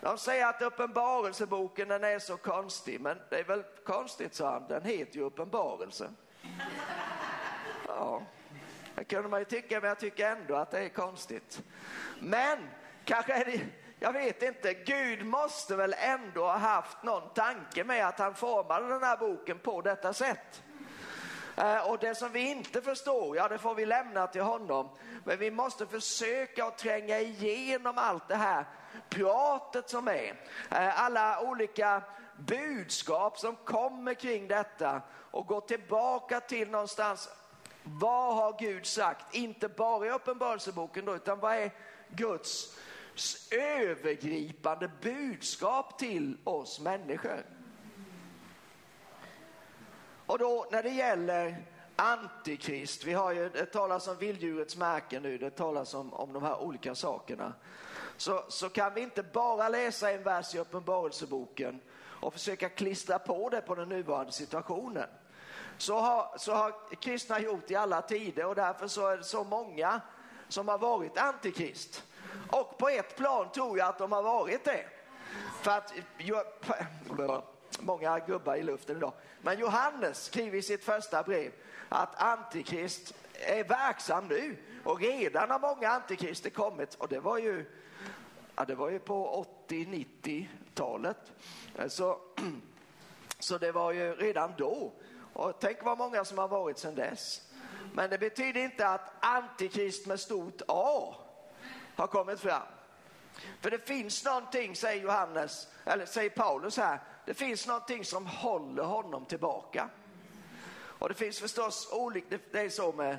de 0.00 0.18
säger 0.18 0.46
att 0.46 0.62
Uppenbarelseboken 0.62 1.88
den 1.88 2.04
är 2.04 2.18
så 2.18 2.36
konstig, 2.36 3.00
men 3.00 3.18
det 3.30 3.38
är 3.38 3.44
väl 3.44 3.62
konstigt, 3.84 4.34
sa 4.34 4.52
han. 4.52 4.68
Den 4.68 4.82
heter 4.82 5.16
ju 5.16 5.22
Uppenbarelse. 5.22 6.10
Ja, 7.86 8.22
det 8.94 9.04
kunde 9.04 9.28
man 9.28 9.40
ju 9.40 9.44
tycka, 9.44 9.80
men 9.80 9.88
jag 9.88 9.98
tycker 9.98 10.30
ändå 10.30 10.56
att 10.56 10.70
det 10.70 10.78
är 10.78 10.88
konstigt. 10.88 11.62
Men 12.20 12.58
kanske 13.04 13.32
är 13.32 13.44
det, 13.44 13.60
jag 13.98 14.12
vet 14.12 14.42
inte, 14.42 14.74
Gud 14.74 15.26
måste 15.26 15.76
väl 15.76 15.94
ändå 15.98 16.44
ha 16.44 16.56
haft 16.56 17.02
någon 17.02 17.34
tanke 17.34 17.84
med 17.84 18.06
att 18.06 18.18
han 18.18 18.34
formade 18.34 18.88
den 18.88 19.02
här 19.02 19.16
boken 19.16 19.58
på 19.58 19.80
detta 19.80 20.12
sätt. 20.12 20.62
Eh, 21.56 21.90
och 21.90 21.98
det 21.98 22.14
som 22.14 22.32
vi 22.32 22.50
inte 22.50 22.82
förstår, 22.82 23.36
ja 23.36 23.48
det 23.48 23.58
får 23.58 23.74
vi 23.74 23.86
lämna 23.86 24.26
till 24.26 24.42
honom. 24.42 24.88
Men 25.24 25.38
vi 25.38 25.50
måste 25.50 25.86
försöka 25.86 26.64
att 26.64 26.78
tränga 26.78 27.20
igenom 27.20 27.98
allt 27.98 28.28
det 28.28 28.36
här 28.36 28.64
pratet 29.08 29.90
som 29.90 30.08
är. 30.08 30.34
Eh, 30.70 31.04
alla 31.04 31.40
olika 31.40 32.02
budskap 32.36 33.38
som 33.38 33.56
kommer 33.56 34.14
kring 34.14 34.48
detta 34.48 35.02
och 35.30 35.46
gå 35.46 35.60
tillbaka 35.60 36.40
till 36.40 36.70
någonstans. 36.70 37.28
Vad 37.82 38.36
har 38.36 38.56
Gud 38.58 38.86
sagt? 38.86 39.34
Inte 39.34 39.68
bara 39.68 40.06
i 40.06 40.10
Uppenbarelseboken 40.10 41.04
då, 41.04 41.14
utan 41.14 41.40
vad 41.40 41.54
är 41.54 41.70
Guds 42.08 42.78
övergripande 43.50 44.90
budskap 45.00 45.98
till 45.98 46.36
oss 46.44 46.80
människor? 46.80 47.46
Och 50.26 50.38
då 50.38 50.66
när 50.70 50.82
det 50.82 50.90
gäller 50.90 51.64
antikrist, 51.96 53.04
vi 53.04 53.12
har 53.12 53.32
ju, 53.32 53.48
det 53.48 53.66
talas 53.66 54.08
om 54.08 54.16
vilddjurets 54.16 54.76
märke 54.76 55.20
nu, 55.20 55.38
det 55.38 55.50
talas 55.50 55.94
om, 55.94 56.14
om 56.14 56.32
de 56.32 56.42
här 56.42 56.60
olika 56.60 56.94
sakerna. 56.94 57.52
Så, 58.16 58.44
så 58.48 58.68
kan 58.68 58.94
vi 58.94 59.00
inte 59.00 59.22
bara 59.22 59.68
läsa 59.68 60.10
en 60.10 60.22
vers 60.22 60.54
i 60.54 60.58
Uppenbarelseboken 60.58 61.80
och 62.22 62.32
försöka 62.32 62.68
klistra 62.68 63.18
på 63.18 63.48
det 63.48 63.60
på 63.60 63.74
den 63.74 63.88
nuvarande 63.88 64.32
situationen. 64.32 65.08
Så 65.78 65.94
har, 66.00 66.38
så 66.38 66.52
har 66.52 66.74
kristna 67.00 67.40
gjort 67.40 67.70
i 67.70 67.74
alla 67.74 68.02
tider 68.02 68.46
och 68.46 68.54
därför 68.54 68.88
så 68.88 69.06
är 69.06 69.16
det 69.16 69.24
så 69.24 69.44
många 69.44 70.00
som 70.48 70.68
har 70.68 70.78
varit 70.78 71.18
antikrist. 71.18 72.02
Och 72.50 72.78
på 72.78 72.88
ett 72.88 73.16
plan 73.16 73.52
tror 73.52 73.78
jag 73.78 73.88
att 73.88 73.98
de 73.98 74.12
har 74.12 74.22
varit 74.22 74.64
det. 74.64 74.84
För 75.62 75.70
att, 75.70 75.92
många 77.80 78.18
gubbar 78.18 78.56
i 78.56 78.62
luften 78.62 78.96
idag. 78.96 79.12
Men 79.40 79.58
Johannes 79.58 80.24
skriver 80.24 80.58
i 80.58 80.62
sitt 80.62 80.84
första 80.84 81.22
brev 81.22 81.52
att 81.88 82.22
antikrist 82.22 83.14
är 83.46 83.64
verksam 83.64 84.28
nu 84.28 84.56
och 84.84 85.00
redan 85.00 85.50
har 85.50 85.58
många 85.58 85.88
antikrister 85.88 86.50
kommit 86.50 86.94
och 86.94 87.08
det 87.08 87.20
var 87.20 87.38
ju, 87.38 87.64
ja, 88.56 88.64
det 88.64 88.74
var 88.74 88.90
ju 88.90 88.98
på 88.98 89.46
80-90-talet. 89.68 91.32
Så, 91.88 92.18
så 93.38 93.58
det 93.58 93.72
var 93.72 93.92
ju 93.92 94.14
redan 94.14 94.52
då. 94.58 94.92
Och 95.32 95.52
tänk 95.60 95.84
vad 95.84 95.98
många 95.98 96.24
som 96.24 96.38
har 96.38 96.48
varit 96.48 96.78
sedan 96.78 96.94
dess. 96.94 97.42
Men 97.92 98.10
det 98.10 98.18
betyder 98.18 98.60
inte 98.60 98.88
att 98.88 99.12
antikrist 99.20 100.06
med 100.06 100.20
stort 100.20 100.62
A 100.68 101.14
har 101.96 102.06
kommit 102.06 102.40
fram. 102.40 102.62
För 103.60 103.70
det 103.70 103.78
finns 103.78 104.24
någonting, 104.24 104.76
säger 104.76 105.02
Johannes, 105.02 105.68
eller 105.84 106.06
säger 106.06 106.30
Paulus 106.30 106.76
här, 106.76 107.00
det 107.24 107.34
finns 107.34 107.66
någonting 107.66 108.04
som 108.04 108.26
håller 108.26 108.82
honom 108.82 109.24
tillbaka. 109.24 109.88
Och 110.74 111.08
det 111.08 111.14
finns 111.14 111.40
förstås 111.40 111.88
olika, 111.92 112.38
det 112.50 112.60
är 112.60 112.68
så 112.68 112.92
med, 112.92 113.18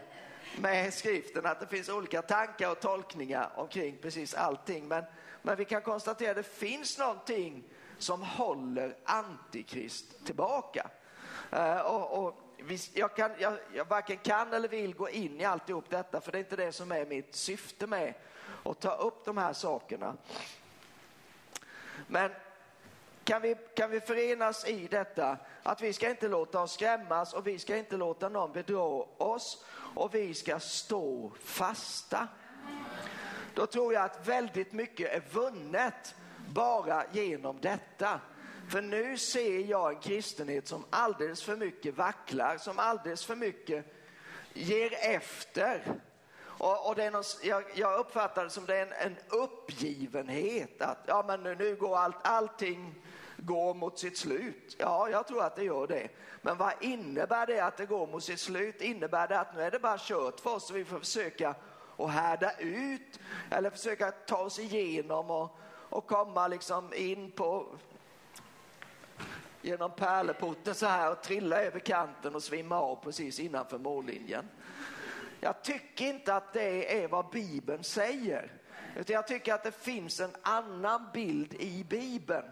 med 0.60 0.94
skriften 0.94 1.46
att 1.46 1.60
det 1.60 1.68
finns 1.68 1.90
olika 1.90 2.22
tankar 2.22 2.72
och 2.72 2.80
tolkningar 2.80 3.50
omkring 3.56 3.98
precis 4.02 4.34
allting. 4.34 4.88
Men, 4.88 5.04
men 5.42 5.58
vi 5.58 5.66
kan 5.66 5.82
konstatera 5.82 6.30
att 6.30 6.36
det 6.36 6.44
finns 6.44 6.98
någonting 6.98 7.64
som 7.98 8.22
håller 8.22 8.96
antikrist 9.04 10.26
tillbaka. 10.26 10.90
Uh, 11.54 11.80
och, 11.80 12.24
och 12.24 12.40
vi, 12.58 12.80
jag, 12.94 13.16
kan, 13.16 13.32
jag, 13.40 13.54
jag 13.74 13.86
varken 13.86 14.18
kan 14.18 14.54
eller 14.54 14.68
vill 14.68 14.96
gå 14.96 15.10
in 15.10 15.42
i 15.42 15.46
alltihop 15.46 15.90
detta 15.90 16.22
för 16.22 16.32
det 16.32 16.38
är 16.38 16.40
inte 16.40 16.56
det 16.56 16.72
som 16.72 16.92
är 16.92 17.06
mitt 17.06 17.36
syfte 17.36 17.88
med 17.88 18.14
och 18.64 18.80
ta 18.80 18.96
upp 18.96 19.26
de 19.26 19.38
här 19.38 19.54
sakerna. 19.54 20.16
Men 22.08 22.32
kan 23.24 23.42
vi, 23.42 23.56
kan 23.76 23.92
vi 23.92 24.00
förenas 24.00 24.68
i 24.68 24.88
detta 24.88 25.38
att 25.64 25.82
vi 25.82 25.94
ska 25.94 26.10
inte 26.10 26.28
låta 26.28 26.62
oss 26.62 26.74
skrämmas 26.74 27.34
och 27.34 27.48
vi 27.48 27.60
ska 27.60 27.78
inte 27.78 27.98
låta 27.98 28.30
någon 28.30 28.52
bedra 28.52 29.04
oss 29.18 29.66
och 29.96 30.16
vi 30.16 30.34
ska 30.34 30.60
stå 30.60 31.32
fasta. 31.44 32.28
då 33.54 33.66
tror 33.66 33.94
jag 33.94 34.04
att 34.04 34.28
väldigt 34.28 34.74
mycket 34.74 35.12
är 35.12 35.24
vunnet 35.32 36.16
bara 36.50 37.04
genom 37.12 37.58
detta. 37.62 38.20
För 38.70 38.82
nu 38.82 39.18
ser 39.18 39.60
jag 39.60 39.94
en 39.94 40.00
kristenhet 40.00 40.68
som 40.68 40.86
alldeles 40.90 41.44
för 41.44 41.56
mycket 41.56 41.98
vacklar, 41.98 42.58
som 42.58 42.80
alldeles 42.80 43.26
för 43.26 43.36
mycket 43.36 43.86
ger 44.54 44.94
efter. 45.02 46.00
Och, 46.64 46.88
och 46.88 46.96
det 46.96 47.04
är 47.04 47.12
någon, 47.12 47.24
jag, 47.44 47.64
jag 47.76 48.00
uppfattar 48.00 48.44
det 48.44 48.50
som 48.50 48.66
det 48.66 48.78
är 48.78 48.86
en, 48.86 48.94
en 49.12 49.16
uppgivenhet, 49.30 50.82
att 50.82 50.98
ja, 51.06 51.24
men 51.28 51.44
nu, 51.44 51.56
nu 51.56 51.76
går 51.76 51.98
allt, 51.98 52.16
allting 52.22 52.96
går 53.38 53.74
mot 53.74 54.00
sitt 54.00 54.18
slut. 54.18 54.76
Ja, 54.80 55.10
jag 55.10 55.28
tror 55.28 55.44
att 55.44 55.56
det 55.56 55.64
gör 55.64 55.88
det. 55.88 56.10
Men 56.42 56.58
vad 56.58 56.74
innebär 56.82 57.46
det 57.46 57.60
att 57.60 57.78
det 57.78 57.86
går 57.86 58.08
mot 58.08 58.24
sitt 58.24 58.40
slut? 58.40 58.82
Innebär 58.82 59.28
det 59.28 59.40
att 59.40 59.56
nu 59.56 59.62
är 59.62 59.72
det 59.72 59.80
bara 59.80 59.98
kört 59.98 60.40
för 60.40 60.56
oss 60.56 60.70
och 60.70 60.78
vi 60.78 60.86
får 60.86 61.00
försöka 61.00 61.56
att 61.98 62.12
härda 62.12 62.52
ut 62.60 63.20
eller 63.52 63.70
försöka 63.70 64.12
ta 64.12 64.38
oss 64.38 64.60
igenom 64.60 65.32
och, 65.32 65.58
och 65.70 66.08
komma 66.08 66.48
liksom 66.48 66.94
in 66.94 67.32
på 67.32 67.66
genom 69.62 69.92
pärleporten 69.92 70.76
så 70.76 70.86
här 70.86 71.12
och 71.12 71.22
trilla 71.22 71.64
över 71.64 71.80
kanten 71.80 72.36
och 72.36 72.44
svimma 72.44 72.80
av 72.80 72.96
precis 72.96 73.40
innanför 73.40 73.78
mållinjen. 73.78 74.50
Jag 75.44 75.62
tycker 75.64 76.06
inte 76.06 76.36
att 76.36 76.54
det 76.54 77.04
är 77.04 77.08
vad 77.08 77.30
Bibeln 77.30 77.84
säger. 77.84 78.52
Utan 78.96 79.14
jag 79.14 79.28
tycker 79.28 79.54
att 79.54 79.64
det 79.64 79.72
finns 79.72 80.20
en 80.20 80.36
annan 80.42 81.10
bild 81.14 81.54
i 81.54 81.84
Bibeln 81.84 82.46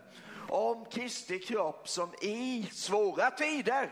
om 0.50 0.86
Kristi 0.86 1.40
kropp 1.40 1.90
som 1.90 2.14
i 2.22 2.70
svåra 2.72 3.32
tider, 3.32 3.90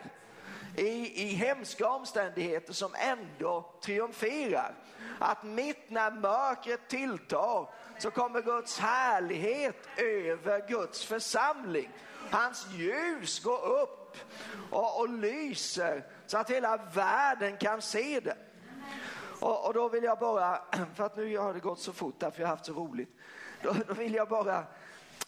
i, 0.76 1.24
i 1.24 1.28
hemska 1.28 1.90
omständigheter 1.90 2.74
som 2.74 2.92
ändå 2.96 3.74
triumferar. 3.84 4.76
Att 5.20 5.44
mitt 5.44 5.90
när 5.90 6.12
mörkret 6.12 6.88
tilltar 6.88 7.70
så 8.00 8.12
kommer 8.12 8.42
Guds 8.42 8.80
härlighet 8.80 9.88
över 9.98 10.68
Guds 10.68 11.06
församling. 11.06 11.90
Hans 12.32 12.68
ljus 12.72 13.40
går 13.40 13.66
upp 13.82 14.18
och, 14.72 15.00
och 15.00 15.10
lyser 15.10 16.04
så 16.26 16.38
att 16.38 16.50
hela 16.50 16.78
världen 16.78 17.58
kan 17.58 17.82
se 17.82 18.20
det. 18.20 18.38
Och, 19.40 19.66
och, 19.66 19.74
då 19.74 19.90
vill 19.90 20.04
jag 20.04 20.20
bara, 20.20 20.62
för 20.96 21.04
att 21.04 21.18
nu 21.18 21.38
har 21.38 21.54
det 21.54 21.60
gått 21.60 21.80
så 21.80 21.94
fort 21.94 22.16
därför 22.20 22.42
jag 22.42 22.48
har 22.48 22.56
haft 22.56 22.66
så 22.66 22.74
roligt. 22.74 23.10
Då, 23.62 23.76
då 23.88 23.94
vill 23.94 24.14
jag 24.14 24.28
bara 24.28 24.64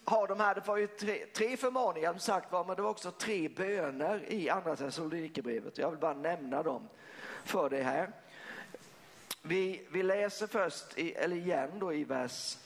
ha 0.06 0.28
de 0.28 0.40
här, 0.40 0.56
det 0.56 0.68
var 0.68 0.78
ju 0.78 0.88
tre, 0.88 1.26
tre 1.26 1.58
förmaningar 1.58 2.12
som 2.12 2.20
sagt 2.20 2.52
var, 2.52 2.66
men 2.66 2.76
det 2.76 2.82
var 2.82 2.90
också 2.90 3.12
tre 3.12 3.50
böner 3.50 4.26
i 4.28 4.50
andra 4.50 4.76
Thessalonikerbrevet. 4.76 5.78
Jag 5.78 5.90
vill 5.90 6.00
bara 6.00 6.14
nämna 6.14 6.64
dem 6.64 6.90
för 7.44 7.70
dig 7.70 7.82
här. 7.82 8.12
Vi, 9.42 9.88
vi 9.92 10.04
läser 10.04 10.48
först, 10.48 10.98
i, 10.98 11.14
eller 11.14 11.36
igen 11.36 11.70
då 11.80 11.94
i 11.94 12.04
vers 12.04 12.58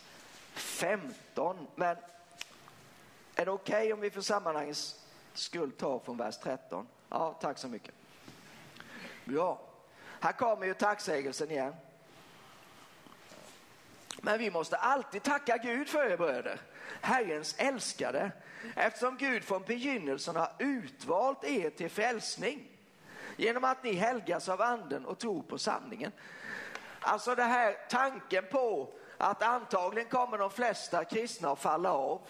15, 0.53 1.67
men 1.75 1.97
är 3.35 3.45
det 3.45 3.51
okej 3.51 3.75
okay 3.75 3.93
om 3.93 3.99
vi 3.99 4.09
för 4.09 4.21
sammanhangets 4.21 5.05
skull 5.33 5.71
tar 5.71 5.99
från 5.99 6.17
vers 6.17 6.37
13? 6.37 6.87
Ja, 7.09 7.37
tack 7.41 7.57
så 7.57 7.67
mycket. 7.67 7.93
Bra. 9.25 9.64
Här 10.25 10.31
kommer 10.31 10.65
ju 10.65 10.73
tacksägelsen 10.73 11.51
igen. 11.51 11.75
Men 14.21 14.39
vi 14.39 14.51
måste 14.51 14.77
alltid 14.77 15.23
tacka 15.23 15.57
Gud 15.57 15.89
för 15.89 16.11
er 16.11 16.17
bröder, 16.17 16.61
Herrens 17.01 17.55
älskade, 17.57 18.31
eftersom 18.75 19.17
Gud 19.17 19.43
från 19.43 19.63
begynnelsen 19.63 20.35
har 20.35 20.51
utvalt 20.59 21.43
er 21.43 21.69
till 21.69 21.89
frälsning 21.89 22.67
genom 23.37 23.63
att 23.63 23.83
ni 23.83 23.93
helgas 23.93 24.49
av 24.49 24.61
anden 24.61 25.05
och 25.05 25.19
tror 25.19 25.41
på 25.41 25.57
sanningen. 25.57 26.11
Alltså 26.99 27.35
det 27.35 27.43
här 27.43 27.77
tanken 27.89 28.45
på 28.51 28.93
att 29.17 29.43
antagligen 29.43 30.09
kommer 30.09 30.37
de 30.37 30.51
flesta 30.51 31.03
kristna 31.03 31.51
att 31.51 31.59
falla 31.59 31.93
av 31.93 32.21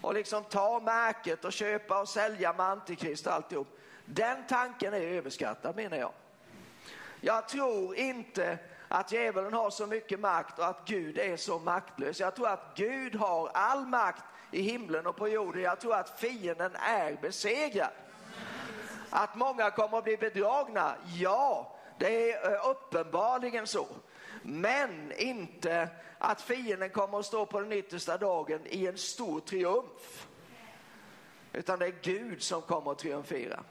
och 0.00 0.14
liksom 0.14 0.44
ta 0.44 0.80
märket 0.80 1.44
och 1.44 1.52
köpa 1.52 2.00
och 2.00 2.08
sälja 2.08 2.52
med 2.52 2.66
antikrist 2.66 3.26
och 3.26 3.32
alltihop. 3.32 3.78
Den 4.04 4.46
tanken 4.46 4.94
är 4.94 5.00
överskattad 5.00 5.76
menar 5.76 5.96
jag. 5.96 6.12
Jag 7.26 7.48
tror 7.48 7.96
inte 7.96 8.58
att 8.88 9.12
djävulen 9.12 9.52
har 9.52 9.70
så 9.70 9.86
mycket 9.86 10.20
makt 10.20 10.58
och 10.58 10.66
att 10.66 10.82
Gud 10.84 11.18
är 11.18 11.36
så 11.36 11.58
maktlös. 11.58 12.20
Jag 12.20 12.34
tror 12.34 12.48
att 12.48 12.72
Gud 12.76 13.14
har 13.14 13.50
all 13.54 13.86
makt 13.86 14.24
i 14.50 14.62
himlen 14.62 15.06
och 15.06 15.16
på 15.16 15.28
jorden. 15.28 15.62
Jag 15.62 15.80
tror 15.80 15.94
att 15.94 16.20
fienden 16.20 16.70
är 16.74 17.16
besegrad. 17.22 17.90
Att 19.10 19.36
många 19.36 19.70
kommer 19.70 19.98
att 19.98 20.04
bli 20.04 20.16
bedragna, 20.16 20.94
ja, 21.16 21.76
det 21.98 22.32
är 22.32 22.52
eh, 22.52 22.70
uppenbarligen 22.70 23.66
så. 23.66 23.86
Men 24.42 25.12
inte 25.12 25.88
att 26.18 26.40
fienden 26.40 26.90
kommer 26.90 27.18
att 27.18 27.26
stå 27.26 27.46
på 27.46 27.60
den 27.60 27.72
yttersta 27.72 28.18
dagen 28.18 28.60
i 28.64 28.86
en 28.86 28.98
stor 28.98 29.40
triumf. 29.40 30.28
Utan 31.52 31.78
det 31.78 31.86
är 31.86 31.94
Gud 32.02 32.42
som 32.42 32.62
kommer 32.62 32.92
att 32.92 32.98
triumfera. 32.98 33.64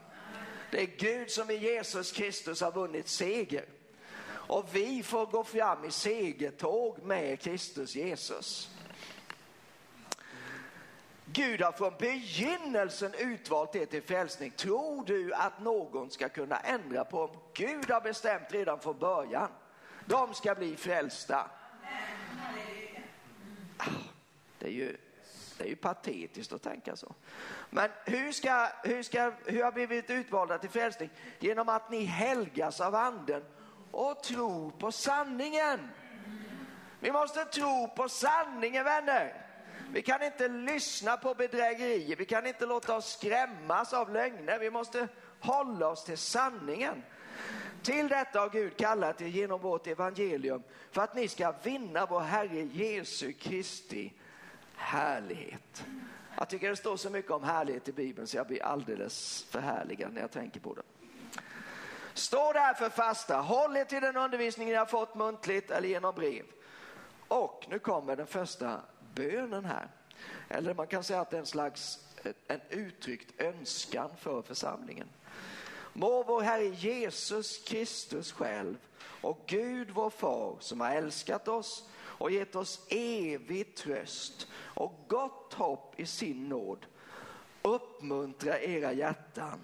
Det 0.74 0.82
är 0.82 0.86
Gud 0.86 1.30
som 1.30 1.50
i 1.50 1.56
Jesus 1.56 2.12
Kristus 2.12 2.60
har 2.60 2.72
vunnit 2.72 3.08
seger. 3.08 3.64
Och 4.26 4.68
vi 4.72 5.02
får 5.02 5.26
gå 5.26 5.44
fram 5.44 5.84
i 5.84 5.90
segertåg 5.90 6.98
med 7.02 7.40
Kristus 7.40 7.96
Jesus. 7.96 8.70
Gud 11.24 11.62
har 11.62 11.72
från 11.72 11.94
begynnelsen 11.98 13.14
utvalt 13.18 13.74
er 13.74 13.86
till 13.86 14.02
frälsning. 14.02 14.50
Tror 14.50 15.04
du 15.04 15.34
att 15.34 15.60
någon 15.60 16.10
ska 16.10 16.28
kunna 16.28 16.56
ändra 16.56 17.04
på 17.04 17.22
om 17.22 17.36
Gud 17.54 17.90
har 17.90 18.00
bestämt 18.00 18.52
redan 18.52 18.80
från 18.80 18.98
början? 18.98 19.48
De 20.06 20.34
ska 20.34 20.54
bli 20.54 20.76
frälsta. 20.76 21.50
Det 24.58 24.66
är 24.66 24.70
ju, 24.70 24.96
det 25.64 25.68
är 25.68 25.70
ju 25.70 25.76
patetiskt 25.76 26.52
att 26.52 26.62
tänka 26.62 26.96
så. 26.96 27.14
Men 27.70 27.90
hur, 28.04 28.32
ska, 28.32 28.68
hur, 28.82 29.02
ska, 29.02 29.32
hur 29.46 29.62
har 29.62 29.72
vi 29.72 29.86
blivit 29.86 30.10
utvalda 30.10 30.58
till 30.58 30.70
frälsning? 30.70 31.10
Genom 31.38 31.68
att 31.68 31.90
ni 31.90 32.04
helgas 32.04 32.80
av 32.80 32.94
anden 32.94 33.42
och 33.90 34.22
tror 34.22 34.70
på 34.70 34.92
sanningen. 34.92 35.88
Vi 37.00 37.12
måste 37.12 37.44
tro 37.44 37.88
på 37.96 38.08
sanningen 38.08 38.84
vänner. 38.84 39.46
Vi 39.92 40.02
kan 40.02 40.22
inte 40.22 40.48
lyssna 40.48 41.16
på 41.16 41.34
bedrägerier, 41.34 42.16
vi 42.16 42.24
kan 42.24 42.46
inte 42.46 42.66
låta 42.66 42.96
oss 42.96 43.12
skrämmas 43.12 43.92
av 43.92 44.12
lögner. 44.12 44.58
Vi 44.58 44.70
måste 44.70 45.08
hålla 45.40 45.88
oss 45.88 46.04
till 46.04 46.18
sanningen. 46.18 47.02
Till 47.82 48.08
detta 48.08 48.40
har 48.40 48.50
Gud 48.50 48.76
kallat 48.76 49.20
er 49.20 49.26
genom 49.26 49.60
vårt 49.60 49.86
evangelium 49.86 50.62
för 50.90 51.02
att 51.02 51.14
ni 51.14 51.28
ska 51.28 51.54
vinna 51.62 52.06
vår 52.06 52.20
Herre 52.20 52.60
Jesu 52.62 53.32
Kristi 53.32 54.12
härlighet. 54.76 55.84
Jag 56.38 56.48
tycker 56.48 56.70
det 56.70 56.76
står 56.76 56.96
så 56.96 57.10
mycket 57.10 57.30
om 57.30 57.44
härlighet 57.44 57.88
i 57.88 57.92
Bibeln 57.92 58.26
så 58.26 58.36
jag 58.36 58.46
blir 58.46 58.62
alldeles 58.62 59.46
förhärligad 59.50 60.12
när 60.12 60.20
jag 60.20 60.30
tänker 60.30 60.60
på 60.60 60.74
det. 60.74 60.82
Stå 62.14 62.52
därför 62.52 62.88
fasta, 62.88 63.36
håll 63.36 63.76
er 63.76 63.84
till 63.84 64.02
den 64.02 64.16
undervisning 64.16 64.68
ni 64.68 64.74
har 64.74 64.86
fått 64.86 65.14
muntligt 65.14 65.70
eller 65.70 65.88
genom 65.88 66.14
brev. 66.14 66.44
Och 67.28 67.66
nu 67.70 67.78
kommer 67.78 68.16
den 68.16 68.26
första 68.26 68.80
bönen 69.14 69.64
här. 69.64 69.88
Eller 70.48 70.74
man 70.74 70.86
kan 70.86 71.04
säga 71.04 71.20
att 71.20 71.30
det 71.30 71.36
är 71.36 71.40
en 71.40 71.46
slags 71.46 72.04
en 72.46 72.60
uttryckt 72.68 73.40
önskan 73.40 74.10
för 74.18 74.42
församlingen. 74.42 75.08
Må 75.92 76.22
vår 76.22 76.42
Herre 76.42 76.64
Jesus 76.64 77.58
Kristus 77.58 78.32
själv 78.32 78.76
och 79.20 79.40
Gud 79.46 79.90
vår 79.90 80.10
far 80.10 80.56
som 80.60 80.80
har 80.80 80.90
älskat 80.90 81.48
oss 81.48 81.88
och 82.18 82.30
gett 82.30 82.56
oss 82.56 82.86
evig 82.88 83.74
tröst 83.74 84.48
och 84.54 85.04
gott 85.08 85.54
hopp 85.54 86.00
i 86.00 86.06
sin 86.06 86.48
nåd 86.48 86.86
uppmuntra 87.64 88.60
era 88.60 88.92
hjärtan 88.92 89.60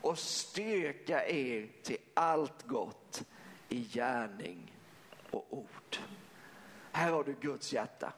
och 0.00 0.18
styrka 0.18 1.26
er 1.28 1.68
till 1.82 1.96
allt 2.14 2.62
gott 2.66 3.24
i 3.68 3.80
gärning 3.80 4.76
och 5.30 5.46
ord. 5.50 5.96
Här 6.92 7.12
har 7.12 7.24
du 7.24 7.34
Guds 7.40 7.72
hjärta. 7.72 8.12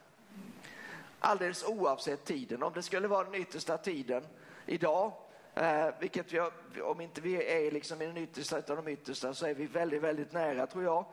Alldeles 1.19 1.65
oavsett 1.65 2.25
tiden, 2.25 2.63
om 2.63 2.73
det 2.73 2.83
skulle 2.83 3.07
vara 3.07 3.23
den 3.23 3.41
yttersta 3.41 3.77
tiden 3.77 4.23
idag, 4.65 5.11
eh, 5.55 5.87
vilket 5.99 6.33
vi, 6.33 6.39
om 6.81 7.01
inte 7.01 7.21
vi 7.21 7.65
är 7.67 7.71
liksom 7.71 8.01
i 8.01 8.05
den 8.05 8.17
yttersta 8.17 8.57
av 8.57 8.63
de 8.83 8.87
yttersta 8.87 9.33
så 9.33 9.45
är 9.45 9.53
vi 9.53 9.65
väldigt, 9.65 10.01
väldigt 10.01 10.33
nära 10.33 10.67
tror 10.67 10.83
jag. 10.83 11.05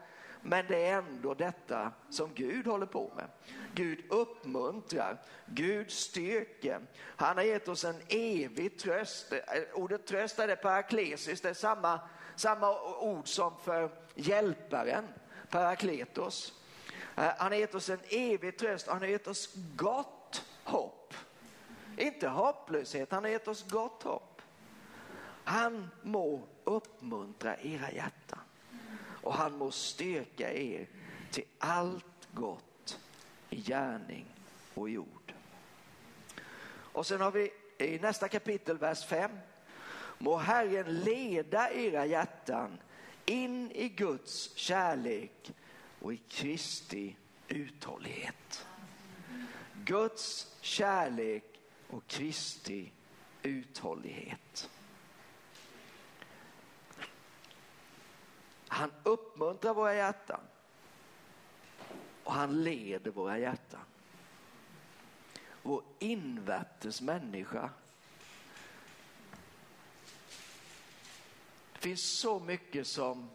Men 0.46 0.66
det 0.68 0.86
är 0.86 0.98
ändå 0.98 1.34
detta 1.34 1.92
som 2.10 2.34
Gud 2.34 2.66
håller 2.66 2.86
på 2.86 3.12
med. 3.16 3.28
Gud 3.74 4.04
uppmuntrar, 4.08 5.22
Gud 5.46 5.90
styrker. 5.90 6.80
Han 6.96 7.36
har 7.36 7.44
gett 7.44 7.68
oss 7.68 7.84
en 7.84 8.00
evig 8.08 8.78
tröst. 8.78 9.32
Eh, 9.32 9.38
ordet 9.74 10.06
tröst 10.06 10.38
är 10.38 10.46
det 10.46 10.56
paraklesis, 10.56 11.40
det 11.40 11.48
är 11.48 11.54
samma, 11.54 12.00
samma 12.36 12.80
ord 13.00 13.28
som 13.28 13.58
för 13.58 13.90
hjälparen, 14.14 15.04
parakletos. 15.50 16.52
Eh, 17.16 17.30
han 17.38 17.52
har 17.52 17.58
gett 17.58 17.74
oss 17.74 17.90
en 17.90 18.00
evig 18.10 18.58
tröst, 18.58 18.88
han 18.88 18.98
har 18.98 19.06
gett 19.06 19.26
oss 19.26 19.54
gott 19.76 20.44
hopp. 20.64 21.14
Inte 21.96 22.28
hopplöshet, 22.28 23.12
han 23.12 23.24
har 23.24 23.30
gett 23.30 23.48
oss 23.48 23.68
gott 23.68 24.02
hopp. 24.02 24.42
Han 25.44 25.90
må 26.02 26.42
uppmuntra 26.64 27.56
era 27.56 27.92
hjärtan 27.92 28.40
och 29.24 29.34
han 29.34 29.58
må 29.58 29.70
styrka 29.70 30.52
er 30.52 30.86
till 31.30 31.44
allt 31.58 32.28
gott 32.34 32.98
i 33.50 33.60
gärning 33.60 34.26
och 34.74 34.90
i 34.90 34.98
ord. 34.98 35.34
Och 36.66 37.06
sen 37.06 37.20
har 37.20 37.30
vi 37.30 37.52
i 37.78 37.98
nästa 37.98 38.28
kapitel, 38.28 38.78
vers 38.78 39.06
5. 39.06 39.30
Må 40.18 40.36
Herren 40.36 41.00
leda 41.00 41.70
era 41.70 42.06
hjärtan 42.06 42.78
in 43.26 43.70
i 43.70 43.88
Guds 43.88 44.56
kärlek 44.56 45.52
och 46.00 46.12
i 46.12 46.16
Kristi 46.16 47.16
uthållighet. 47.48 48.66
Guds 49.84 50.56
kärlek 50.60 51.44
och 51.90 52.06
Kristi 52.06 52.92
uthållighet. 53.42 54.70
Han 58.74 58.92
uppmuntrar 59.02 59.74
våra 59.74 59.94
hjärtan 59.94 60.40
och 62.24 62.32
han 62.32 62.64
leder 62.64 63.10
våra 63.10 63.38
hjärtan. 63.38 63.80
Vår 65.62 65.82
invärtes 65.98 67.00
människa. 67.00 67.70
Det 71.72 71.78
finns 71.78 72.18
så 72.18 72.40
mycket 72.40 72.86
som 72.86 73.30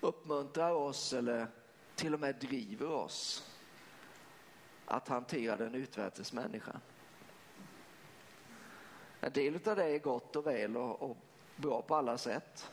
uppmuntrar 0.00 0.72
oss 0.72 1.12
eller 1.12 1.46
till 1.94 2.14
och 2.14 2.20
med 2.20 2.34
driver 2.34 2.90
oss 2.90 3.50
att 4.86 5.08
hantera 5.08 5.56
den 5.56 5.74
utvärtes 5.74 6.32
människan. 6.32 6.80
En 9.20 9.32
del 9.32 9.68
av 9.68 9.76
det 9.76 9.84
är 9.84 9.98
gott 9.98 10.36
och 10.36 10.46
väl 10.46 10.76
och, 10.76 11.02
och 11.02 11.16
bra 11.56 11.82
på 11.82 11.94
alla 11.94 12.18
sätt. 12.18 12.70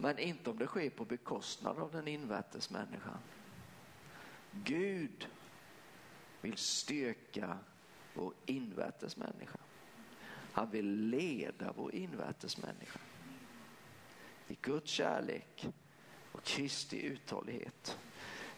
Men 0.00 0.18
inte 0.18 0.50
om 0.50 0.58
det 0.58 0.66
sker 0.66 0.90
på 0.90 1.04
bekostnad 1.04 1.78
av 1.78 1.92
den 1.92 2.08
invärtes 2.08 2.70
människan. 2.70 3.18
Gud 4.50 5.28
vill 6.40 6.56
styrka 6.56 7.58
vår 8.14 8.32
invärtes 8.46 9.16
människa. 9.16 9.58
Han 10.52 10.70
vill 10.70 10.86
leda 10.86 11.72
vår 11.76 11.94
invärtes 11.94 12.58
människa 12.58 13.00
i 14.48 14.58
Guds 14.60 14.90
kärlek 14.90 15.68
och 16.32 16.42
Kristi 16.42 17.06
uthållighet. 17.06 17.98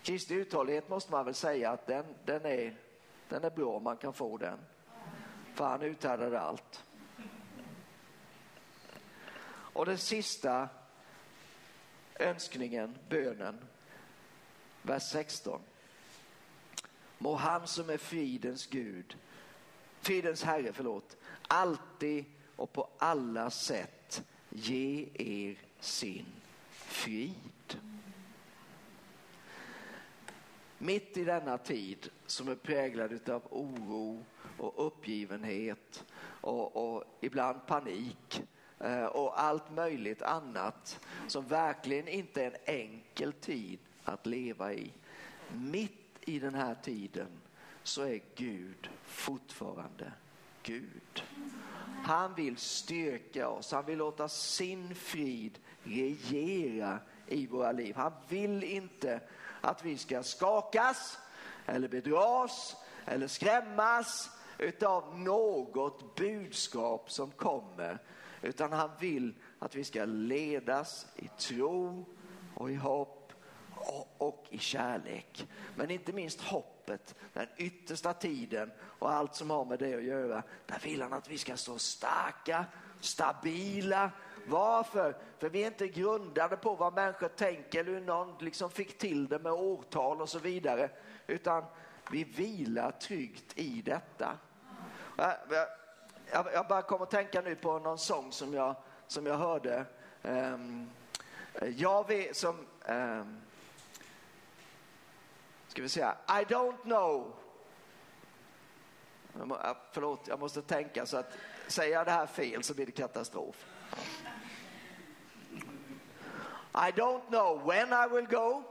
Kristi 0.03 0.35
uthållighet 0.35 0.89
måste 0.89 1.13
man 1.13 1.25
väl 1.25 1.35
säga 1.35 1.71
att 1.71 1.87
den, 1.87 2.05
den, 2.25 2.47
är, 2.47 2.77
den 3.29 3.45
är 3.45 3.51
bra 3.51 3.77
om 3.77 3.83
man 3.83 3.97
kan 3.97 4.13
få 4.13 4.37
den. 4.37 4.59
För 5.55 5.65
han 5.65 5.83
uthärdade 5.83 6.41
allt. 6.41 6.85
Och 9.75 9.87
det 9.87 9.97
sista 9.97 10.69
önskningen, 12.19 12.99
bönen, 13.09 13.59
vers 14.83 15.03
16. 15.03 15.61
Må 17.19 17.35
han 17.35 17.67
som 17.67 17.91
är 17.91 17.97
fridens 17.97 18.67
Gud, 18.67 19.17
fridens 20.01 20.43
Herre, 20.43 20.73
förlåt, 20.73 21.17
alltid 21.49 22.25
och 22.57 22.73
på 22.73 22.89
alla 22.99 23.51
sätt 23.51 24.25
ge 24.51 25.09
er 25.15 25.59
sin 25.81 26.27
frid. 26.71 27.79
Mitt 30.79 31.17
i 31.17 31.25
denna 31.25 31.59
tid 31.59 32.11
som 32.27 32.49
är 32.49 32.55
präglad 32.55 33.31
av 33.31 33.43
oro 33.51 34.25
och 34.59 34.87
uppgivenhet 34.87 36.05
och, 36.41 36.95
och 36.95 37.05
ibland 37.21 37.67
panik 37.67 38.43
Eh, 38.83 39.05
och 39.05 39.41
allt 39.41 39.71
möjligt 39.71 40.23
annat 40.23 41.01
som 41.29 41.47
verkligen 41.47 42.09
inte 42.09 42.45
är 42.45 42.47
en 42.47 42.57
enkel 42.65 43.33
tid 43.33 43.79
att 44.05 44.27
leva 44.27 44.73
i. 44.73 44.93
Mitt 45.53 45.93
i 46.21 46.39
den 46.39 46.55
här 46.55 46.75
tiden 46.75 47.29
så 47.83 48.03
är 48.03 48.21
Gud 48.35 48.91
fortfarande 49.05 50.13
Gud. 50.63 51.25
Han 52.05 52.35
vill 52.35 52.57
styrka 52.57 53.49
oss, 53.49 53.73
han 53.73 53.87
vill 53.87 53.99
låta 53.99 54.29
sin 54.29 54.95
frid 54.95 55.59
regera 55.83 56.99
i 57.27 57.47
våra 57.47 57.73
liv. 57.73 57.97
Han 57.97 58.13
vill 58.29 58.65
inte 58.65 59.21
att 59.61 59.85
vi 59.85 59.99
ska 59.99 60.23
skakas 60.23 61.19
eller 61.67 61.89
bedras 61.89 62.77
eller 63.05 63.27
skrämmas 63.27 64.31
utav 64.59 65.19
något 65.19 66.15
budskap 66.15 67.11
som 67.11 67.31
kommer. 67.31 67.99
Utan 68.43 68.73
han 68.73 68.91
vill 69.01 69.35
att 69.59 69.75
vi 69.75 69.85
ska 69.85 70.05
ledas 70.05 71.07
i 71.17 71.29
tro 71.29 72.05
och 72.55 72.71
i 72.71 72.75
hopp 72.75 73.33
och, 73.75 74.09
och 74.19 74.47
i 74.51 74.59
kärlek. 74.59 75.49
Men 75.77 75.91
inte 75.91 76.13
minst 76.13 76.41
hoppet, 76.41 77.15
den 77.33 77.47
yttersta 77.57 78.13
tiden 78.13 78.71
och 78.81 79.13
allt 79.13 79.35
som 79.35 79.51
har 79.51 79.65
med 79.65 79.79
det 79.79 79.95
att 79.95 80.03
göra. 80.03 80.43
Där 80.67 80.79
vill 80.83 81.03
han 81.03 81.13
att 81.13 81.31
vi 81.31 81.39
ska 81.39 81.57
stå 81.57 81.79
starka, 81.79 82.65
stabila. 83.01 84.11
Varför? 84.47 85.17
För 85.39 85.49
vi 85.49 85.63
är 85.63 85.67
inte 85.67 85.89
grundade 85.89 86.57
på 86.57 86.75
vad 86.75 86.95
människor 86.95 87.29
tänker 87.29 87.81
eller 87.81 87.93
hur 87.93 88.01
någon 88.01 88.37
liksom 88.41 88.71
fick 88.71 88.99
till 88.99 89.29
det 89.29 89.39
med 89.39 89.53
årtal 89.53 90.21
och 90.21 90.29
så 90.29 90.39
vidare. 90.39 90.91
Utan 91.27 91.65
vi 92.11 92.25
vilar 92.25 92.91
tryggt 92.91 93.59
i 93.59 93.83
detta. 93.83 94.39
Äh, 95.19 95.33
jag, 96.33 96.47
jag 96.53 96.67
bara 96.67 96.83
kom 96.83 97.03
att 97.03 97.11
tänka 97.11 97.41
nu 97.41 97.55
på 97.57 97.79
någon 97.79 97.99
sång 97.99 98.33
som 98.33 98.55
jag, 98.55 98.75
som 99.07 99.27
jag 99.27 99.37
hörde. 99.37 99.85
Um, 100.23 100.91
jag 101.77 102.09
vet 102.09 102.37
som, 102.37 102.67
um, 102.87 103.41
ska 105.69 105.83
vi 105.83 105.89
säga, 105.89 106.17
I 106.29 106.45
don't 106.45 106.83
know. 106.83 107.33
Förlåt, 109.93 110.29
jag 110.29 110.41
måste 110.41 110.63
tänka 110.63 111.07
så 111.07 111.17
att 111.17 111.33
säger 111.67 111.93
jag 111.93 112.07
det 112.07 112.13
här 112.13 112.27
fel 112.27 112.63
så 112.63 112.75
blir 112.75 112.87
det 112.87 112.93
katastrof. 112.93 113.67
I 116.75 116.91
don't 116.91 117.27
know 117.29 117.67
when 117.67 117.93
I 117.93 118.09
will 118.15 118.27
go. 118.27 118.63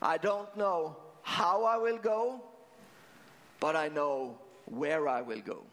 I 0.00 0.18
don't 0.18 0.52
know 0.52 0.94
how 1.22 1.76
I 1.76 1.90
will 1.90 2.00
go. 2.00 2.40
But 3.60 3.76
I 3.76 3.88
know 3.88 4.38
where 4.64 5.20
I 5.20 5.22
will 5.22 5.42
go. 5.42 5.64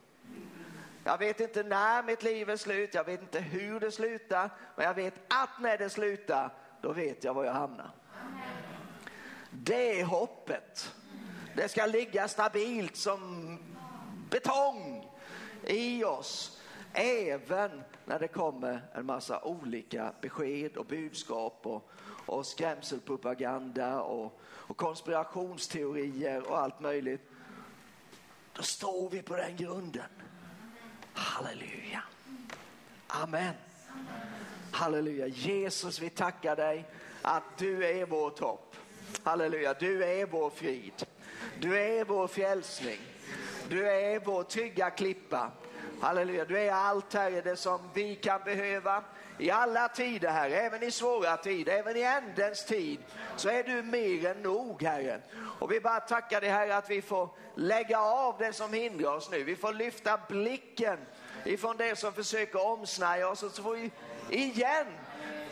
Jag 1.08 1.18
vet 1.18 1.40
inte 1.40 1.64
när 1.64 2.04
mitt 2.04 2.24
liv 2.24 2.50
är 2.50 2.58
slut, 2.58 2.94
jag 2.94 3.04
vet 3.04 3.22
inte 3.22 3.40
hur 3.40 3.80
det 3.80 3.92
slutar, 3.92 4.50
men 4.76 4.86
jag 4.86 4.94
vet 4.94 5.14
att 5.28 5.50
när 5.60 5.78
det 5.78 5.90
slutar, 5.90 6.50
då 6.82 6.94
vet 6.94 7.24
jag 7.24 7.34
var 7.34 7.46
jag 7.46 7.54
hamnar. 7.54 7.92
Det 9.52 10.00
är 10.00 10.06
hoppet. 10.06 10.96
Det 11.56 11.70
ska 11.70 11.86
ligga 11.86 12.28
stabilt 12.28 12.96
som 12.96 13.58
betong 14.30 15.12
i 15.64 16.04
oss, 16.04 16.62
även 16.94 17.84
när 18.06 18.20
det 18.20 18.28
kommer 18.28 18.82
en 18.94 19.06
massa 19.06 19.44
olika 19.44 20.14
besked 20.22 20.78
och 20.78 20.86
budskap 20.86 21.60
och, 21.64 21.92
och 22.26 22.46
skrämselpropaganda 22.46 24.02
och, 24.02 24.40
och 24.44 24.78
konspirationsteorier 24.78 26.52
och 26.52 26.60
allt 26.60 26.80
möjligt. 26.80 27.30
Då 28.54 28.62
står 28.62 29.10
vi 29.10 29.22
på 29.22 29.36
den 29.36 29.56
grunden. 29.56 30.10
Halleluja. 31.16 32.04
Amen. 33.08 33.54
Halleluja. 34.72 35.28
Jesus, 35.28 36.00
vi 36.00 36.10
tackar 36.10 36.56
dig 36.56 36.86
att 37.22 37.44
du 37.58 37.86
är 37.86 38.06
vårt 38.06 38.40
hopp. 38.40 38.76
Halleluja. 39.24 39.74
Du 39.74 40.04
är 40.04 40.26
vår 40.26 40.50
frid. 40.50 41.06
Du 41.60 41.80
är 41.80 42.06
vår 42.06 42.28
frälsning. 42.28 43.00
Du 43.70 43.90
är 43.90 44.20
vår 44.20 44.44
trygga 44.44 44.90
klippa. 44.90 45.52
Halleluja. 46.02 46.46
Du 46.46 46.60
är 46.60 46.72
allt, 46.72 47.14
Herre, 47.14 47.42
det 47.42 47.56
som 47.56 47.80
vi 47.94 48.16
kan 48.16 48.42
behöva 48.44 49.04
i 49.38 49.52
alla 49.52 49.88
tider, 49.88 50.30
Herre, 50.30 50.56
även 50.56 50.84
i 50.84 50.92
svåra 50.92 51.38
tider, 51.38 51.74
även 51.74 51.98
i 51.98 52.02
ändens 52.02 52.66
tid, 52.66 53.00
så 53.36 53.50
är 53.50 53.64
du 53.64 53.84
mer 53.84 54.26
än 54.26 54.42
nog, 54.42 54.84
Herre. 54.84 55.22
Och 55.60 55.72
vi 55.72 55.80
bara 55.80 56.00
tackar 56.00 56.42
dig, 56.42 56.50
Herre, 56.50 56.76
att 56.76 56.90
vi 56.90 57.02
får 57.02 57.30
lägga 57.56 58.00
av 58.00 58.36
det 58.40 58.54
som 58.54 58.74
hindrar 58.74 59.16
oss 59.16 59.32
nu. 59.32 59.44
Vi 59.44 59.56
får 59.56 59.74
lyfta 59.74 60.20
blicken 60.30 60.98
ifrån 61.44 61.78
det 61.78 61.96
som 61.96 62.14
försöker 62.14 62.66
omsnärja 62.68 63.30
oss 63.30 63.44
och 63.44 63.52
så 63.52 63.64
får 63.64 63.76
vi 63.76 63.92
igen 64.30 64.88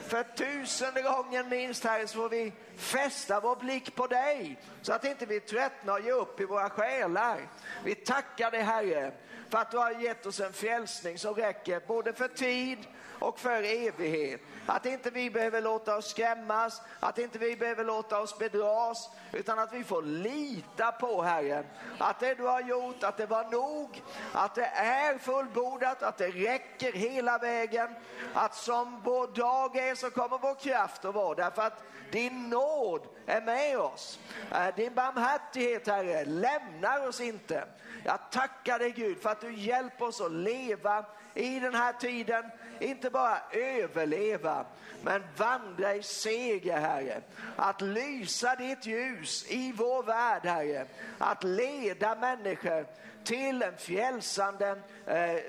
för 0.08 0.24
tusende 0.24 1.02
gången 1.02 1.50
minst 1.50 1.84
Herre 1.84 2.08
så 2.08 2.18
får 2.18 2.30
vi 2.30 2.54
fästa 2.78 3.40
vår 3.40 3.56
blick 3.56 3.96
på 3.96 4.08
dig 4.08 4.60
så 4.82 4.94
att 4.94 5.06
inte 5.06 5.26
vi 5.26 5.40
tröttnar 5.40 5.94
och 5.94 6.06
ger 6.06 6.14
upp 6.14 6.40
i 6.40 6.46
våra 6.46 6.70
själar. 6.70 7.40
Vi 7.84 7.96
tackar 7.96 8.52
dig 8.52 8.62
Herre 8.62 9.12
för 9.54 9.60
att 9.60 9.72
du 9.72 9.78
har 9.78 9.92
gett 9.92 10.26
oss 10.26 10.40
en 10.40 10.54
frälsning 10.54 11.18
som 11.18 11.36
räcker 11.36 11.82
både 11.88 12.14
för 12.14 12.28
tid 12.28 12.78
och 13.20 13.40
för 13.40 13.64
evighet. 13.64 14.42
Att 14.66 14.86
inte 14.86 15.10
vi 15.10 15.30
behöver 15.30 15.62
låta 15.62 15.98
oss 15.98 16.10
skrämmas, 16.10 16.82
att 17.00 17.18
inte 17.18 17.40
vi 17.40 17.56
behöver 17.56 17.84
låta 17.84 18.22
oss 18.22 18.38
bedras, 18.38 19.10
utan 19.32 19.60
att 19.60 19.74
vi 19.74 19.84
får 19.84 20.02
lita 20.02 20.92
på 20.92 21.22
Herren. 21.22 21.66
Att 21.98 22.20
det 22.20 22.34
du 22.34 22.44
har 22.44 22.62
gjort, 22.62 23.04
att 23.04 23.18
det 23.18 23.26
var 23.26 23.44
nog, 23.44 24.04
att 24.32 24.56
det 24.56 24.66
är 24.76 25.18
fullbordat, 25.18 26.04
att 26.04 26.18
det 26.18 26.28
räcker 26.28 26.92
hela 26.92 27.38
vägen. 27.38 27.88
Att 28.34 28.56
som 28.56 29.02
vår 29.04 29.28
dag 29.28 29.78
är 29.78 29.96
så 29.96 30.10
kommer 30.10 30.38
vår 30.38 30.56
kraft 30.56 31.06
att 31.06 31.16
vara 31.16 31.36
därför 31.36 31.62
att 31.62 31.84
din 32.12 32.50
nåd 32.50 33.08
är 33.26 33.42
med 33.42 33.78
oss. 33.80 34.20
Äh, 34.52 34.76
din 34.76 34.94
barmhärtighet 34.94 35.88
Herre 35.88 36.26
lämnar 36.26 37.08
oss 37.08 37.22
inte. 37.22 37.68
Jag 38.04 38.20
tackar 38.32 38.80
dig 38.80 38.92
Gud 38.92 39.22
för 39.22 39.30
att 39.30 39.42
du 39.42 39.54
hjälper 39.54 40.06
oss 40.06 40.22
att 40.22 40.32
leva 40.32 41.06
i 41.34 41.60
den 41.60 41.76
här 41.76 41.94
tiden, 41.94 42.46
inte 42.80 43.10
bara 43.10 43.38
överleva, 43.52 44.66
men 45.02 45.24
vandra 45.38 45.96
i 45.96 46.04
seger 46.04 46.78
Herre. 46.78 47.22
Att 47.56 47.82
lysa 47.82 48.56
ditt 48.56 48.86
ljus 48.86 49.46
i 49.50 49.72
vår 49.72 50.04
värld 50.04 50.46
Herre. 50.46 50.86
Att 51.18 51.44
leda 51.44 52.16
människor 52.16 52.86
till 53.24 53.62
en 53.62 53.78
fjälsande 53.78 54.82
eh, 55.06 55.40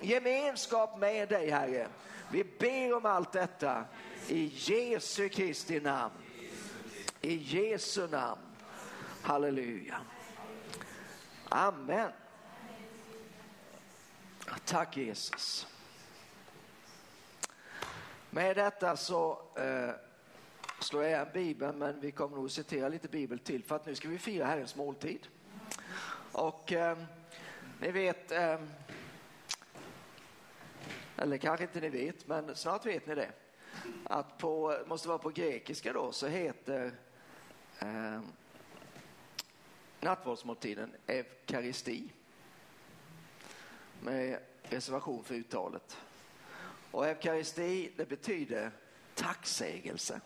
gemenskap 0.00 0.98
med 0.98 1.28
dig 1.28 1.50
Herre. 1.50 1.86
Vi 2.30 2.44
ber 2.44 2.96
om 2.96 3.06
allt 3.06 3.32
detta 3.32 3.84
i 4.28 4.52
Jesu 4.54 5.28
Kristi 5.28 5.80
namn. 5.80 6.14
I 7.20 7.34
Jesu 7.34 8.08
namn. 8.08 8.40
Halleluja. 9.22 9.96
Amen. 11.56 12.12
Tack 14.64 14.96
Jesus. 14.96 15.66
Med 18.30 18.56
detta 18.56 18.96
så 18.96 19.42
eh, 19.56 19.90
slår 20.80 21.02
jag 21.02 21.10
igen 21.10 21.26
Bibeln, 21.34 21.78
men 21.78 22.00
vi 22.00 22.10
kommer 22.10 22.36
nog 22.36 22.50
citera 22.50 22.88
lite 22.88 23.08
Bibel 23.08 23.38
till 23.38 23.64
för 23.64 23.76
att 23.76 23.86
nu 23.86 23.94
ska 23.94 24.08
vi 24.08 24.18
fira 24.18 24.44
Herrens 24.44 24.76
måltid. 24.76 25.28
Och 26.32 26.72
eh, 26.72 26.98
ni 27.80 27.90
vet, 27.90 28.32
eh, 28.32 28.60
eller 31.16 31.36
kanske 31.36 31.64
inte 31.64 31.80
ni 31.80 31.88
vet, 31.88 32.26
men 32.26 32.56
snart 32.56 32.86
vet 32.86 33.06
ni 33.06 33.14
det. 33.14 33.30
Att 34.04 34.38
på, 34.38 34.78
måste 34.86 35.08
vara 35.08 35.18
på 35.18 35.30
grekiska 35.30 35.92
då, 35.92 36.12
så 36.12 36.26
heter 36.26 36.92
eh, 37.78 38.20
nattvardsmåltiden 40.04 40.96
eukaristi 41.06 42.12
med 44.00 44.38
reservation 44.62 45.24
för 45.24 45.34
uttalet. 45.34 45.98
Och 46.90 47.06
eukaristi 47.06 47.92
det 47.96 48.08
betyder 48.08 48.70
tacksägelse. 49.14 50.20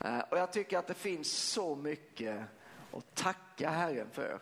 Eh, 0.00 0.18
och 0.18 0.38
jag 0.38 0.52
tycker 0.52 0.78
att 0.78 0.86
det 0.86 0.94
finns 0.94 1.32
så 1.32 1.76
mycket 1.76 2.44
att 2.92 3.14
tacka 3.14 3.70
Herren 3.70 4.10
för. 4.10 4.40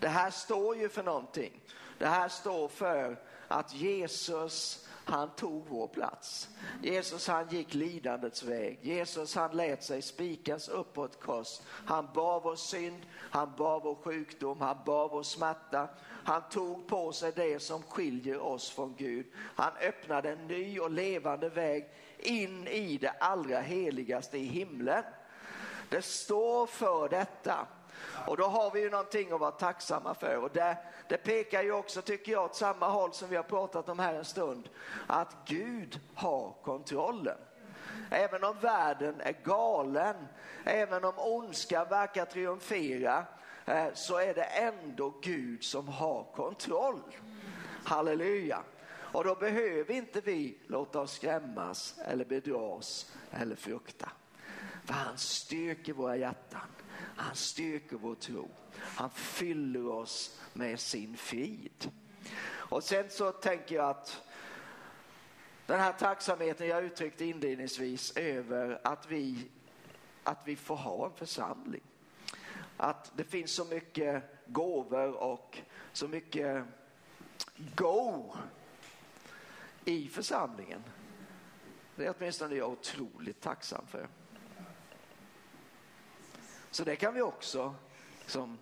Det 0.00 0.08
här 0.08 0.30
står 0.30 0.76
ju 0.76 0.88
för 0.88 1.02
någonting. 1.02 1.60
Det 1.98 2.06
här 2.06 2.28
står 2.28 2.68
för 2.68 3.22
att 3.48 3.74
Jesus 3.74 4.85
han 5.08 5.30
tog 5.36 5.66
vår 5.68 5.86
plats. 5.88 6.48
Jesus 6.82 7.28
han 7.28 7.48
gick 7.48 7.74
lidandets 7.74 8.42
väg. 8.42 8.78
Jesus 8.82 9.34
han 9.34 9.56
lät 9.56 9.84
sig 9.84 10.02
spikas 10.02 10.68
upp 10.68 10.94
på 10.94 11.04
ett 11.04 11.20
kors. 11.20 11.60
Han 11.86 12.08
bar 12.14 12.40
vår 12.40 12.56
synd, 12.56 13.06
han 13.14 13.52
bar 13.58 13.80
vår 13.80 13.94
sjukdom, 13.94 14.60
han 14.60 14.76
bar 14.86 15.08
vår 15.08 15.22
smärta. 15.22 15.88
Han 16.24 16.42
tog 16.50 16.86
på 16.86 17.12
sig 17.12 17.32
det 17.36 17.62
som 17.62 17.82
skiljer 17.82 18.38
oss 18.38 18.70
från 18.70 18.94
Gud. 18.98 19.26
Han 19.34 19.72
öppnade 19.80 20.32
en 20.32 20.46
ny 20.46 20.80
och 20.80 20.90
levande 20.90 21.48
väg 21.48 21.88
in 22.18 22.68
i 22.68 22.98
det 22.98 23.10
allra 23.10 23.60
heligaste 23.60 24.38
i 24.38 24.44
himlen. 24.44 25.04
Det 25.88 26.02
står 26.02 26.66
för 26.66 27.08
detta. 27.08 27.66
Och 28.26 28.36
då 28.36 28.44
har 28.44 28.70
vi 28.70 28.80
ju 28.80 28.90
någonting 28.90 29.32
att 29.32 29.40
vara 29.40 29.50
tacksamma 29.50 30.14
för. 30.14 30.36
Och 30.36 30.50
det, 30.50 30.78
det 31.08 31.16
pekar 31.16 31.62
ju 31.62 31.72
också, 31.72 32.02
tycker 32.02 32.32
jag, 32.32 32.44
åt 32.44 32.54
samma 32.54 32.88
håll 32.88 33.12
som 33.12 33.28
vi 33.28 33.36
har 33.36 33.42
pratat 33.42 33.88
om 33.88 33.98
här 33.98 34.14
en 34.14 34.24
stund. 34.24 34.68
Att 35.06 35.36
Gud 35.44 36.00
har 36.14 36.54
kontrollen. 36.62 37.38
Även 38.10 38.44
om 38.44 38.58
världen 38.60 39.20
är 39.20 39.36
galen, 39.44 40.16
även 40.64 41.04
om 41.04 41.12
ondska 41.16 41.84
verkar 41.84 42.24
triumfera, 42.24 43.24
eh, 43.66 43.86
så 43.94 44.18
är 44.18 44.34
det 44.34 44.44
ändå 44.44 45.14
Gud 45.22 45.64
som 45.64 45.88
har 45.88 46.24
kontroll. 46.34 47.02
Halleluja. 47.84 48.62
Och 49.16 49.24
då 49.24 49.34
behöver 49.34 49.94
inte 49.94 50.20
vi 50.20 50.58
låta 50.66 51.00
oss 51.00 51.12
skrämmas 51.12 51.98
eller 52.06 52.24
bedras 52.24 53.12
eller 53.30 53.56
frukta. 53.56 54.08
För 54.86 54.94
han 54.94 55.18
styrker 55.18 55.92
våra 55.92 56.16
hjärtan. 56.16 56.68
Han 57.16 57.36
styrker 57.36 57.96
vår 57.96 58.14
tro. 58.14 58.48
Han 58.78 59.10
fyller 59.10 59.88
oss 59.88 60.40
med 60.52 60.80
sin 60.80 61.16
frid. 61.16 61.90
Och 62.46 62.84
sen 62.84 63.10
så 63.10 63.32
tänker 63.32 63.74
jag 63.74 63.90
att 63.90 64.22
den 65.66 65.80
här 65.80 65.92
tacksamheten 65.92 66.68
jag 66.68 66.84
uttryckte 66.84 67.24
inledningsvis 67.24 68.16
över 68.16 68.80
att 68.84 69.10
vi, 69.10 69.50
att 70.22 70.38
vi 70.44 70.56
får 70.56 70.76
ha 70.76 71.06
en 71.06 71.12
församling. 71.16 71.82
Att 72.76 73.12
det 73.16 73.24
finns 73.24 73.52
så 73.52 73.64
mycket 73.64 74.22
gåvor 74.46 75.12
och 75.12 75.58
så 75.92 76.08
mycket 76.08 76.64
go 77.74 78.34
i 79.84 80.08
församlingen. 80.08 80.84
Det 81.96 82.06
är 82.06 82.14
åtminstone 82.18 82.54
jag 82.54 82.70
otroligt 82.70 83.40
tacksam 83.40 83.86
för. 83.86 84.08
Så 86.76 86.84
det 86.84 86.96
kan 86.96 87.14
vi 87.14 87.22
också 87.22 87.74
som 88.26 88.58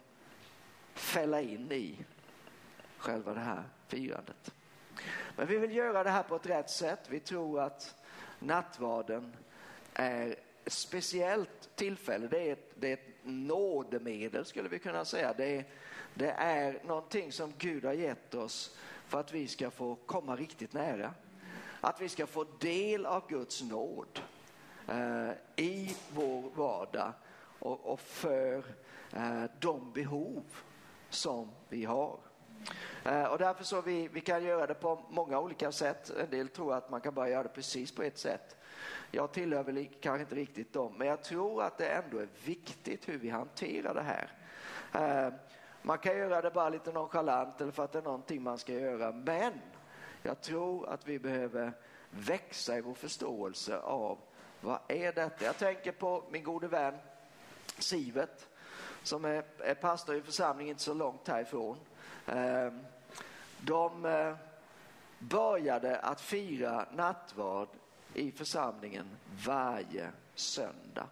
fälla 0.95 1.41
in 1.41 1.73
i 1.73 1.99
själva 2.99 3.35
det 3.35 3.41
här 3.41 3.63
firandet. 3.89 4.55
Men 5.37 5.47
vi 5.47 5.59
vill 5.59 5.77
göra 5.77 6.05
det 6.05 6.11
här 6.11 6.23
på 6.23 6.37
ett 6.37 6.47
rätt 6.47 6.71
sätt. 6.71 7.01
Vi 7.09 7.21
tror 7.21 7.61
att 7.61 7.95
nattvarden 8.39 9.37
är 9.95 10.37
ett 10.65 10.73
speciellt 10.73 11.77
tillfälle. 11.77 12.29
Det 12.29 12.49
är 12.49 12.53
ett, 12.53 12.71
det 12.75 12.89
är 12.89 12.93
ett 12.93 13.17
nådemedel 13.23 14.45
skulle 14.45 14.69
vi 14.69 14.79
kunna 14.79 15.05
säga. 15.05 15.35
Det 15.37 15.57
är, 15.57 15.65
det 16.15 16.31
är 16.31 16.79
någonting 16.85 17.33
som 17.33 17.53
Gud 17.59 17.85
har 17.85 17.93
gett 17.93 18.35
oss 18.35 18.77
för 19.07 19.21
att 19.21 19.33
vi 19.33 19.49
ska 19.49 19.71
få 19.71 19.95
komma 19.95 20.37
riktigt 20.37 20.73
nära. 20.73 21.15
Att 21.81 22.01
vi 22.01 22.09
ska 22.09 22.27
få 22.27 22.47
del 22.59 23.07
av 23.07 23.29
Guds 23.29 23.63
nåd 23.63 24.21
eh, 24.89 25.31
i 25.57 25.97
vår 26.11 26.51
vardag 26.55 27.13
och, 27.65 27.93
och 27.93 28.01
för 28.01 28.65
eh, 29.13 29.45
de 29.61 29.93
behov 29.93 30.45
som 31.11 31.51
vi 31.69 31.85
har. 31.85 32.19
Eh, 33.05 33.25
och 33.25 33.39
därför 33.39 33.65
så 33.65 33.81
vi, 33.81 34.09
vi 34.09 34.21
kan 34.21 34.45
göra 34.45 34.67
det 34.67 34.75
på 34.75 35.05
många 35.11 35.41
olika 35.41 35.73
sätt. 35.73 36.11
En 36.11 36.31
del 36.31 36.49
tror 36.49 36.75
att 36.75 36.91
man 36.91 37.01
kan 37.01 37.15
bara 37.15 37.29
göra 37.29 37.43
det 37.43 37.49
precis 37.49 37.93
på 37.93 38.03
ett 38.03 38.19
sätt. 38.19 38.57
Jag 39.11 39.33
tillhör 39.33 39.63
väl 39.63 39.89
kanske 40.01 40.23
inte 40.23 40.35
riktigt 40.35 40.73
dem, 40.73 40.95
men 40.99 41.09
jag 41.09 41.23
tror 41.23 41.63
att 41.63 41.79
det 41.79 41.87
ändå 41.87 42.19
är 42.19 42.29
viktigt 42.45 43.09
hur 43.09 43.19
vi 43.19 43.31
hanterar 43.31 43.95
det 43.95 44.03
här. 44.03 44.31
Eh, 44.93 45.35
man 45.83 45.99
kan 45.99 46.17
göra 46.17 46.43
det 46.43 46.51
bara 46.51 46.69
lite 46.69 46.93
nonchalant 46.93 47.61
eller 47.61 47.73
för 47.73 47.85
att 47.85 47.93
det 47.93 47.99
är 47.99 48.03
någonting 48.03 48.43
man 48.43 48.59
ska 48.59 48.73
göra, 48.73 49.13
men 49.13 49.53
jag 50.23 50.41
tror 50.41 50.89
att 50.89 51.09
vi 51.09 51.19
behöver 51.19 51.73
växa 52.11 52.79
i 52.79 52.81
vår 52.81 52.95
förståelse 52.95 53.79
av 53.79 54.19
vad 54.61 54.79
är 54.89 55.13
detta? 55.13 55.45
Jag 55.45 55.59
tänker 55.59 55.93
på 55.93 56.25
min 56.31 56.45
gode 56.45 56.69
vän 56.69 56.95
Sivet 57.79 58.49
som 59.03 59.25
är, 59.25 59.45
är 59.59 59.75
pastor 59.75 60.17
i 60.17 60.23
församlingen 60.23 60.71
inte 60.73 60.83
så 60.83 60.95
långt 60.95 61.29
härifrån. 61.29 61.77
Ehm, 62.27 62.81
de 63.61 64.05
eh, 64.05 64.35
började 65.19 65.99
att 65.99 66.21
fira 66.21 66.87
nattvard 66.93 67.69
i 68.15 68.33
församlingen 68.33 69.07
varje 69.47 70.11
söndag. 70.35 71.07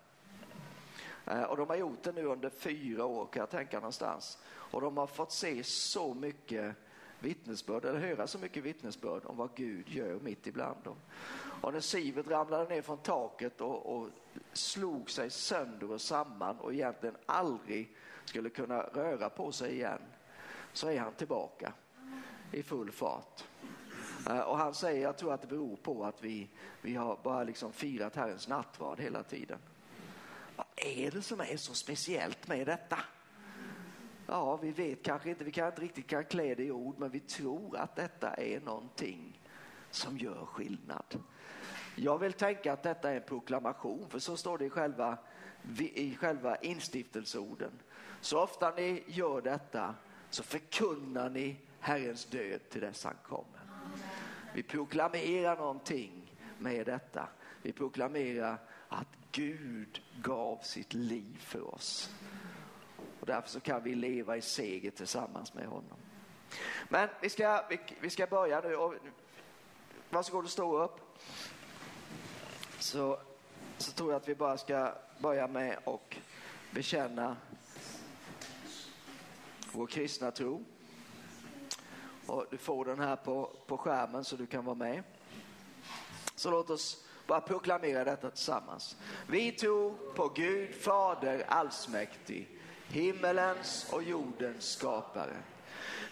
Eh, 1.27 1.43
och 1.43 1.57
de 1.57 1.69
har 1.69 1.77
gjort 1.77 2.03
det 2.03 2.13
nu 2.13 2.25
under 2.25 2.51
fyra 2.51 3.05
år 3.05 3.27
kan 3.27 3.41
jag 3.41 3.51
tänka 3.51 3.77
någonstans. 3.77 4.39
Och 4.49 4.81
de 4.81 4.97
har 4.97 5.07
fått 5.07 5.33
se 5.33 5.65
så 5.65 6.15
mycket 6.15 6.77
vittnesbörd, 7.19 7.85
eller 7.85 8.01
höra 8.01 8.27
så 8.27 8.39
mycket 8.39 8.65
vittnesbörd 8.65 9.23
om 9.25 9.37
vad 9.37 9.55
Gud 9.55 9.89
gör 9.89 10.21
mitt 10.21 10.47
ibland 10.47 10.85
dem. 10.85 10.97
Och 11.63 11.73
när 11.73 11.81
Sivert 11.81 12.27
ramlade 12.27 12.75
ner 12.75 12.83
från 12.83 12.99
taket 12.99 13.61
och, 13.61 13.97
och 13.97 14.09
slog 14.53 15.11
sig 15.11 15.31
sönder 15.31 15.91
och 15.91 16.01
samman 16.01 16.59
och 16.59 16.75
egentligen 16.75 17.17
aldrig 17.27 17.97
skulle 18.25 18.51
kunna 18.51 18.83
röra 18.83 19.31
på 19.31 19.53
sig 19.53 19.73
igen, 19.73 19.99
så 20.73 20.89
är 20.89 21.01
han 21.01 21.13
tillbaka 21.13 21.73
i 22.53 22.63
full 22.63 22.93
fart. 22.93 23.45
Eh, 24.29 24.41
och 24.41 24.59
han 24.59 24.75
säger, 24.75 25.03
jag 25.03 25.17
tror 25.17 25.33
att 25.35 25.41
det 25.41 25.47
beror 25.47 25.77
på 25.77 26.05
att 26.05 26.25
vi, 26.25 26.49
vi 26.81 26.95
har 26.95 27.19
bara 27.23 27.45
liksom 27.45 27.73
firat 27.73 28.17
Herrens 28.17 28.49
nattvard 28.49 29.01
hela 29.01 29.23
tiden. 29.23 29.59
Vad 30.57 30.67
är 30.77 31.11
det 31.11 31.23
som 31.23 31.41
är 31.41 31.57
så 31.57 31.75
speciellt 31.75 32.49
med 32.49 32.67
detta? 32.67 32.99
Ja, 34.27 34.57
vi 34.57 34.71
vet 34.71 35.03
kanske 35.03 35.31
inte, 35.31 35.45
vi 35.45 35.53
kan 35.53 35.67
inte 35.67 35.83
riktigt 35.83 36.07
kan 36.07 36.25
klä 36.25 36.55
det 36.55 36.65
i 36.65 36.71
ord, 36.71 36.99
men 36.99 37.11
vi 37.11 37.21
tror 37.21 37.77
att 37.77 37.97
detta 37.97 38.35
är 38.35 38.61
någonting 38.61 39.41
som 39.91 40.19
gör 40.19 40.47
skillnad. 40.47 41.19
Jag 41.95 42.19
vill 42.19 42.33
tänka 42.33 42.73
att 42.73 42.83
detta 42.83 43.11
är 43.11 43.17
en 43.17 43.23
proklamation, 43.23 44.09
för 44.11 44.19
så 44.19 44.37
står 44.37 44.59
det 44.59 44.65
i 44.65 44.71
själva, 44.71 45.19
i 45.79 46.17
själva 46.17 46.57
instiftelseorden. 46.57 47.73
Så 48.21 48.43
ofta 48.43 48.71
ni 48.71 49.03
gör 49.07 49.41
detta 49.41 49.95
så 50.31 50.43
förkunnar 50.43 51.31
ni 51.31 51.57
Herrens 51.81 52.25
död 52.25 52.61
till 52.71 52.81
dess 52.81 53.05
han 53.05 53.17
kommer. 53.23 53.61
Vi 54.55 54.63
proklamerar 54.63 55.57
någonting 55.57 56.35
med 56.59 56.87
detta. 56.87 57.29
Vi 57.63 57.73
proklamerar 57.73 58.59
att 58.89 59.09
Gud 59.33 60.03
gav 60.23 60.59
sitt 60.63 60.95
liv 60.95 61.37
för 61.41 61.75
oss. 61.75 62.11
Och 63.21 63.27
därför 63.27 63.49
så 63.49 63.61
kan 63.61 63.83
vi 63.83 63.95
leva 63.95 64.37
i 64.37 64.41
seger 64.41 64.91
tillsammans 64.91 65.55
med 65.55 65.67
honom. 65.67 65.99
Men 66.89 67.09
vi 67.21 67.29
ska, 67.29 67.65
vi, 67.71 67.81
vi 68.01 68.11
ska 68.11 68.27
börja 68.27 68.61
nu. 68.61 68.77
Och, 68.77 68.95
varsågod 70.11 70.45
och 70.45 70.51
stå 70.51 70.79
upp. 70.83 71.01
Så, 72.83 73.19
så 73.79 73.93
tror 73.93 74.11
jag 74.11 74.17
att 74.17 74.29
vi 74.29 74.35
bara 74.35 74.59
ska 74.59 74.93
börja 75.19 75.47
med 75.47 75.79
att 75.85 76.15
bekänna 76.71 77.37
vår 79.73 79.87
kristna 79.87 80.31
tro. 80.31 80.65
Och 82.27 82.47
du 82.51 82.59
får 82.59 82.85
den 82.85 82.99
här 82.99 83.17
på, 83.17 83.51
på 83.67 83.79
skärmen 83.79 84.25
så 84.25 84.37
du 84.37 84.47
kan 84.47 84.65
vara 84.65 84.75
med. 84.75 85.03
Så 86.35 86.51
låt 86.51 86.71
oss 86.71 87.05
bara 87.27 87.41
proklamera 87.41 88.05
detta 88.05 88.31
tillsammans. 88.31 88.97
Vi 89.29 89.53
tror 89.53 89.95
på 90.15 90.29
Gud 90.29 90.75
Fader 90.75 91.45
allsmäktig, 91.49 92.59
himmelens 92.89 93.87
och 93.93 94.03
jordens 94.03 94.65
skapare. 94.65 95.37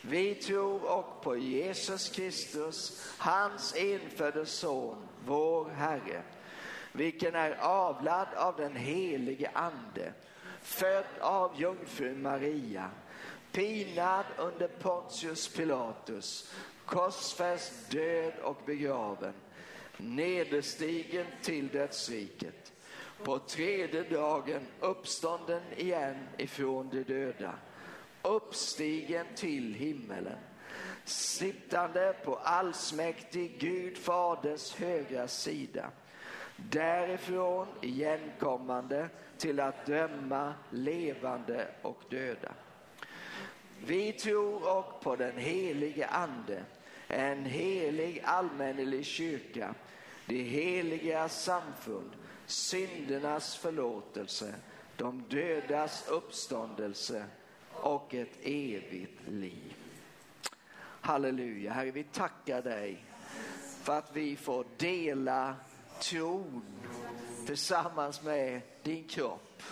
Vi 0.02 0.34
tror 0.34 0.98
och 0.98 1.22
på 1.22 1.36
Jesus 1.36 2.08
Kristus, 2.08 3.06
hans 3.18 3.76
infödde 3.76 4.46
son, 4.46 4.96
vår 5.26 5.68
Herre, 5.68 6.22
vilken 6.92 7.34
är 7.34 7.56
avlad 7.60 8.28
av 8.36 8.56
den 8.56 8.76
helige 8.76 9.50
Ande, 9.54 10.12
född 10.62 11.04
av 11.20 11.60
jungfrun 11.60 12.22
Maria, 12.22 12.90
pinad 13.52 14.24
under 14.38 14.68
Pontius 14.68 15.48
Pilatus, 15.48 16.54
korsfäst, 16.84 17.90
död 17.90 18.32
och 18.42 18.62
begraven, 18.66 19.34
nederstigen 19.96 21.26
till 21.42 21.68
dödsriket, 21.68 22.72
på 23.24 23.38
tredje 23.38 24.02
dagen 24.02 24.66
uppstånden 24.80 25.62
igen 25.76 26.16
ifrån 26.36 26.88
de 26.92 27.02
döda, 27.02 27.54
uppstigen 28.22 29.26
till 29.36 29.74
himmelen, 29.74 30.38
sittande 31.04 32.14
på 32.24 32.36
allsmäktig 32.36 33.56
Gud 33.58 33.98
faders 33.98 34.74
högra 34.74 35.28
sida, 35.28 35.90
därifrån 36.70 37.66
igenkommande 37.80 39.08
till 39.38 39.60
att 39.60 39.86
döma 39.86 40.54
levande 40.70 41.68
och 41.82 42.02
döda. 42.10 42.52
Vi 43.86 44.12
tror 44.12 44.78
och 44.78 45.00
på 45.02 45.16
den 45.16 45.38
helige 45.38 46.06
Ande, 46.06 46.62
en 47.08 47.44
helig 47.44 48.22
allmännelig 48.24 49.06
kyrka, 49.06 49.74
de 50.26 50.42
heliga 50.42 51.28
samfund, 51.28 52.10
syndernas 52.46 53.56
förlåtelse, 53.56 54.54
de 54.96 55.24
dödas 55.28 56.08
uppståndelse 56.08 57.24
och 57.72 58.14
ett 58.14 58.38
evigt 58.42 59.28
liv. 59.28 59.74
Halleluja, 61.00 61.72
Herre 61.72 61.90
vi 61.90 62.04
tackar 62.04 62.62
dig 62.62 63.04
för 63.82 63.98
att 63.98 64.16
vi 64.16 64.36
får 64.36 64.64
dela 64.76 65.56
tron 66.00 66.62
tillsammans 67.46 68.22
med 68.22 68.60
din 68.82 69.08
kropp 69.08 69.62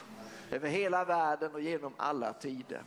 över 0.51 0.69
hela 0.69 1.05
världen 1.05 1.55
och 1.55 1.61
genom 1.61 1.93
alla 1.97 2.33
tider. 2.33 2.83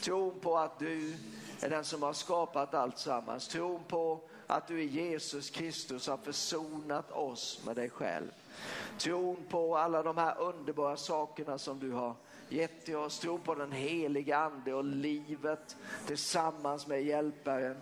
Tron 0.00 0.40
på 0.40 0.58
att 0.58 0.78
du 0.78 1.16
är 1.60 1.70
den 1.70 1.84
som 1.84 2.02
har 2.02 2.12
skapat 2.12 2.74
allt 2.74 2.98
sammans. 2.98 3.48
Tron 3.48 3.80
på 3.88 4.20
att 4.46 4.66
du 4.66 4.80
är 4.80 4.84
Jesus 4.84 5.50
Kristus 5.50 6.06
har 6.06 6.16
försonat 6.16 7.12
oss 7.12 7.62
med 7.66 7.76
dig 7.76 7.90
själv. 7.90 8.30
Tron 8.98 9.36
på 9.48 9.76
alla 9.76 10.02
de 10.02 10.16
här 10.16 10.40
underbara 10.40 10.96
sakerna 10.96 11.58
som 11.58 11.78
du 11.78 11.92
har 11.92 12.14
gett 12.48 12.84
till 12.84 12.96
oss. 12.96 13.18
Tron 13.18 13.40
på 13.40 13.54
den 13.54 13.72
heliga 13.72 14.38
ande 14.38 14.74
och 14.74 14.84
livet 14.84 15.76
tillsammans 16.06 16.86
med 16.86 17.02
hjälparen. 17.02 17.76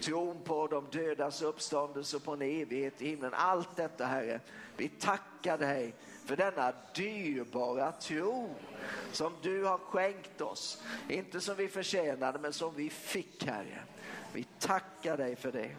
Tron 0.00 0.40
på 0.44 0.66
de 0.66 0.86
dödas 0.92 1.42
uppståndelse 1.42 2.20
på 2.20 2.32
en 2.32 2.42
evighet 2.42 3.02
i 3.02 3.08
himlen. 3.08 3.34
Allt 3.34 3.76
detta 3.76 4.04
Herre, 4.04 4.40
vi 4.76 4.88
tackar 4.88 5.58
dig 5.58 5.94
för 6.24 6.36
denna 6.36 6.72
dyrbara 6.94 7.92
tro 7.92 8.54
som 9.12 9.32
du 9.42 9.64
har 9.64 9.78
skänkt 9.78 10.40
oss. 10.40 10.82
Inte 11.08 11.40
som 11.40 11.56
vi 11.56 11.68
förtjänade 11.68 12.38
men 12.38 12.52
som 12.52 12.74
vi 12.74 12.90
fick 12.90 13.44
Herre. 13.44 13.78
Vi 14.32 14.46
tackar 14.58 15.16
dig 15.16 15.36
för 15.36 15.52
det. 15.52 15.70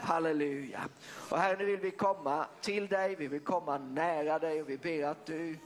Halleluja. 0.00 0.88
Och 1.30 1.38
Herre, 1.38 1.56
nu 1.58 1.64
vill 1.64 1.80
vi 1.80 1.90
komma 1.90 2.46
till 2.60 2.86
dig, 2.86 3.14
vi 3.14 3.26
vill 3.26 3.40
komma 3.40 3.78
nära 3.78 4.38
dig 4.38 4.62
och 4.62 4.68
vi 4.68 4.78
ber 4.78 5.04
att 5.04 5.26
du 5.26 5.58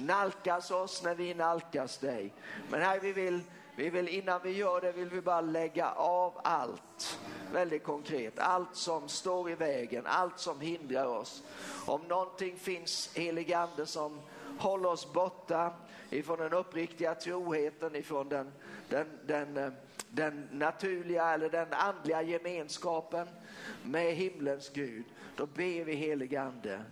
nalkas 0.00 0.70
oss 0.70 1.02
när 1.02 1.14
vi 1.14 1.34
nalkas 1.34 1.98
dig. 1.98 2.32
Men 2.70 2.82
Herre, 2.82 3.00
vi 3.00 3.12
vill, 3.12 3.40
vi 3.76 3.90
vill 3.90 4.08
innan 4.08 4.40
vi 4.44 4.50
gör 4.50 4.80
det 4.80 4.92
vill 4.92 5.10
vi 5.10 5.20
bara 5.20 5.40
lägga 5.40 5.90
av 5.90 6.40
allt, 6.44 7.18
väldigt 7.52 7.84
konkret, 7.84 8.38
allt 8.38 8.76
som 8.76 9.08
står 9.08 9.50
i 9.50 9.54
vägen, 9.54 10.02
allt 10.06 10.38
som 10.38 10.60
hindrar 10.60 11.06
oss. 11.06 11.42
Om 11.86 12.00
någonting 12.08 12.56
finns, 12.56 13.10
helig 13.14 13.52
ande, 13.52 13.86
som 13.86 14.20
håller 14.58 14.88
oss 14.88 15.12
borta 15.12 15.72
ifrån 16.10 16.38
den 16.38 16.52
uppriktiga 16.52 17.14
troheten, 17.14 17.96
ifrån 17.96 18.28
den, 18.28 18.52
den, 18.88 19.06
den, 19.26 19.56
eh, 19.56 19.72
den 20.10 20.48
naturliga 20.52 21.34
eller 21.34 21.50
den 21.50 21.68
andliga 21.70 22.22
gemenskapen 22.22 23.28
med 23.84 24.14
himlens 24.14 24.70
Gud. 24.74 25.04
Då 25.36 25.46
ber 25.46 25.84
vi 25.84 25.94
helig 25.94 26.36
ande, 26.36 26.82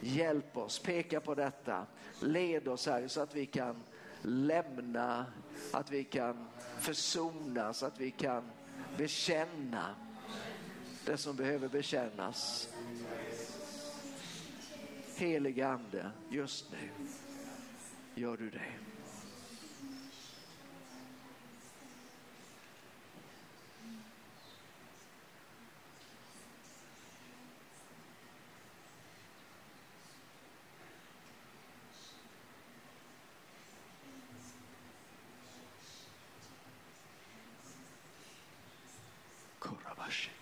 hjälp 0.00 0.56
oss, 0.56 0.78
peka 0.78 1.20
på 1.20 1.34
detta, 1.34 1.86
led 2.20 2.68
oss 2.68 2.86
här 2.86 3.08
så 3.08 3.20
att 3.20 3.34
vi 3.34 3.46
kan 3.46 3.82
lämna, 4.22 5.26
att 5.72 5.90
vi 5.90 6.04
kan 6.04 6.46
försonas, 6.78 7.82
att 7.82 8.00
vi 8.00 8.10
kan 8.10 8.42
bekänna 8.96 9.94
det 11.06 11.16
som 11.16 11.36
behöver 11.36 11.68
bekännas. 11.68 12.68
Helige 15.16 15.68
ande, 15.68 16.10
just 16.30 16.72
nu 16.72 16.90
gör 18.14 18.36
du 18.36 18.50
det. 18.50 18.89
washing. 40.10 40.39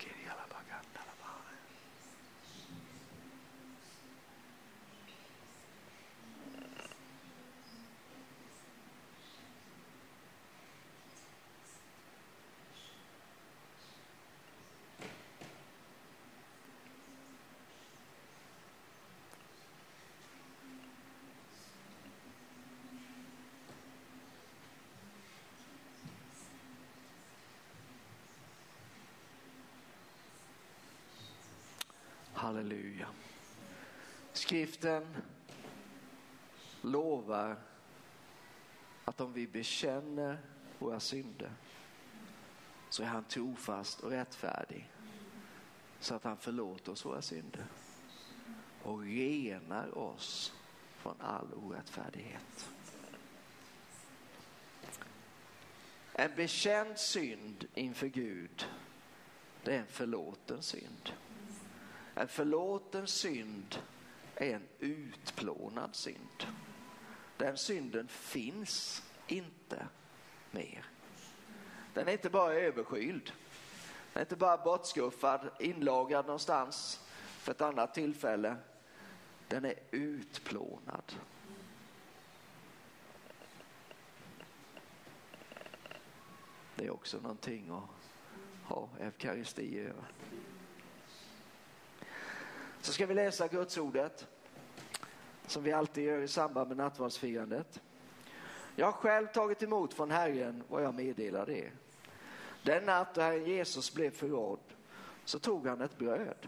Halleluja. 32.49 33.07
Skriften 34.33 35.15
lovar 36.81 37.57
att 39.05 39.21
om 39.21 39.33
vi 39.33 39.47
bekänner 39.47 40.37
våra 40.79 40.99
synder 40.99 41.51
så 42.89 43.03
är 43.03 43.07
han 43.07 43.23
trofast 43.23 43.99
och 43.99 44.11
rättfärdig 44.11 44.91
så 45.99 46.15
att 46.15 46.23
han 46.23 46.37
förlåter 46.37 46.91
oss 46.91 47.05
våra 47.05 47.21
synder 47.21 47.65
och 48.83 48.99
renar 48.99 49.97
oss 49.97 50.53
från 50.97 51.21
all 51.21 51.53
orättfärdighet. 51.53 52.69
En 56.13 56.35
bekänd 56.35 56.97
synd 56.97 57.67
inför 57.73 58.07
Gud, 58.07 58.67
det 59.63 59.75
är 59.75 59.79
en 59.79 59.87
förlåten 59.87 60.63
synd. 60.63 61.13
En 62.19 62.27
förlåten 62.27 63.07
synd 63.07 63.81
är 64.35 64.55
en 64.55 64.67
utplånad 64.79 65.95
synd. 65.95 66.45
Den 67.37 67.57
synden 67.57 68.07
finns 68.07 69.03
inte 69.27 69.87
mer. 70.51 70.85
Den 71.93 72.07
är 72.07 72.11
inte 72.11 72.29
bara 72.29 72.53
överskyld. 72.53 73.31
Den 74.13 74.21
är 74.21 74.21
inte 74.21 74.35
bara 74.35 74.57
bortskuffad, 74.57 75.49
inlagrad 75.59 76.25
någonstans 76.25 77.05
för 77.15 77.51
ett 77.51 77.61
annat 77.61 77.93
tillfälle, 77.93 78.55
den 79.47 79.65
är 79.65 79.79
utplånad. 79.91 81.13
Det 86.75 86.85
är 86.85 86.89
också 86.89 87.17
någonting 87.21 87.69
att 87.69 88.69
ha 88.69 88.89
eukaristi 88.99 89.79
över. 89.79 90.03
Så 92.81 92.93
ska 92.93 93.05
vi 93.05 93.13
läsa 93.13 93.47
Gudsordet 93.47 94.27
som 95.47 95.63
vi 95.63 95.71
alltid 95.71 96.03
gör 96.03 96.21
i 96.21 96.27
samband 96.27 96.67
med 96.67 96.77
nattvardsfirandet. 96.77 97.81
Jag 98.75 98.85
har 98.85 98.93
själv 98.93 99.27
tagit 99.27 99.63
emot 99.63 99.93
från 99.93 100.11
Herren 100.11 100.63
vad 100.67 100.83
jag 100.83 100.95
meddelade 100.95 101.57
er. 101.57 101.71
Den 102.63 102.85
natt 102.85 103.15
då 103.15 103.21
Herren 103.21 103.45
Jesus 103.45 103.93
blev 103.93 104.11
förrådd 104.11 104.59
så 105.25 105.39
tog 105.39 105.67
han 105.67 105.81
ett 105.81 105.97
bröd. 105.97 106.47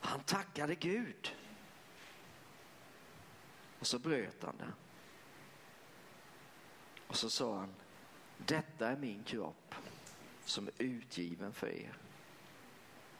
Han 0.00 0.20
tackade 0.20 0.74
Gud. 0.74 1.34
Och 3.80 3.86
så 3.86 3.98
bröt 3.98 4.42
han 4.42 4.56
det. 4.56 4.72
Och 7.06 7.16
så 7.16 7.30
sa 7.30 7.58
han, 7.58 7.74
detta 8.38 8.88
är 8.88 8.96
min 8.96 9.22
kropp 9.24 9.74
som 10.44 10.66
är 10.66 10.72
utgiven 10.78 11.52
för 11.52 11.68
er. 11.68 11.96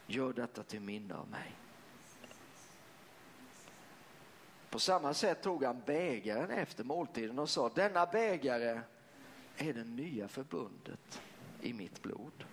Gör 0.07 0.33
detta 0.33 0.63
till 0.63 0.81
minne 0.81 1.15
av 1.15 1.29
mig. 1.29 1.55
På 4.69 4.79
samma 4.79 5.13
sätt 5.13 5.41
tog 5.41 5.63
han 5.63 5.81
bägaren 5.85 6.51
efter 6.51 6.83
måltiden 6.83 7.39
och 7.39 7.49
sa, 7.49 7.69
denna 7.69 8.05
bägare 8.05 8.81
är 9.57 9.73
det 9.73 9.83
nya 9.83 10.27
förbundet 10.27 11.21
i 11.61 11.73
mitt 11.73 12.01
blod. 12.01 12.45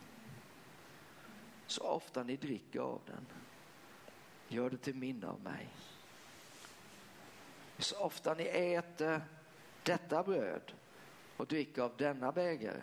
Så 1.67 1.83
ofta 1.83 2.23
ni 2.23 2.37
dricker 2.37 2.81
av 2.81 3.01
den, 3.07 3.27
gör 4.49 4.71
det 4.71 4.77
till 4.77 4.95
minne 4.95 5.27
av 5.27 5.41
mig. 5.41 5.69
Så 7.79 7.99
ofta 7.99 8.35
ni 8.35 8.45
äter 8.45 9.21
detta 9.83 10.23
bröd 10.23 10.73
och 11.37 11.47
dricker 11.47 11.83
av 11.83 11.93
denna 11.97 12.33
bägare 12.33 12.83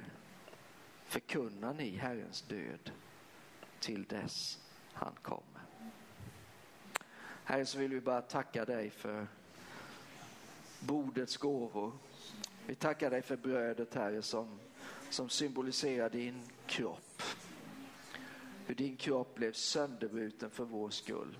förkunnar 1.05 1.73
ni 1.73 1.89
Herrens 1.89 2.41
död 2.41 2.91
till 3.81 4.03
dess 4.03 4.59
han 4.93 5.13
kommer. 5.21 5.61
Herre, 7.43 7.65
så 7.65 7.77
vill 7.77 7.91
vi 7.91 8.01
bara 8.01 8.21
tacka 8.21 8.65
dig 8.65 8.89
för 8.89 9.27
bordets 10.79 11.37
gåvor. 11.37 11.93
Vi 12.67 12.75
tackar 12.75 13.09
dig 13.09 13.21
för 13.21 13.35
brödet, 13.35 13.93
Herre, 13.93 14.21
som, 14.21 14.59
som 15.09 15.29
symboliserar 15.29 16.09
din 16.09 16.41
kropp. 16.67 17.21
Hur 18.65 18.75
din 18.75 18.97
kropp 18.97 19.35
blev 19.35 19.53
sönderbruten 19.53 20.49
för 20.49 20.63
vår 20.63 20.89
skull. 20.89 21.37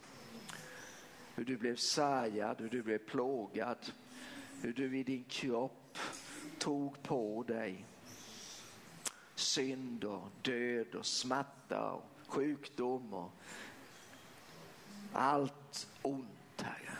Hur 1.35 1.45
du 1.45 1.57
blev 1.57 1.75
sargad, 1.75 2.61
hur 2.61 2.69
du 2.69 2.81
blev 2.81 2.97
plågad. 2.97 3.91
Hur 4.61 4.73
du 4.73 4.97
i 4.97 5.03
din 5.03 5.23
kropp 5.23 5.97
tog 6.59 7.03
på 7.03 7.43
dig 7.47 7.85
synd 9.35 10.03
och 10.03 10.27
död 10.41 10.95
och 10.95 11.05
smärta 11.05 11.91
och 11.91 12.03
sjukdom 12.31 13.13
och 13.13 13.31
allt 15.13 15.87
ont, 16.01 16.61
Herre. 16.61 16.97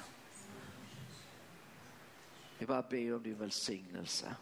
Vi 2.58 2.66
bara 2.66 2.82
ber 2.82 3.16
om 3.16 3.24
din 3.24 3.38
välsignelse 3.38 4.36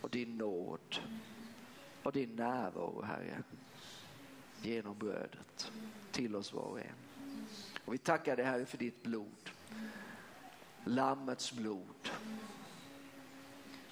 och 0.00 0.10
din 0.10 0.38
nåd 0.38 0.98
och 2.02 2.12
din 2.12 2.36
närvaro, 2.36 3.02
Herre, 3.02 3.42
genom 4.62 4.98
brödet 4.98 5.72
till 6.12 6.36
oss 6.36 6.52
var 6.52 6.62
och 6.62 6.80
en. 6.80 6.94
Och 7.84 7.94
vi 7.94 7.98
tackar 7.98 8.36
dig, 8.36 8.44
Herre, 8.44 8.66
för 8.66 8.78
ditt 8.78 9.02
blod. 9.02 9.50
Lammets 10.84 11.52
blod 11.52 12.10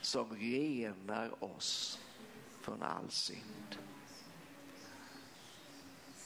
som 0.01 0.37
renar 0.37 1.45
oss 1.45 2.01
från 2.61 2.83
all 2.83 3.11
synd. 3.11 3.79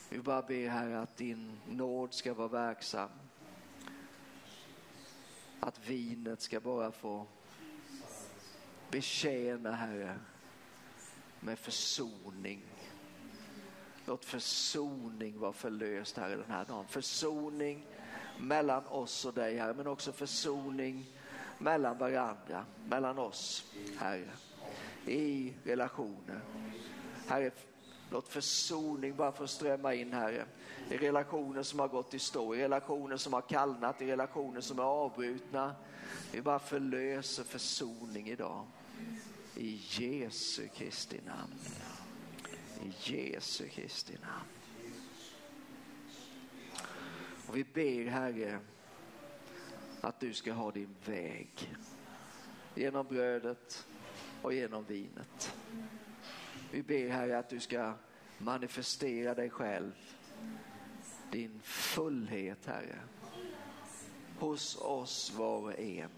Vi 0.09 0.19
bara 0.19 0.43
ber 0.43 0.69
Herre 0.69 1.01
att 1.01 1.17
din 1.17 1.59
nåd 1.69 2.15
ska 2.15 2.35
vara 2.35 2.49
verksam. 2.49 3.09
Att 5.61 5.89
vinet 5.89 6.41
ska 6.41 6.61
bara 6.61 6.93
få 6.93 7.27
betjäna 8.91 9.73
Herre 9.73 10.19
med 11.41 11.59
försoning. 11.59 12.63
Låt 14.07 14.25
försoning 14.25 15.39
vara 15.39 15.53
förlöst 15.53 16.17
Herre 16.17 16.37
den 16.37 16.51
här 16.51 16.65
dagen. 16.65 16.87
Försoning 16.89 17.87
mellan 18.39 18.87
oss 18.87 19.25
och 19.25 19.35
dig 19.35 19.59
Herre 19.59 19.75
men 19.75 19.87
också 19.87 20.13
försoning 20.13 21.07
mellan 21.59 21.99
varandra, 21.99 22.65
mellan 22.89 23.19
oss 23.19 23.73
Herre. 23.99 24.31
I 25.07 25.55
relationer. 25.65 26.41
Herre 27.27 27.51
Låt 28.11 28.29
försoning 28.29 29.17
bara 29.17 29.33
få 29.33 29.47
strömma 29.47 29.95
in, 29.95 30.13
Herre. 30.13 30.45
I 30.91 30.97
relationer 30.97 31.63
som 31.63 31.79
har 31.79 31.89
gått 31.89 32.15
i 32.15 32.19
stå, 32.19 32.55
i 32.55 32.63
relationer 32.63 33.17
som 33.17 33.33
har 33.33 33.41
kallnat, 33.41 34.03
i 34.03 34.07
relationer 34.07 34.61
som 34.61 34.79
är 34.79 34.83
avbrutna. 34.83 35.75
Vi 36.33 36.43
bara 36.43 36.59
förlöser 36.59 37.45
försoning 37.45 38.29
idag. 38.29 38.67
I 39.57 39.81
Jesu 39.89 40.69
Kristi 40.69 41.21
namn. 41.27 41.55
I 42.85 43.13
Jesu 43.13 43.69
Kristi 43.69 44.13
namn. 44.13 44.49
Och 47.49 47.57
vi 47.57 47.65
ber, 47.65 48.11
Herre, 48.11 48.59
att 50.01 50.21
du 50.21 50.35
ska 50.35 50.53
ha 50.53 50.71
din 50.71 50.95
väg 51.05 51.75
genom 52.75 53.07
brödet 53.07 53.87
och 54.43 54.55
genom 54.55 54.85
vinet. 54.85 55.55
Vi 56.71 56.83
ber 56.83 57.09
Herre 57.09 57.39
att 57.39 57.49
du 57.49 57.61
ska 57.61 57.95
manifestera 58.39 59.35
dig 59.35 59.51
själv, 59.51 59.93
din 61.31 61.61
fullhet 61.63 62.67
Herre, 62.67 62.99
hos 64.39 64.77
oss 64.77 65.33
var 65.37 65.59
och 65.59 65.79
en. 65.79 66.11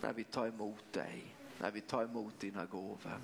När 0.00 0.12
vi 0.12 0.24
tar 0.24 0.46
emot 0.46 0.92
dig, 0.92 1.36
när 1.58 1.70
vi 1.70 1.80
tar 1.80 2.04
emot 2.04 2.40
dina 2.40 2.64
gåvor. 2.64 3.20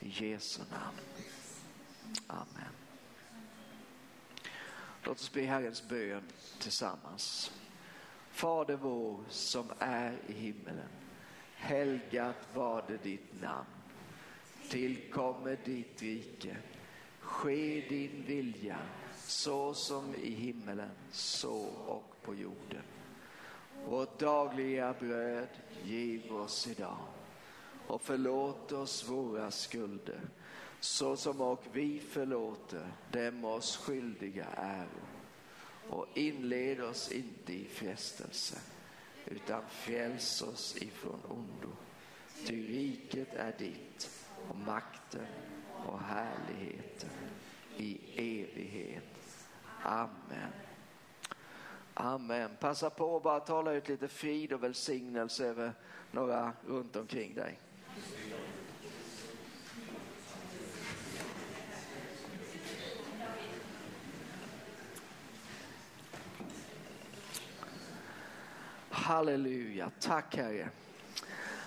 I 0.00 0.08
Jesu 0.08 0.62
namn. 0.70 0.96
Amen. 2.26 2.72
Låt 5.02 5.16
oss 5.16 5.32
be 5.32 5.42
Herrens 5.42 5.88
bön 5.88 6.22
tillsammans. 6.58 7.52
Fader 8.30 8.76
vår 8.76 9.24
som 9.28 9.72
är 9.78 10.18
i 10.26 10.32
himmelen 10.32 11.01
Helgat 11.62 12.48
var 12.54 12.84
det 12.88 13.02
ditt 13.02 13.40
namn. 13.40 13.66
Tillkommer 14.68 15.58
ditt 15.64 16.02
rike. 16.02 16.56
Ske 17.20 17.84
din 17.88 18.24
vilja 18.26 18.78
så 19.16 19.74
som 19.74 20.14
i 20.14 20.30
himmelen, 20.30 20.90
så 21.12 21.66
och 21.86 22.16
på 22.22 22.34
jorden. 22.34 22.82
Vårt 23.88 24.18
dagliga 24.18 24.94
bröd 25.00 25.48
giv 25.84 26.32
oss 26.32 26.66
idag 26.66 26.98
och 27.86 28.02
förlåt 28.02 28.72
oss 28.72 29.08
våra 29.08 29.50
skulder 29.50 30.20
så 30.80 31.16
som 31.16 31.40
och 31.40 31.64
vi 31.72 32.00
förlåter 32.00 32.92
dem 33.12 33.44
oss 33.44 33.76
skyldiga 33.76 34.46
äro. 34.56 35.02
Och 35.88 36.06
inled 36.14 36.80
oss 36.80 37.12
inte 37.12 37.52
i 37.52 37.64
frestelse 37.64 38.58
utan 39.26 39.62
fräls 39.68 40.42
oss 40.42 40.76
ifrån 40.82 41.20
ondo. 41.28 41.68
Ty 42.46 42.66
riket 42.66 43.34
är 43.34 43.54
ditt 43.58 44.10
och 44.48 44.56
makten 44.56 45.26
och 45.86 46.00
härligheten 46.00 47.10
i 47.76 48.00
evighet. 48.16 49.04
Amen. 49.82 50.52
Amen. 51.94 52.50
Passa 52.60 52.90
på 52.90 53.16
att 53.16 53.22
bara 53.22 53.40
tala 53.40 53.72
ut 53.72 53.88
lite 53.88 54.08
frid 54.08 54.52
och 54.52 54.62
välsignelse 54.62 55.46
över 55.46 55.72
några 56.10 56.52
runt 56.66 56.96
omkring 56.96 57.34
dig. 57.34 57.58
Halleluja, 69.12 69.90
tack 70.00 70.36
Herre. 70.36 70.68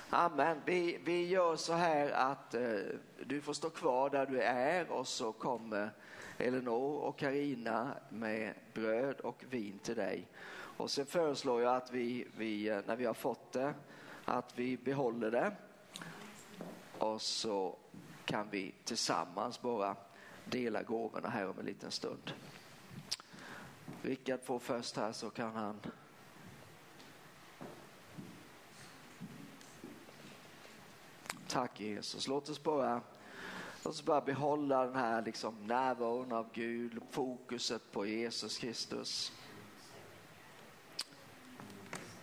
Amen. 0.09 0.61
Vi, 0.65 0.99
vi 1.05 1.27
gör 1.27 1.55
så 1.55 1.73
här 1.73 2.11
att 2.11 2.53
eh, 2.53 2.79
du 3.25 3.41
får 3.41 3.53
stå 3.53 3.69
kvar 3.69 4.09
där 4.09 4.25
du 4.25 4.41
är 4.41 4.91
och 4.91 5.07
så 5.07 5.31
kommer 5.31 5.91
Elinor 6.37 6.99
och 6.99 7.19
Karina 7.19 7.93
med 8.09 8.53
bröd 8.73 9.19
och 9.19 9.43
vin 9.49 9.79
till 9.79 9.95
dig. 9.95 10.27
Och 10.77 10.91
sen 10.91 11.05
föreslår 11.05 11.61
jag 11.61 11.75
att 11.75 11.91
vi, 11.91 12.27
vi, 12.37 12.69
eh, 12.69 12.79
när 12.87 12.95
vi 12.95 13.05
har 13.05 13.13
fått 13.13 13.51
det, 13.51 13.73
att 14.25 14.59
vi 14.59 14.77
behåller 14.77 15.31
det. 15.31 15.55
Och 16.97 17.21
så 17.21 17.75
kan 18.25 18.39
kan 18.45 18.49
vi 18.49 18.73
tillsammans 18.83 19.61
bara 19.61 19.95
dela 20.45 20.83
gåvorna 20.83 21.29
här 21.29 21.49
om 21.49 21.59
en 21.59 21.65
liten 21.65 21.91
stund. 21.91 22.31
Rickard 24.01 24.39
får 24.43 24.59
först 24.59 24.97
här 24.97 25.11
så 25.11 25.29
kan 25.29 25.55
han 25.55 25.79
Tack 31.47 31.79
Jesus. 31.81 32.27
Låt 32.27 32.49
oss 32.49 32.63
bara, 32.63 33.01
låt 33.83 33.93
oss 33.93 34.05
bara 34.05 34.21
behålla 34.21 34.85
den 34.85 34.95
här 34.95 35.21
liksom 35.21 35.55
närvaron 35.67 36.31
av 36.31 36.49
Gud, 36.53 36.99
fokuset 37.11 37.91
på 37.91 38.05
Jesus 38.05 38.57
Kristus. 38.57 39.31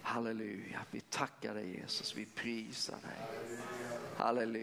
Halleluja, 0.02 0.80
vi 0.90 1.00
tackar 1.00 1.54
dig 1.54 1.78
Jesus, 1.78 2.16
vi 2.16 2.26
prisar 2.26 2.96
dig. 3.02 3.58
Halleluja. 4.16 4.60